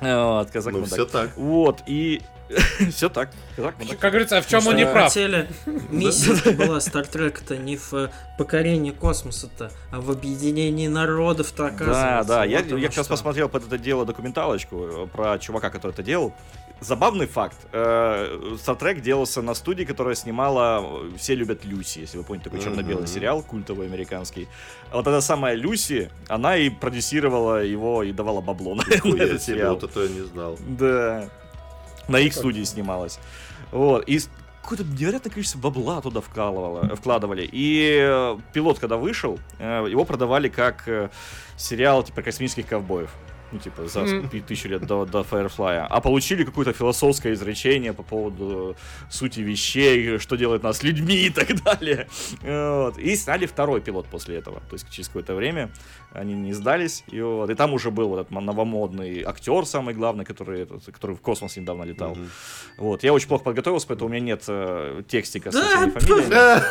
[0.00, 0.92] Вот, казак Ну, мудак.
[0.94, 1.36] все так.
[1.36, 2.20] Вот и
[2.90, 3.98] все так, казак мудак.
[3.98, 5.04] Как говорится, а в чем он не прав?
[5.04, 5.48] Хотели,
[5.90, 12.28] миссия была Стартрека-то не в э, покорении космоса-то, а в объединении народов-то Да, оказывается.
[12.28, 13.04] да, я, оно я что.
[13.04, 16.34] посмотрел под это дело документалочку э, про чувака, который это делал.
[16.82, 17.56] Забавный факт.
[17.72, 22.60] Э, Star Trek делался на студии, которая снимала «Все любят Люси», если вы помните, такой
[22.60, 24.48] черно-белый сериал, культовый американский.
[24.90, 29.42] А вот эта самая Люси, она и продюсировала его и давала бабло на Нихуя этот
[29.42, 29.74] сериал.
[29.74, 30.58] Вот это я не знал.
[30.68, 31.28] Да.
[32.08, 33.18] На их студии снималась.
[33.70, 34.08] Вот.
[34.08, 34.20] И
[34.62, 37.48] какое-то невероятное количество бабла туда вкалывало, вкладывали.
[37.50, 41.10] И э, пилот, когда вышел, э, его продавали как э,
[41.56, 43.10] сериал типа космических ковбоев.
[43.52, 45.86] Ну, типа, за пи- тысячу лет до, до Firefly.
[45.88, 48.74] А получили какое-то философское изречение по поводу
[49.10, 52.08] сути вещей, что делает нас людьми и так далее.
[52.42, 52.96] Вот.
[52.98, 54.60] И сняли второй пилот после этого.
[54.70, 55.70] То есть через какое-то время
[56.12, 57.04] они не сдались.
[57.08, 57.50] И, вот.
[57.50, 61.56] и там уже был вот этот новомодный актер, самый главный, который, этот, который в космос
[61.56, 62.14] недавно летал.
[62.14, 62.30] Мгм.
[62.78, 63.02] Вот.
[63.02, 66.62] Я очень плохо подготовился, поэтому у меня нет э, текстика с этими фамилиями.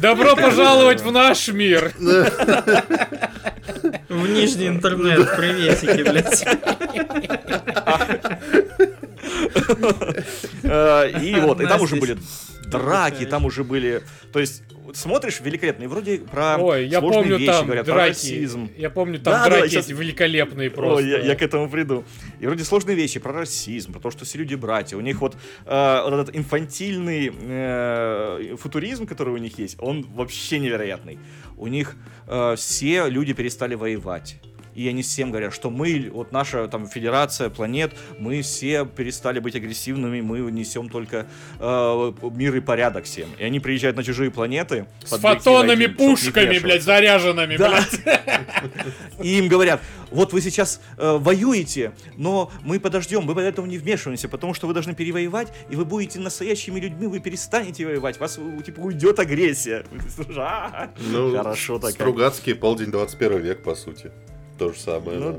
[0.00, 1.92] Добро пожаловать в наш мир!
[4.14, 6.46] В нижний интернет, приветики, блядь.
[10.62, 12.16] Э, И вот, и там уже были
[12.64, 14.02] драки, там уже были...
[14.32, 14.62] То есть,
[14.92, 18.08] смотришь великолепно, и вроде про Ой, я сложные помню вещи там говорят, про драки.
[18.10, 18.70] расизм.
[18.76, 21.06] Я помню там Да, да, драки щас- эти великолепные Ой, просто.
[21.06, 22.04] я, я к этому приду.
[22.40, 24.96] И вроде сложные вещи про расизм, про то, что все люди братья.
[24.96, 25.36] У них вот,
[25.66, 31.18] э, вот этот инфантильный э, футуризм, который у них есть, он вообще невероятный.
[31.56, 31.96] У них
[32.26, 34.40] э, все люди перестали воевать.
[34.74, 39.54] И они всем говорят, что мы, вот наша там федерация планет, мы все перестали быть
[39.54, 41.26] агрессивными, мы несем только
[41.60, 43.28] э, мир и порядок всем.
[43.38, 44.86] И они приезжают на чужие планеты.
[45.04, 47.70] С фотонами, один, пушками, блядь, заряженными, Да.
[47.70, 48.44] блядь.
[49.22, 54.28] И им говорят, вот вы сейчас э, воюете, но мы подождем, мы поэтому не вмешиваемся,
[54.28, 58.80] потому что вы должны перевоевать, и вы будете настоящими людьми, вы перестанете воевать, вас типа
[58.80, 59.84] уйдет агрессия.
[60.36, 61.92] А, Ну, Хорошо так.
[61.92, 64.10] Стругацкий полдень 21 век, по сути.
[64.64, 65.18] То же самое.
[65.18, 65.32] Ну,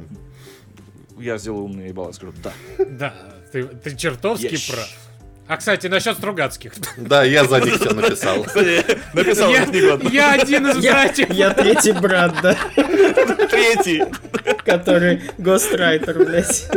[1.18, 1.24] да.
[1.24, 2.52] Я сделаю умный ебало, скажу, да.
[2.78, 3.14] Да,
[3.52, 4.90] ты, ты чертовски Я щ- прав.
[5.48, 6.74] А, кстати, насчет Стругацких.
[6.98, 8.44] Да, я за них все написал.
[8.44, 11.30] Кстати, написал Я, книгу я один из Я, братьев.
[11.32, 12.56] я третий брат, да,
[13.50, 14.04] Третий.
[14.64, 16.68] который гострайтер, блядь.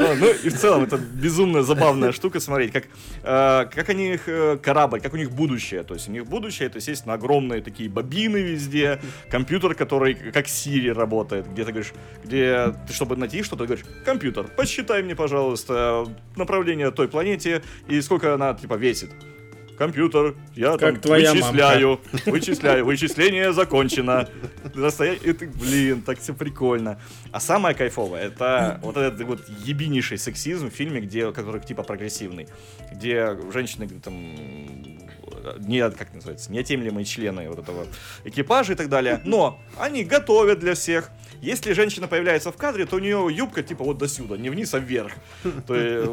[0.00, 2.84] А, Ну и в целом это безумно забавная штука смотреть, как,
[3.22, 5.82] э, как они их э, корабль, как у них будущее.
[5.82, 10.92] То есть у них будущее, это, естественно, огромные такие бобины везде, компьютер, который как Siri
[10.92, 11.92] работает, где ты говоришь,
[12.24, 18.34] где ты, чтобы найти что-то, говоришь, компьютер, посчитай мне, пожалуйста, направление той планете и сколько
[18.34, 19.10] она, типа, весит.
[19.80, 24.28] Компьютер, я Как там вычисляю, вычисляю, вычисление закончено.
[25.24, 27.00] И ты, блин, так все прикольно.
[27.32, 32.46] А самое кайфовое, это вот этот вот ебинейший сексизм в фильме, где, который типа прогрессивный,
[32.92, 34.34] где женщины там
[35.60, 37.86] не, как называется, неотъемлемые члены вот этого
[38.24, 41.08] экипажа и так далее, но они готовят для всех.
[41.40, 44.74] Если женщина появляется в кадре, то у нее юбка типа вот до сюда, не вниз,
[44.74, 45.12] а вверх.
[45.66, 46.10] То есть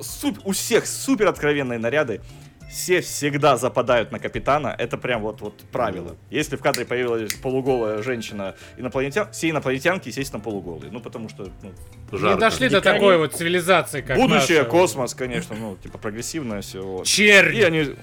[0.00, 2.22] суп- у всех супер откровенные наряды.
[2.70, 4.74] Все всегда западают на капитана.
[4.78, 6.16] Это прям вот, вот правило.
[6.30, 10.92] Если в кадре появилась полуголая женщина инопланетян, все инопланетянки, естественно, полуголые.
[10.92, 11.72] Ну, потому что ну,
[12.12, 12.40] Не Жарко.
[12.40, 12.98] дошли до Дикари.
[12.98, 14.70] такой вот цивилизации, как будущее, наша.
[14.70, 16.80] космос, конечно, ну, типа прогрессивное все.
[16.82, 17.02] Вот.
[17.02, 17.62] И Чернь.
[17.64, 17.96] они...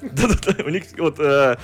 [0.00, 1.56] Да-да-да, у них вот э,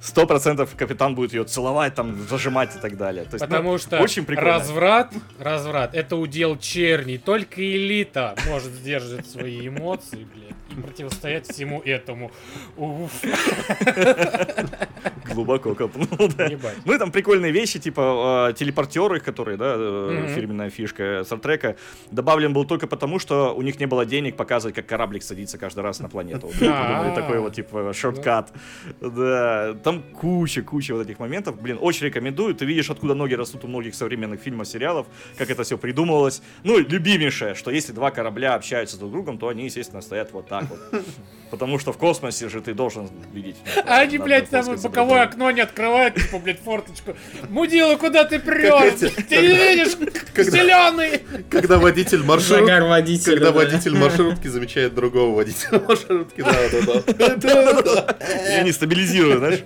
[0.00, 3.24] сто процентов капитан будет ее целовать, там, зажимать и так далее.
[3.24, 4.50] То есть, ну, Потому что очень прикольно.
[4.54, 7.16] разврат, разврат, это удел черни.
[7.16, 12.30] Только элита может сдерживать свои эмоции, блядь, и противостоять всему этому.
[12.76, 13.12] Уф,
[15.32, 16.46] Глубоко копнул, да.
[16.46, 16.76] ебать.
[16.84, 21.76] Ну и там прикольные вещи, типа э, телепортеры, которые, да, э, фирменная фишка Стартрека,
[22.10, 25.80] добавлен был только потому, что у них не было денег показывать, как кораблик садится каждый
[25.80, 26.50] раз на планету.
[26.68, 27.14] А.
[27.14, 28.52] такой вот, типа, шорткат.
[29.00, 31.60] Да, там куча, куча вот этих моментов.
[31.60, 32.54] Блин, очень рекомендую.
[32.54, 35.06] Ты видишь, откуда ноги растут у многих современных фильмов, сериалов,
[35.38, 36.42] как это все придумывалось.
[36.64, 40.48] Ну, любимейшее, что если два корабля общаются друг с другом, то они, естественно, стоят вот
[40.48, 41.04] так вот.
[41.50, 43.56] Потому что в космосе же ты должен видеть.
[43.86, 47.16] А они, блядь, там боковое окно не открывают, типа, блядь, форточку.
[47.48, 48.98] Мудила, куда ты прешь?
[49.28, 49.96] Ты не видишь?
[50.36, 51.22] Зеленый!
[51.48, 52.60] Когда водитель маршрут...
[52.60, 53.34] Загар водителя.
[53.34, 53.58] Когда да.
[53.58, 58.16] водитель маршрутки замечает другого водителя маршрутки, да, да, да.
[58.50, 59.64] И они стабилизируют, знаешь?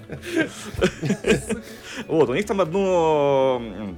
[2.06, 3.96] Вот, у них там одну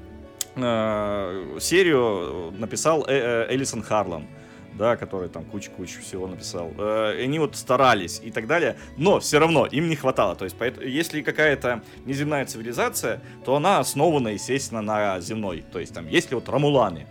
[0.57, 4.27] э, серию написал Э- э, Элисон Харлан.
[4.79, 6.71] Да, который там кучу-кучу всего написал.
[6.79, 10.35] Э, они вот старались и так далее, но все равно им не хватало.
[10.35, 15.65] То есть, поэт- если какая-то неземная цивилизация, то она основана, естественно, на земной.
[15.73, 17.07] То есть, там, если вот Рамуланы,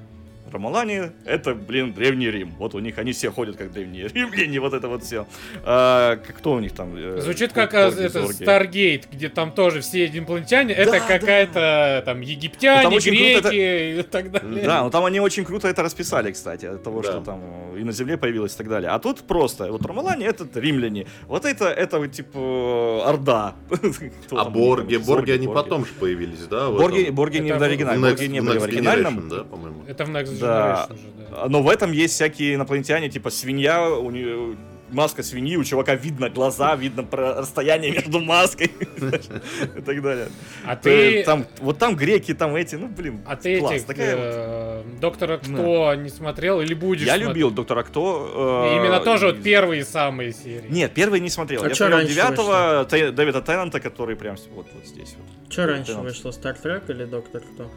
[0.51, 2.51] Ромалане— это, блин, Древний Рим.
[2.57, 5.27] Вот у них они все ходят как древние римляне, вот это вот все.
[5.63, 6.95] А, кто у них там?
[6.95, 8.31] э, Звучит как а, это.
[8.33, 13.99] Старгейт, где там тоже все инопланетяне, это какая-то там Ну, египтяне, там очень круто греки
[13.99, 14.65] и так далее.
[14.65, 17.11] Да, но там они очень круто это расписали, кстати, от того, Да.
[17.11, 17.41] что там
[17.77, 18.89] и на Земле появилось и так далее.
[18.91, 23.55] А тут просто, вот Ромалане это римляне, вот это, это вот, типа Орда.
[24.31, 26.69] А там, Борги, Борги, они потом же появились, да?
[26.69, 27.09] Борги?
[27.09, 29.29] Борги не Это в оригинальном, В Борги не были в оригинальном.
[29.29, 29.83] Да, по-моему.
[29.87, 30.87] Это в Next Да.
[30.89, 31.47] Generation уже, да.
[31.49, 34.55] Но в этом есть всякие инопланетяне, типа свинья, у нее
[34.89, 38.65] маска свиньи, у чувака видно глаза, видно про расстояние между маской
[39.77, 40.27] и так далее.
[40.65, 41.23] А Э, ты...
[41.23, 43.75] Там, вот там греки, там эти, ну блин, А ты класс.
[43.75, 44.23] этих Такая вот.
[44.25, 48.67] э, Доктора Кто не смотрел или будешь Я любил Доктора Кто.
[48.73, 50.65] э, Именно тоже вот первые самые серии.
[50.69, 51.63] Нет, первый не смотрел.
[51.63, 55.51] А Я смотрел девятого Дэвида Теннанта, который прям вот, вот здесь вот.
[55.53, 57.71] Что раньше вышло, Стартрек или Доктор Кто?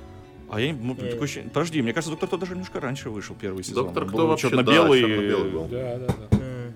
[0.55, 0.79] А я не...
[0.81, 3.87] ну, такое ощущение- Подожди, мне кажется, Доктор Кто даже немножко раньше вышел первый сезон.
[3.87, 5.01] Доктор Кто вообще, да, черно-белый.
[5.01, 5.65] черно-белый был.
[5.67, 6.37] Да, да, да.
[6.39, 6.73] М.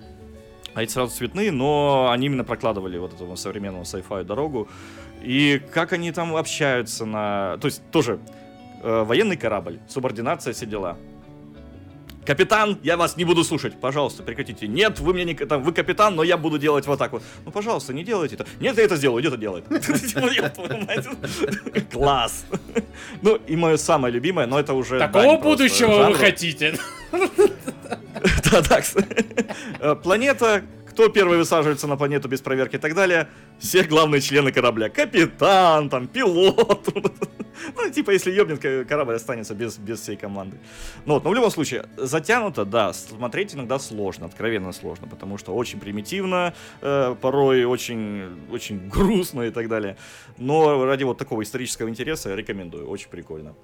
[0.74, 4.68] А эти сразу цветные, но они именно прокладывали вот этому современному sci-fi дорогу.
[5.22, 7.56] И как они там общаются на...
[7.58, 8.18] То есть тоже
[8.82, 10.96] э, военный корабль, субординация, все дела.
[12.28, 14.68] Капитан, я вас не буду слушать, пожалуйста, прекратите.
[14.68, 15.32] Нет, вы мне не...
[15.32, 17.22] Там, вы капитан, но я буду делать вот так вот.
[17.46, 18.46] Ну, пожалуйста, не делайте это.
[18.60, 19.64] Нет, я это сделаю, иди это делает.
[20.12, 20.52] Твою
[20.86, 21.06] мать.
[21.90, 22.44] Класс.
[23.22, 24.98] Ну, и мое самое любимое, но это уже...
[24.98, 26.78] Такого будущего вы хотите?
[28.68, 29.06] Да, кстати.
[29.78, 30.62] Э, Планета.
[30.98, 33.28] Кто первый высаживается на планету без проверки и так далее?
[33.60, 34.88] Все главные члены корабля.
[34.88, 36.88] Капитан, там, пилот.
[37.76, 40.58] Ну, типа, если ёбнет, корабль останется без, без всей команды.
[41.06, 45.54] Ну вот, но в любом случае, затянуто, да, смотреть иногда сложно, откровенно сложно, потому что
[45.54, 49.96] очень примитивно, э, порой очень, очень грустно и так далее.
[50.36, 53.54] Но ради вот такого исторического интереса рекомендую, очень прикольно.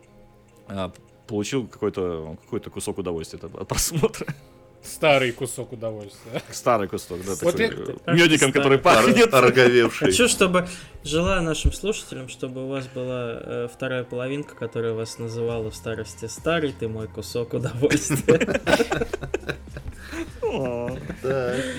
[0.69, 0.93] А,
[1.27, 4.27] Получил какой-то какой кусок удовольствия от просмотра.
[4.85, 6.43] Старый кусок удовольствия.
[6.51, 9.33] Старый кусок, да, Вот такой, я- медиком, который Ор- пахнет.
[9.33, 10.09] Ороговевший.
[10.09, 10.69] Хочу, чтобы...
[11.03, 16.27] Желаю нашим слушателям, чтобы у вас была э, вторая половинка, которая вас называла в старости
[16.27, 18.61] «Старый ты мой кусок удовольствия».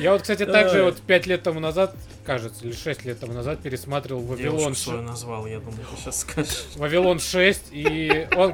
[0.02, 1.96] Я вот, кстати, также вот 5 лет тому назад,
[2.26, 6.02] кажется, или 6 лет тому назад пересматривал Вавилон, Девушку свою ш- назвал, я думаю, ты
[6.02, 6.66] сейчас скажешь.
[6.76, 8.54] Вавилон 6, и он...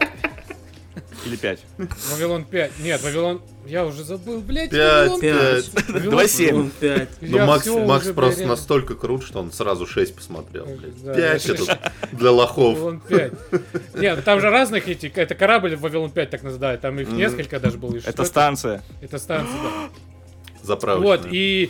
[1.25, 1.59] Или пять.
[2.11, 2.79] Вавилон 5.
[2.79, 3.41] Нет, Вавилон...
[3.65, 5.69] Я уже забыл, блядь, Пять, Вавилон пять.
[5.73, 6.55] Вавилон- Давай семь.
[6.55, 7.09] Вон пять.
[7.21, 10.65] Ну, Я Макс, Макс уже, просто блядь, настолько крут, что он сразу 6 посмотрел.
[10.65, 11.03] блядь.
[11.03, 12.73] Да, 5 я это для лохов.
[12.75, 13.33] Вавилон 5.
[13.95, 15.11] Нет, ну там же разных эти...
[15.15, 16.81] Это корабль Вавилон 5 так называют.
[16.81, 17.95] Там их несколько даже было.
[18.03, 18.81] Это станция.
[19.01, 19.89] Это станция, да.
[20.63, 21.17] Заправочная.
[21.17, 21.69] Вот, и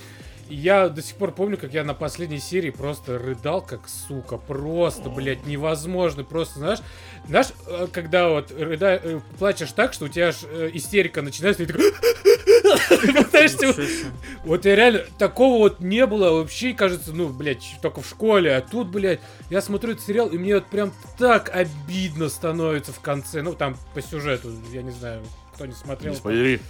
[0.53, 4.37] я до сих пор помню, как я на последней серии просто рыдал, как сука.
[4.37, 6.23] Просто, блядь, невозможно.
[6.23, 6.79] Просто, знаешь,
[7.27, 8.99] знаешь, э, когда вот рыда...
[9.01, 11.91] э, плачешь так, что у тебя аж э, истерика начинается, и ты такой...
[14.43, 18.55] Вот я реально, такого вот не было вообще, кажется, ну, блядь, только в школе.
[18.55, 19.19] А тут, блядь,
[19.49, 23.41] я смотрю этот сериал, и мне вот прям так обидно становится в конце.
[23.41, 25.23] Ну, там по сюжету, я не знаю,
[25.53, 26.13] кто не смотрел.
[26.13, 26.61] Не спойлери.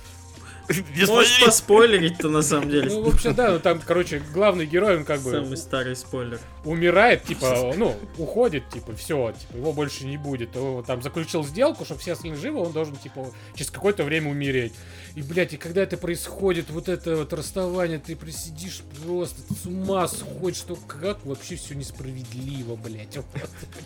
[0.69, 1.45] Не Можешь спойлери.
[1.45, 2.89] поспойлерить-то на самом деле.
[2.89, 6.39] Ну, вообще, да, ну там, короче, главный герой, он как бы Самый старый спойлер.
[6.63, 10.55] Умирает, типа, ну, уходит, типа, все, типа, его больше не будет.
[10.55, 14.73] Он там заключил сделку, чтобы все остальные живы, он должен, типа, через какое-то время умереть.
[15.15, 19.65] И, блядь, и когда это происходит, вот это вот расставание, ты присидишь просто, ты с
[19.65, 23.17] ума сходишь, что как вообще все несправедливо, блядь.
[23.17, 23.25] Вот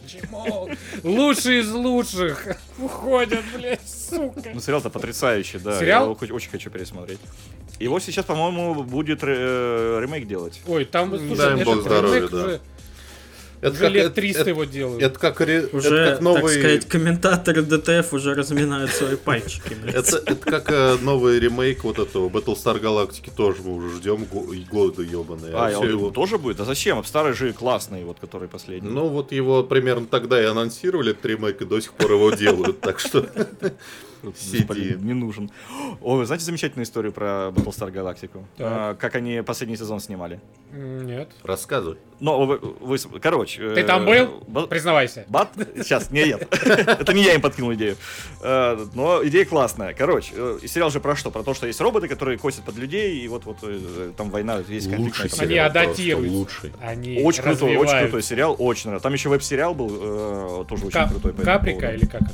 [0.04, 0.70] Почему?
[1.04, 4.52] Лучшие из лучших уходят, блядь, сука.
[4.54, 5.80] Ну, сериал-то потрясающий, да.
[5.80, 6.18] Сериал?
[6.20, 7.20] Я его очень хочу пересмотреть.
[7.80, 10.62] Его сейчас, по-моему, будет э, ремейк делать.
[10.68, 12.38] Ой, там, Дай слушай, это бог здоровья, да.
[12.38, 12.62] уже,
[13.62, 15.02] Это уже как- лет это- 300 это- его делают.
[15.04, 16.60] Это как, ре- Уже, это как так новый...
[16.60, 19.76] сказать, комментаторы ДТФ уже разминают свои пальчики.
[19.88, 24.54] Это, это как э, новый ремейк вот этого Battlestar Galactica тоже мы уже ждем го-
[24.54, 25.54] и годы ебаные.
[25.54, 26.60] А, он его- тоже будет?
[26.60, 27.04] А зачем?
[27.04, 28.90] Старый же классный, вот, который последний.
[28.90, 32.82] Ну вот его примерно тогда и анонсировали, этот ремейк, и до сих пор его делают,
[32.82, 33.26] так что...
[34.34, 34.96] Сиди.
[35.00, 35.52] не нужен.
[36.02, 38.44] О, вы знаете замечательную историю про Battlestar Galactica?
[38.60, 40.40] А, как они последний сезон снимали?
[40.74, 41.30] Нет.
[41.44, 41.98] Рассказывай.
[42.20, 43.74] Ну, вы, вы короче...
[43.74, 44.44] Ты э, там был?
[44.48, 45.26] ба- Признавайся.
[45.28, 45.50] Бат?
[45.76, 46.48] Сейчас, не, нет.
[46.64, 47.98] Это не я им подкинул идею.
[48.42, 49.94] Э, Но идея классная.
[49.94, 51.32] Короче, э, сериал же про что?
[51.32, 54.62] Про то, что есть роботы, которые косят под людей, и вот вот э, там война,
[54.68, 55.40] есть конфликт.
[55.40, 56.32] Они адаптируют.
[56.32, 56.74] лучший.
[56.82, 59.04] Они Очень крутой, очень крутой сериал, очень нравится.
[59.04, 61.34] Там еще веб-сериал был, э, тоже очень крутой.
[61.34, 62.32] Каприка или как это?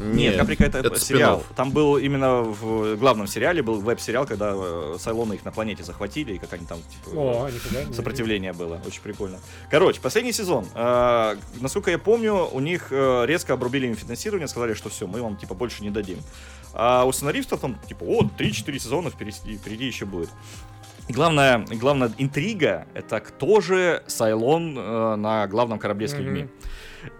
[0.00, 1.44] Нет, Каприка это, это сериал.
[1.54, 6.34] Там был именно в главном сериале был веб-сериал, когда э, Сайлоны их на планете захватили,
[6.34, 7.50] и как они там типа, О,
[7.92, 8.80] сопротивление было.
[8.86, 9.38] Очень прикольно.
[9.70, 10.66] Короче, последний сезон.
[10.74, 15.20] Э, насколько я помню, у них э, резко обрубили им финансирование, сказали, что все, мы
[15.22, 16.18] вам типа больше не дадим.
[16.72, 20.30] А у сценаристов там, типа, о, 3-4 сезона впереди, впереди еще будет.
[21.08, 26.42] И главная, главная интрига— это кто же Сайлон э, на главном корабле с людьми.
[26.42, 26.50] Мгм.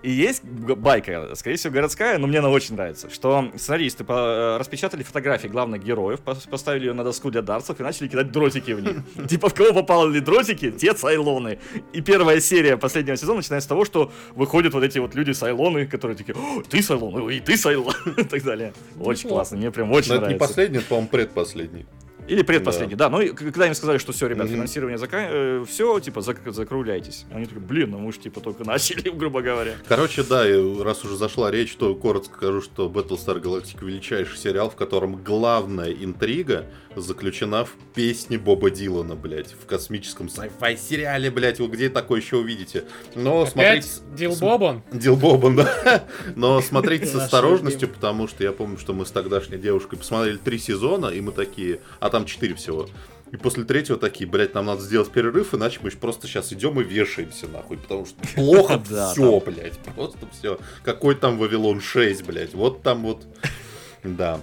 [0.03, 5.03] И есть байка, скорее всего, городская, но мне она очень нравится, что сценаристы э, распечатали
[5.03, 8.81] фотографии главных героев, пос- поставили ее на доску для дарцев и начали кидать дротики в
[8.81, 8.97] них.
[9.29, 11.59] Типа, в кого попали дротики, те сайлоны.
[11.93, 15.87] И первая серия последнего сезона начинается с того, что выходят вот эти вот люди сайлоны,
[15.87, 18.73] которые такие, «О, ты сайлон, и ты сайлон, и так далее.
[18.99, 20.49] Очень классно, мне прям очень Но это не нравится.
[20.49, 21.87] последний, по-моему, предпоследний.
[22.31, 23.11] Или предпоследний, да.
[23.11, 24.55] Ну, и к- когда им сказали, что все, ребят, Мгм.
[24.55, 27.27] финансирование заканчивается, все, типа, зак- закругляйтесь.
[27.33, 29.75] Они такие, блин, ну мы же, типа, только начали, грубо говоря.
[29.89, 34.71] Короче, да, и раз уже зашла речь, то коротко скажу, что Battlestar Galactica величайший сериал,
[34.71, 41.61] в котором главная интрига заключена в песне Боба Дилана, блядь, в космическом sci-fi сериале, блядь,
[41.61, 42.85] вы где такое еще увидите?
[43.15, 43.79] Но смотрите...
[43.79, 44.83] Опять Дил Бобон?
[44.93, 46.05] Дил Бобан, да.
[46.37, 50.59] Но смотрите с осторожностью, потому что я помню, что мы с тогдашней девушкой посмотрели три
[50.59, 52.89] сезона, и мы такие, а там четыре всего.
[53.33, 56.85] И после третьего такие, блядь, нам надо сделать перерыв, иначе мы просто сейчас идем и
[56.85, 60.59] вешаемся, нахуй, потому что плохо Да, все, блядь, просто все.
[60.83, 63.25] Какой там Вавилон 6, блядь, вот там вот,
[64.03, 64.41] да.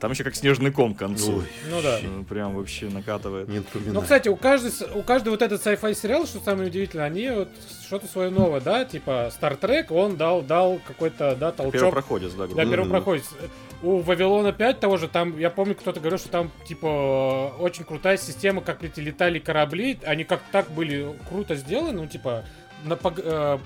[0.00, 1.38] Там еще как снежный ком к концу.
[1.38, 1.98] Ой, Ну да.
[2.02, 3.48] Ну, Прям вообще накатывает.
[3.48, 3.94] не напоминай.
[3.94, 7.48] Ну, кстати, у каждой, у каждого вот этот sci-fi сериал, что самое удивительное, они вот
[7.82, 11.72] что-то свое новое, да, типа Star Trek, он дал, дал какой-то, да, толчок.
[11.72, 13.24] Первопроходец, да, грубо Да, первопроходец.
[13.82, 18.16] У Вавилона 5 того же, там, я помню, кто-то говорил, что там, типа, очень крутая
[18.16, 22.44] система, как эти летали корабли, они как так были круто сделаны, ну, типа,
[22.84, 23.58] на, пог- э,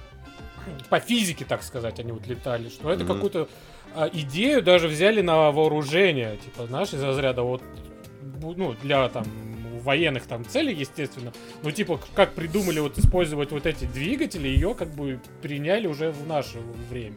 [0.89, 3.15] по физике, так сказать, они вот летали, что это Мгм.
[3.15, 3.48] какую-то
[4.12, 7.62] идею даже взяли на вооружение, типа, знаешь, из разряда вот,
[8.40, 9.24] ну, для там
[9.82, 14.88] военных там целей, естественно, ну, типа, как придумали вот использовать вот эти двигатели, ее как
[14.94, 16.58] бы приняли уже в наше
[16.90, 17.16] время.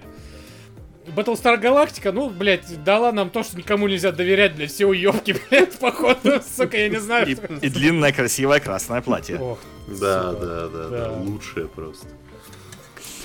[1.07, 5.77] Battlestar Galactica, ну, блядь, дала нам то, что никому нельзя доверять, блядь, все уебки, блядь,
[5.77, 7.27] походу, сука, я не знаю.
[7.27, 7.33] И,
[7.65, 9.37] и длинное красивое красное платье.
[9.37, 10.45] Ох, Да, сука.
[10.45, 11.11] да, да, да, Да.
[11.17, 12.07] лучшее просто.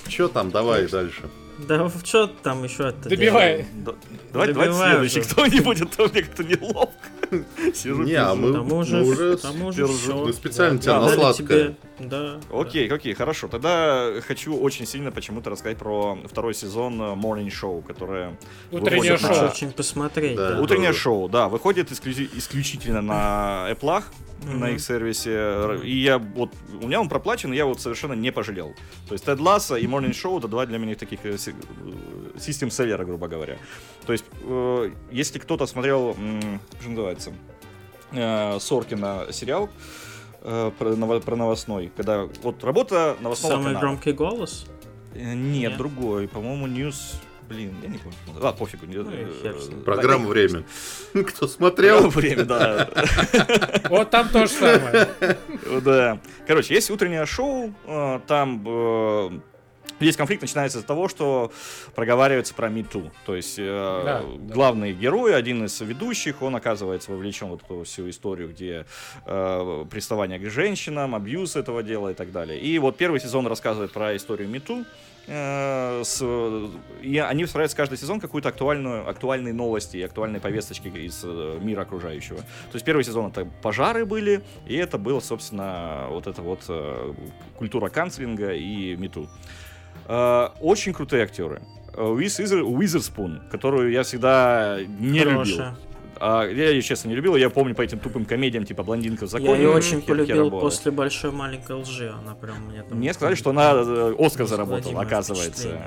[0.08, 1.28] Че там, давай дальше.
[1.66, 3.66] Да что там еще это Добивай.
[3.84, 3.94] Да-
[4.32, 5.28] Давай, давай следующий уже.
[5.30, 6.92] кто-нибудь, а то мне как-то неловко.
[7.74, 10.24] Сижу, Не, а мы- Тому мы уже, уже тому уже всё.
[10.24, 11.46] Мы специально Да, тебя на дали сладкое.
[11.46, 11.74] тебе-
[12.08, 12.40] Да.
[12.52, 13.48] Окей, окей, хорошо.
[13.48, 18.38] Тогда хочу очень сильно почему-то рассказать про второй сезон э, Morning Show, которое
[18.70, 19.48] Утреннее выходит на- Хочу шоу.
[19.50, 20.36] очень посмотреть.
[20.36, 20.52] Да.
[20.52, 20.60] да.
[20.60, 24.04] Утреннее шоу, да, выходит исклю- исключительно на Apple,
[24.44, 24.66] на Мгм.
[24.66, 25.80] их сервисе.
[25.84, 26.50] И я вот,
[26.80, 28.74] у меня он проплачен, и я вот совершенно не пожалел.
[29.08, 32.70] То есть Тед Ласса и Morning Show это два для меня таких э, э, систем
[32.70, 33.56] селлера, грубо говоря.
[34.06, 37.32] То есть, э, если кто-то смотрел, м, же называется,
[38.12, 39.68] э, Соркина сериал,
[40.42, 43.80] э, про, ново- про новостной, когда вот работа новостного Самый канала.
[43.80, 44.66] громкий голос?
[45.14, 45.76] Э, Нет, Нет?
[45.78, 47.16] другой, по-моему, News...
[47.48, 48.16] Блин, я не помню.
[48.42, 48.84] А, пофигу.
[48.86, 49.26] Ну э,
[49.84, 50.64] да, «Время».
[51.28, 52.08] Кто смотрел?
[52.10, 52.88] время, да.
[53.88, 55.08] Вот там то же самое.
[55.82, 56.20] Да.
[56.46, 59.30] Короче, есть утреннее шоу, э, там э,
[60.00, 61.50] весь конфликт начинается с того, что
[61.94, 63.10] проговаривается про МИТУ.
[63.24, 64.54] То есть э, Да, да.
[64.54, 68.84] главный герой, один из ведущих, он оказывается вовлечен в эту всю историю, где
[69.26, 72.60] э, приставание к женщинам, абьюз этого дела и так далее.
[72.60, 74.84] И вот первый сезон рассказывает про историю МИТУ.
[75.28, 76.22] Э, с,
[77.02, 81.82] и они вставляют каждый сезон какую-то актуальную, актуальные новости и актуальные повесточки из э, мира
[81.82, 82.38] окружающего.
[82.38, 87.12] То есть первый сезон это пожары были, и это было, собственно, вот эта вот э,
[87.56, 89.28] культура канцелинга и мету.
[90.60, 91.60] Очень крутые актеры.
[91.94, 95.56] Уиз Уизер- Уизерспун, которую я всегда не любил.
[96.20, 97.36] А, я ее, честно, не любил.
[97.36, 99.50] Я помню по этим тупым комедиям, типа «Блондинка в законе».
[99.52, 102.10] Я ее очень Хер- полюбил после большой маленькой лжи.
[102.10, 102.98] Она прям мне там.
[102.98, 105.80] Мне сказали, что она э, Оскар заработала, оказывается.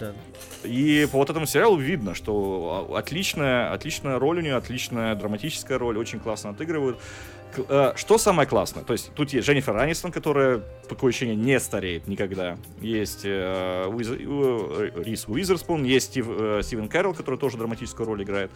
[0.00, 0.12] Да.
[0.64, 5.96] И по вот этому сериалу видно, что отличная, отличная роль у нее, отличная драматическая роль,
[5.96, 6.98] очень классно отыгрывают.
[7.68, 8.84] Э, Что самое классное?
[8.84, 12.58] То есть тут есть Дженнифер Анистон, которая, такое ощущение, не стареет никогда.
[12.80, 18.22] Есть э, Уиз- э, Рис Уизерспун, есть Стив, э, Стивен Кэрролл, который тоже драматическую роль
[18.22, 18.50] играет.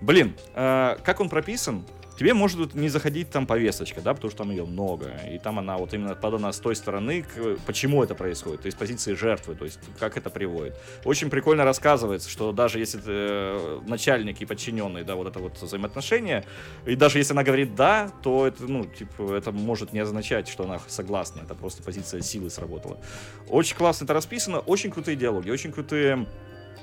[0.00, 1.84] Блин, э, как он прописан?
[2.18, 5.78] Тебе может не заходить там повесточка, да, потому что там ее много, и там она
[5.78, 9.64] вот именно подана с той стороны, к- почему это происходит, то есть позиции жертвы, то
[9.64, 10.76] есть как это приводит.
[11.06, 16.44] Очень прикольно рассказывается, что даже если э, начальник и подчиненный, да, вот это вот взаимоотношение,
[16.84, 20.64] и даже если она говорит да, то это, ну, типа, это может не означать, что
[20.64, 22.98] она согласна, это просто позиция силы сработала.
[23.48, 26.26] Очень классно это расписано, очень крутые диалоги, очень крутые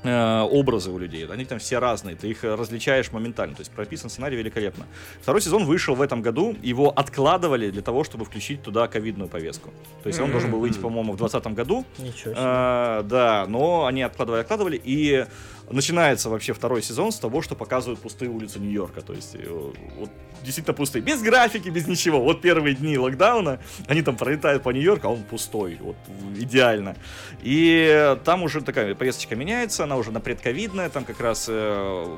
[0.03, 1.25] образы у людей.
[1.27, 3.55] Они там все разные, ты их различаешь моментально.
[3.55, 4.85] То есть прописан сценарий великолепно.
[5.21, 9.71] Второй сезон вышел в этом году, его откладывали для того, чтобы включить туда ковидную повестку.
[10.03, 11.85] То есть он должен был выйти, по-моему, в 2020 году.
[11.97, 12.35] Ничего себе.
[12.37, 15.25] А, да, но они откладывали, откладывали, и
[15.69, 19.01] начинается вообще второй сезон с того, что показывают пустые улицы Нью-Йорка.
[19.01, 20.09] То есть э, вот
[20.43, 21.01] действительно пустые.
[21.01, 22.21] Без графики, без ничего.
[22.21, 25.77] Вот первые дни локдауна, они там пролетают по Нью-Йорку, а он пустой.
[25.81, 25.97] Вот
[26.37, 26.95] идеально.
[27.41, 32.17] И там уже такая повесточка меняется, она уже на предковидная, там как раз э,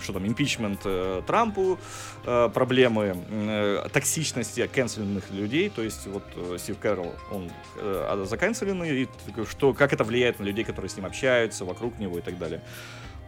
[0.00, 1.78] что там, импичмент э, Трампу,
[2.24, 9.02] э, проблемы э, токсичности канцеленных людей, то есть вот э, Стив Кэрролл, он э, заканцеленный,
[9.02, 9.08] и
[9.48, 12.60] что, как это влияет на людей, которые с ним общаются, вокруг него и так далее.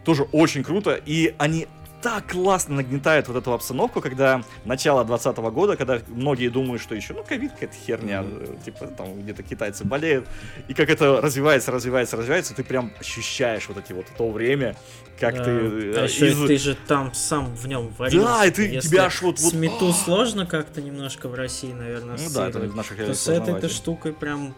[0.04, 1.68] Тоже очень круто, и они
[2.02, 7.14] так классно нагнетает вот эту обстановку, когда начало 2020 года, когда многие думают, что еще,
[7.14, 8.64] ну, ковид какая-то херня, mm-hmm.
[8.64, 10.26] типа, там где-то китайцы болеют,
[10.68, 14.76] и как это развивается, развивается, развивается, ты прям ощущаешь вот эти вот то время,
[15.18, 15.44] как Да.
[15.44, 15.50] ты...
[15.50, 18.26] А э, еще из- ты же там сам в нем варился.
[18.26, 19.40] Да, и ты, Если тебя аж вот...
[19.40, 23.14] вот- С мету сложно как-то немножко в России, наверное, Ну да, это в наших То
[23.14, 24.54] с этой-то штукой прям...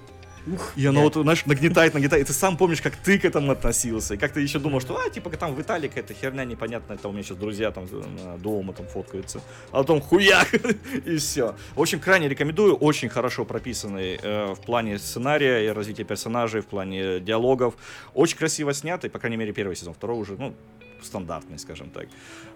[0.53, 1.15] Ух, И оно блядь.
[1.15, 2.25] вот, знаешь, нагнетает, нагнетает.
[2.25, 4.15] И ты сам помнишь, как ты к этому относился.
[4.15, 7.11] И как ты еще думал, что, а, типа, там в Италии какая-то херня непонятная, там
[7.11, 9.41] у меня сейчас друзья там э, дома там фоткаются.
[9.71, 10.53] А потом хуяк,
[11.07, 11.55] и все.
[11.75, 12.75] В общем, крайне рекомендую.
[12.77, 17.75] Очень хорошо прописанный э, в плане сценария и развития персонажей, в плане диалогов.
[18.15, 19.95] Очень красиво снятый, по крайней мере, первый сезон.
[19.95, 20.55] Второй уже, ну,
[21.03, 22.09] стандартный, скажем так.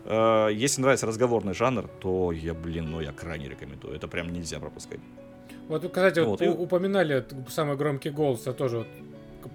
[0.04, 3.94] Э, если нравится разговорный жанр, то я, блин, ну, я крайне рекомендую.
[3.94, 5.00] Это прям нельзя пропускать.
[5.68, 8.86] Вот, кстати, вот Вот, и- упоминали самый громкий голос, я тоже вот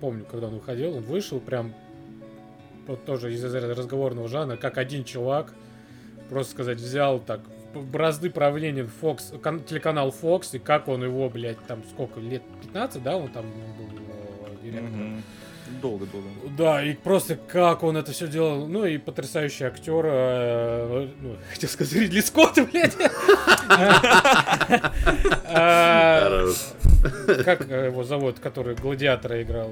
[0.01, 1.73] помню, когда он выходил, он вышел прям
[2.87, 5.53] вот тоже из разговорного жанра, как один чувак,
[6.29, 7.41] просто сказать, взял так
[7.75, 13.03] бразды правления Fox, кан- телеканал Fox, и как он его, блядь, там сколько, лет 15,
[13.03, 13.45] да, он там
[13.77, 13.87] был
[14.63, 15.23] директором?
[15.69, 15.81] Мгм.
[15.81, 16.27] Долго-долго.
[16.57, 18.67] Да, и просто как он это все делал.
[18.67, 22.95] Ну и потрясающий актер, э, ну, хотел сказать, Ридли Скотт, блядь.
[27.45, 29.69] Как э, его зовут, который гладиатора играл?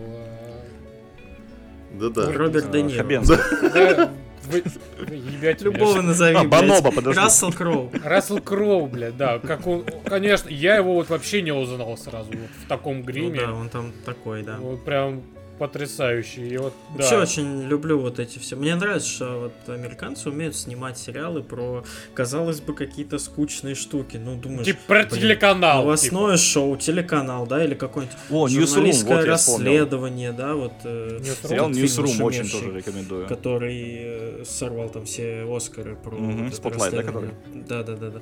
[1.93, 2.31] Да-да.
[2.31, 3.03] Роберт Де Ниро.
[3.03, 4.63] Вы-
[5.09, 5.55] меня.
[5.59, 6.49] Любого назови, А, блядь.
[6.51, 7.19] Баноба, подожди.
[7.19, 7.91] Рассел Кроу.
[8.03, 9.39] Рассел Кроу, блядь, да.
[9.39, 13.39] Как он, конечно, я его вот вообще не узнал сразу вот в таком Ну гриме.
[13.41, 14.57] да, он там такой, да.
[14.57, 15.23] Вот прям
[15.57, 16.47] потрясающий.
[16.47, 17.03] И вот, да.
[17.03, 18.55] Вообще очень люблю вот эти все.
[18.55, 24.17] Мне нравится, что вот американцы умеют снимать сериалы про, казалось бы, какие-то скучные штуки.
[24.17, 25.81] Ну, думаешь, Типа про блин, телеканал.
[25.81, 30.73] новостное шоу, телеканал, да, или какое-нибудь О, Newsroom, журналистское вот я расследование, да, вот.
[30.83, 31.47] э, Newsroom.
[31.49, 33.27] Сериал Newsroom очень тоже рекомендую.
[33.27, 37.33] Который э, сорвал там все Оскары про это Spotlight, да, расследование.
[37.67, 38.19] Да, да, да, да.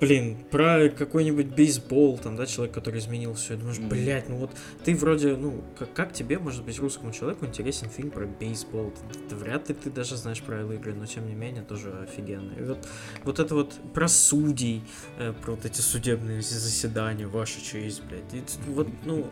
[0.00, 3.56] Блин, про какой-нибудь бейсбол, там, да, человек, который изменил все.
[3.56, 3.88] Думаешь, Мгм.
[3.88, 4.50] блядь, ну вот
[4.84, 8.92] ты вроде, ну, как, как тебе, может быть, русскому человеку интересен фильм про бейсбол?
[9.30, 12.52] Вряд ли ты даже знаешь правила игры, но тем не менее тоже офигенно.
[12.54, 12.88] И вот,
[13.22, 14.82] вот это вот про судей,
[15.18, 18.34] э, про вот эти судебные заседания, ваша честь, блядь.
[18.34, 19.28] И вот, ну,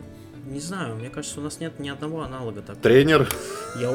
[0.46, 2.80] не знаю, мне кажется, у нас нет ни одного аналога такого.
[2.80, 3.28] Тренер.
[3.80, 3.90] Я,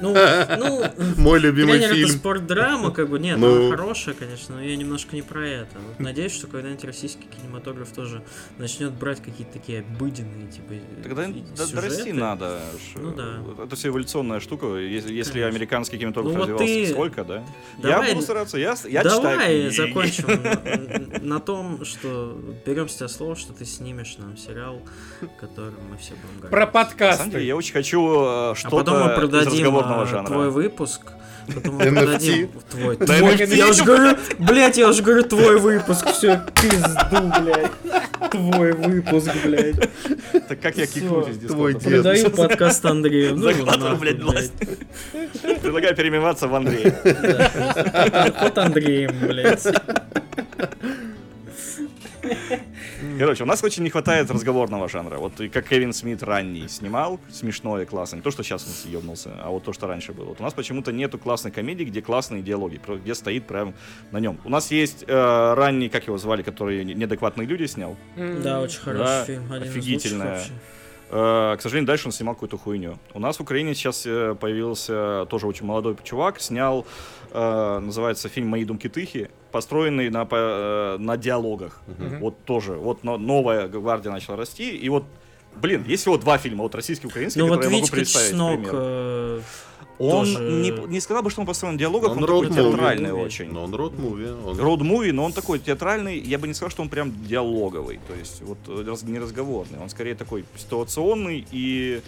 [0.00, 0.14] ну,
[0.58, 0.84] ну,
[1.16, 2.08] Мой любимый Тренер это фильм.
[2.10, 3.66] спортдрама, как бы, нет, Ну.
[3.68, 5.78] она хорошая, конечно, но я немножко не про это.
[5.86, 8.22] Вот надеюсь, что когда-нибудь российский кинематограф тоже
[8.58, 12.12] начнет брать какие-то такие обыденные, типа, Тогда до- дорасти сюжеты.
[12.14, 12.60] надо.
[12.96, 13.64] Ну да.
[13.64, 14.76] Это все эволюционная штука.
[14.76, 17.44] Если, если американский кинематограф Ну вот развивался ты- сколько, да?
[17.82, 18.58] Давай- Я буду стараться.
[18.58, 24.16] Я, я Давай читаю закончим на, том, что берем с тебя слово, что ты снимешь
[24.18, 24.80] нам сериал,
[25.40, 27.42] который мы все будем Про самом деле, подкасты.
[27.44, 30.26] я очень хочу э, А что-то потом мы продадим разговорного а, жанра.
[30.26, 31.12] твой выпуск.
[31.54, 32.98] Потом мы продадим твой.
[33.56, 36.06] Я уже говорю, блять, я уже говорю твой выпуск.
[36.12, 38.30] Все, пизду, блядь.
[38.30, 39.90] Твой выпуск, блядь.
[40.48, 41.48] Так как я из Дискорда?
[41.48, 41.82] твой дед.
[41.82, 43.36] Продаю подкаст Андрею.
[43.36, 44.52] Ну, нахуй, блядь, власть.
[45.62, 46.92] Предлагаю переименоваться в Андрей.
[47.04, 48.32] Да.
[48.40, 49.66] Под Андреем, блядь.
[53.18, 55.18] Короче, у нас очень не хватает разговорного жанра.
[55.18, 58.16] Вот как Кевин Смит ранний снимал, смешное, классно.
[58.16, 60.26] Не то, что сейчас он съебнулся, а вот то, что раньше было.
[60.26, 63.74] Вот у нас почему-то нету классной комедии, где классные диалоги, где стоит прям
[64.10, 64.38] на нем.
[64.44, 67.96] У нас есть э, ранний, как его звали, который неадекватные люди снял.
[68.16, 69.52] Да, очень хороший Да, фильм.
[69.52, 70.42] Один офигительная.
[71.10, 72.98] Э, к сожалению, дальше он снимал какую-то хуйню.
[73.14, 76.86] У нас в Украине сейчас э, появился тоже очень молодой чувак, снял,
[77.32, 81.80] э, называется фильм «Мои думки тихи», построенный на, по- э, на диалогах.
[81.86, 82.20] Мгм.
[82.20, 85.04] Вот тоже, вот но- новая гвардия начала расти, и вот,
[85.56, 88.30] блин, есть всего два фильма, вот российский и украинский, Ну вот которые я могу представить,
[88.30, 89.40] Чеснок, э,
[90.02, 93.10] Он Тоже- не, не сказал бы, что он построен на диалогах, он, Он такой театральный
[93.12, 93.22] муви.
[93.22, 93.52] очень.
[93.52, 94.30] Но он род-муви.
[94.46, 98.14] он- Роуд-муви, но он такой театральный, я бы не сказал, что он прям диалоговый, то
[98.14, 102.00] есть вот раз- не разговорный, он скорее такой ситуационный и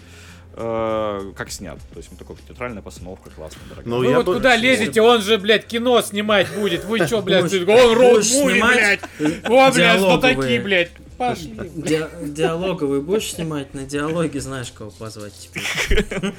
[0.55, 3.89] э, как снят, то есть он такой театральная постановка, классная, дорогая.
[3.89, 5.01] Ну, Вы я вот бы- куда лезете?
[5.01, 6.83] Он же, блядь, кино снимать будет.
[6.85, 8.99] Вы чё, блядь, он роуд блядь.
[9.45, 10.35] О, блядь, что диалоговые.
[10.35, 10.91] такие, блядь.
[11.17, 11.53] Пошли.
[11.75, 13.73] Ди- диалоговый будешь снимать?
[13.73, 15.63] На диалоге знаешь, кого позвать теперь.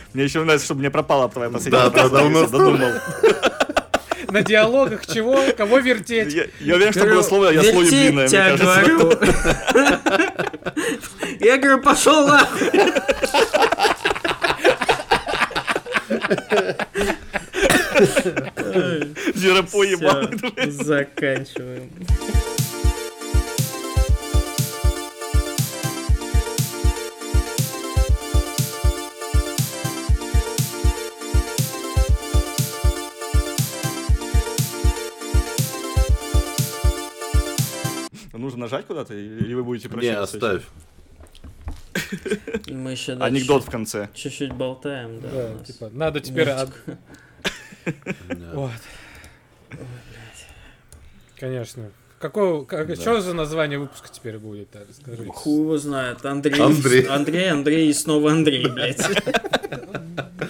[0.13, 2.91] Мне еще нравится, чтобы мне пропала твоя последняя Да, да, да, у нас додумал.
[4.35, 5.39] На диалогах чего?
[5.57, 6.35] Кого вертеть?
[6.35, 9.13] Я, я уверен, что было слово «я «Вертеть длинное», мне говорю.
[11.41, 12.71] Я говорю, пошел нахуй.
[19.35, 20.71] Зверопой Всё, ебаный.
[20.71, 21.91] заканчиваем.
[38.55, 40.23] Нужно нажать куда-то, или вы будете Не, прощаться?
[40.37, 40.63] оставь.
[42.67, 44.09] И мы еще Анекдот в конце.
[44.15, 45.29] чуть-чуть болтаем, да.
[45.59, 46.51] Да, типа, надо теперь...
[46.51, 46.71] от-
[48.29, 48.51] Да.
[48.55, 48.71] Вот.
[51.37, 51.91] Конечно.
[52.21, 54.69] Какое, как, что за название выпуска теперь будет?
[54.89, 55.25] Расскажи.
[55.27, 56.25] Хуй его знает.
[56.25, 57.03] Андрей, Андрей.
[57.07, 59.03] Андрей, Андрей и снова Андрей, блядь.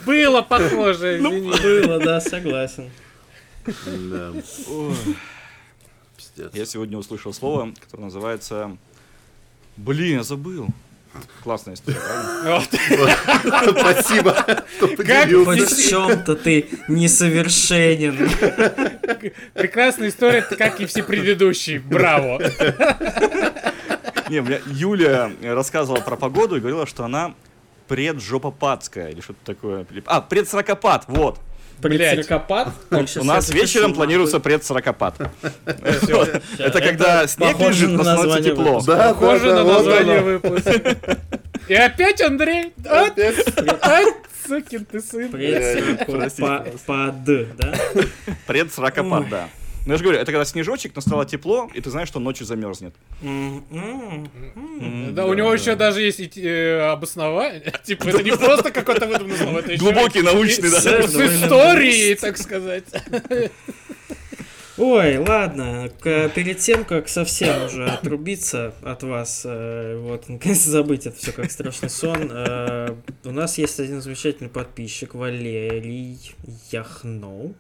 [0.05, 1.86] Было похоже, Ну, извини.
[1.86, 2.90] Было, да, согласен.
[3.66, 4.32] Да.
[6.35, 6.55] Пиздец.
[6.55, 8.77] Я сегодня услышал слово, которое называется...
[9.77, 10.69] Блин, я забыл.
[11.44, 11.98] Классная история.
[13.70, 14.35] Спасибо,
[14.77, 15.74] что Хоть поделился.
[15.77, 18.28] в чем-то ты несовершенен.
[19.55, 21.78] Прекрасная история, как и все предыдущие.
[21.81, 22.40] Браво.
[24.28, 27.35] Не, мне Юля рассказывала про погоду и говорила, что она
[27.86, 29.86] преджопопадская или что-то такое.
[30.06, 31.39] А, предсракопад, вот.
[31.78, 32.16] Блядь.
[32.16, 32.68] Предсракопад?
[33.20, 35.16] У нас вечером планируется предсракопад.
[36.02, 36.26] Всё.
[36.59, 38.82] Это когда снег лежит, на но становится тепло.
[38.82, 40.96] Похоже на название выпуска.
[41.68, 42.72] И опять Андрей.
[44.46, 45.30] Сукин ты сын.
[45.30, 47.74] Предсракопад, да?
[48.46, 49.28] Предсракопад, Ой.
[49.30, 49.48] да.
[49.86, 52.47] Ну я же говорю, это когда снежочек, но стало тепло, и ты знаешь, что ночью
[52.47, 52.94] замерзнет.
[53.23, 54.31] М-м.
[54.56, 57.73] М, Да, у него еще даже есть э, обоснование.
[57.85, 60.81] Типа, это не просто какое-то выдуманное слово, это Глубокий научный, да.
[60.81, 62.85] с историей, так сказать.
[64.77, 71.16] Ой, ладно, перед тем, как совсем уже отрубиться от вас, э, вот, наконец забыть это
[71.16, 72.89] все как страшный сон, э,
[73.24, 76.19] у нас есть один замечательный подписчик, Валерий
[76.73, 77.55] Яхноу.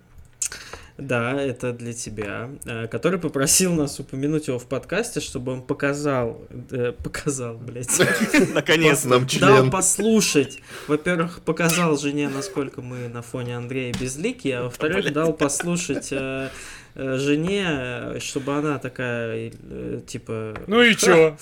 [0.96, 6.40] Да, это для тебя, э, который попросил нас упомянуть его в подкасте, чтобы он показал,
[6.70, 7.90] э, показал, блядь,
[8.54, 9.04] Наконец.
[9.04, 9.70] Нам дал член.
[9.72, 10.60] послушать.
[10.86, 16.50] Во-первых, показал жене, насколько мы на фоне Андрея безликие, а во-вторых, дал послушать э,
[16.94, 21.36] жене, э, чтобы она такая, э, типа, Ну и чё?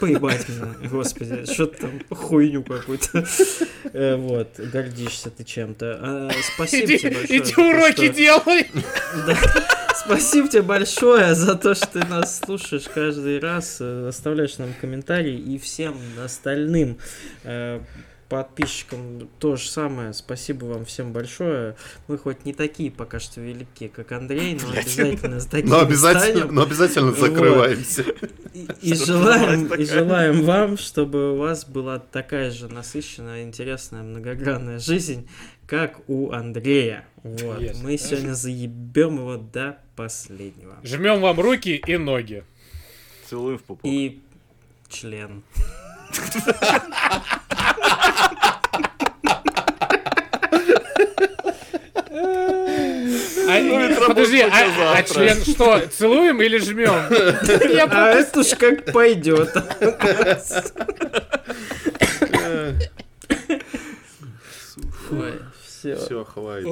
[0.00, 3.24] поебать меня, господи, что ты там хуйню какую-то.
[3.92, 5.98] Э, Вот, гордишься ты чем-то.
[6.02, 7.38] А, Спасибо тебе большое.
[7.40, 8.66] иди уроки делай.
[9.94, 15.36] Спасибо тебе большое за то, что ты нас слушаешь каждый раз, э, оставляешь нам комментарии
[15.36, 16.98] и всем остальным
[17.44, 17.80] э,
[18.28, 20.12] подписчикам то же самое.
[20.12, 21.76] Спасибо вам всем большое.
[22.08, 26.38] Мы хоть не такие пока что велики, как Андрей, но обязательно с такими Но обязательно,
[26.40, 26.54] станем.
[26.54, 27.18] но обязательно Вот.
[27.18, 28.02] закрываемся.
[28.52, 34.02] И, и Что желаем, и желаем вам, чтобы у вас была такая же насыщенная, интересная,
[34.02, 35.28] многогранная жизнь,
[35.66, 37.06] как у Андрея.
[37.22, 37.60] Вот.
[37.60, 37.82] Есть.
[37.82, 40.76] Мы сегодня заебем его до последнего.
[40.82, 42.44] Жмем вам руки и ноги.
[43.28, 43.84] Целуем в пупок.
[43.84, 44.22] И
[44.88, 45.42] член.
[53.48, 56.90] А, ведь подожди, а, а член что, целуем или жмем?
[57.90, 59.54] А это ж как пойдет.
[65.10, 66.24] Ой, все.
[66.24, 66.66] Хватит.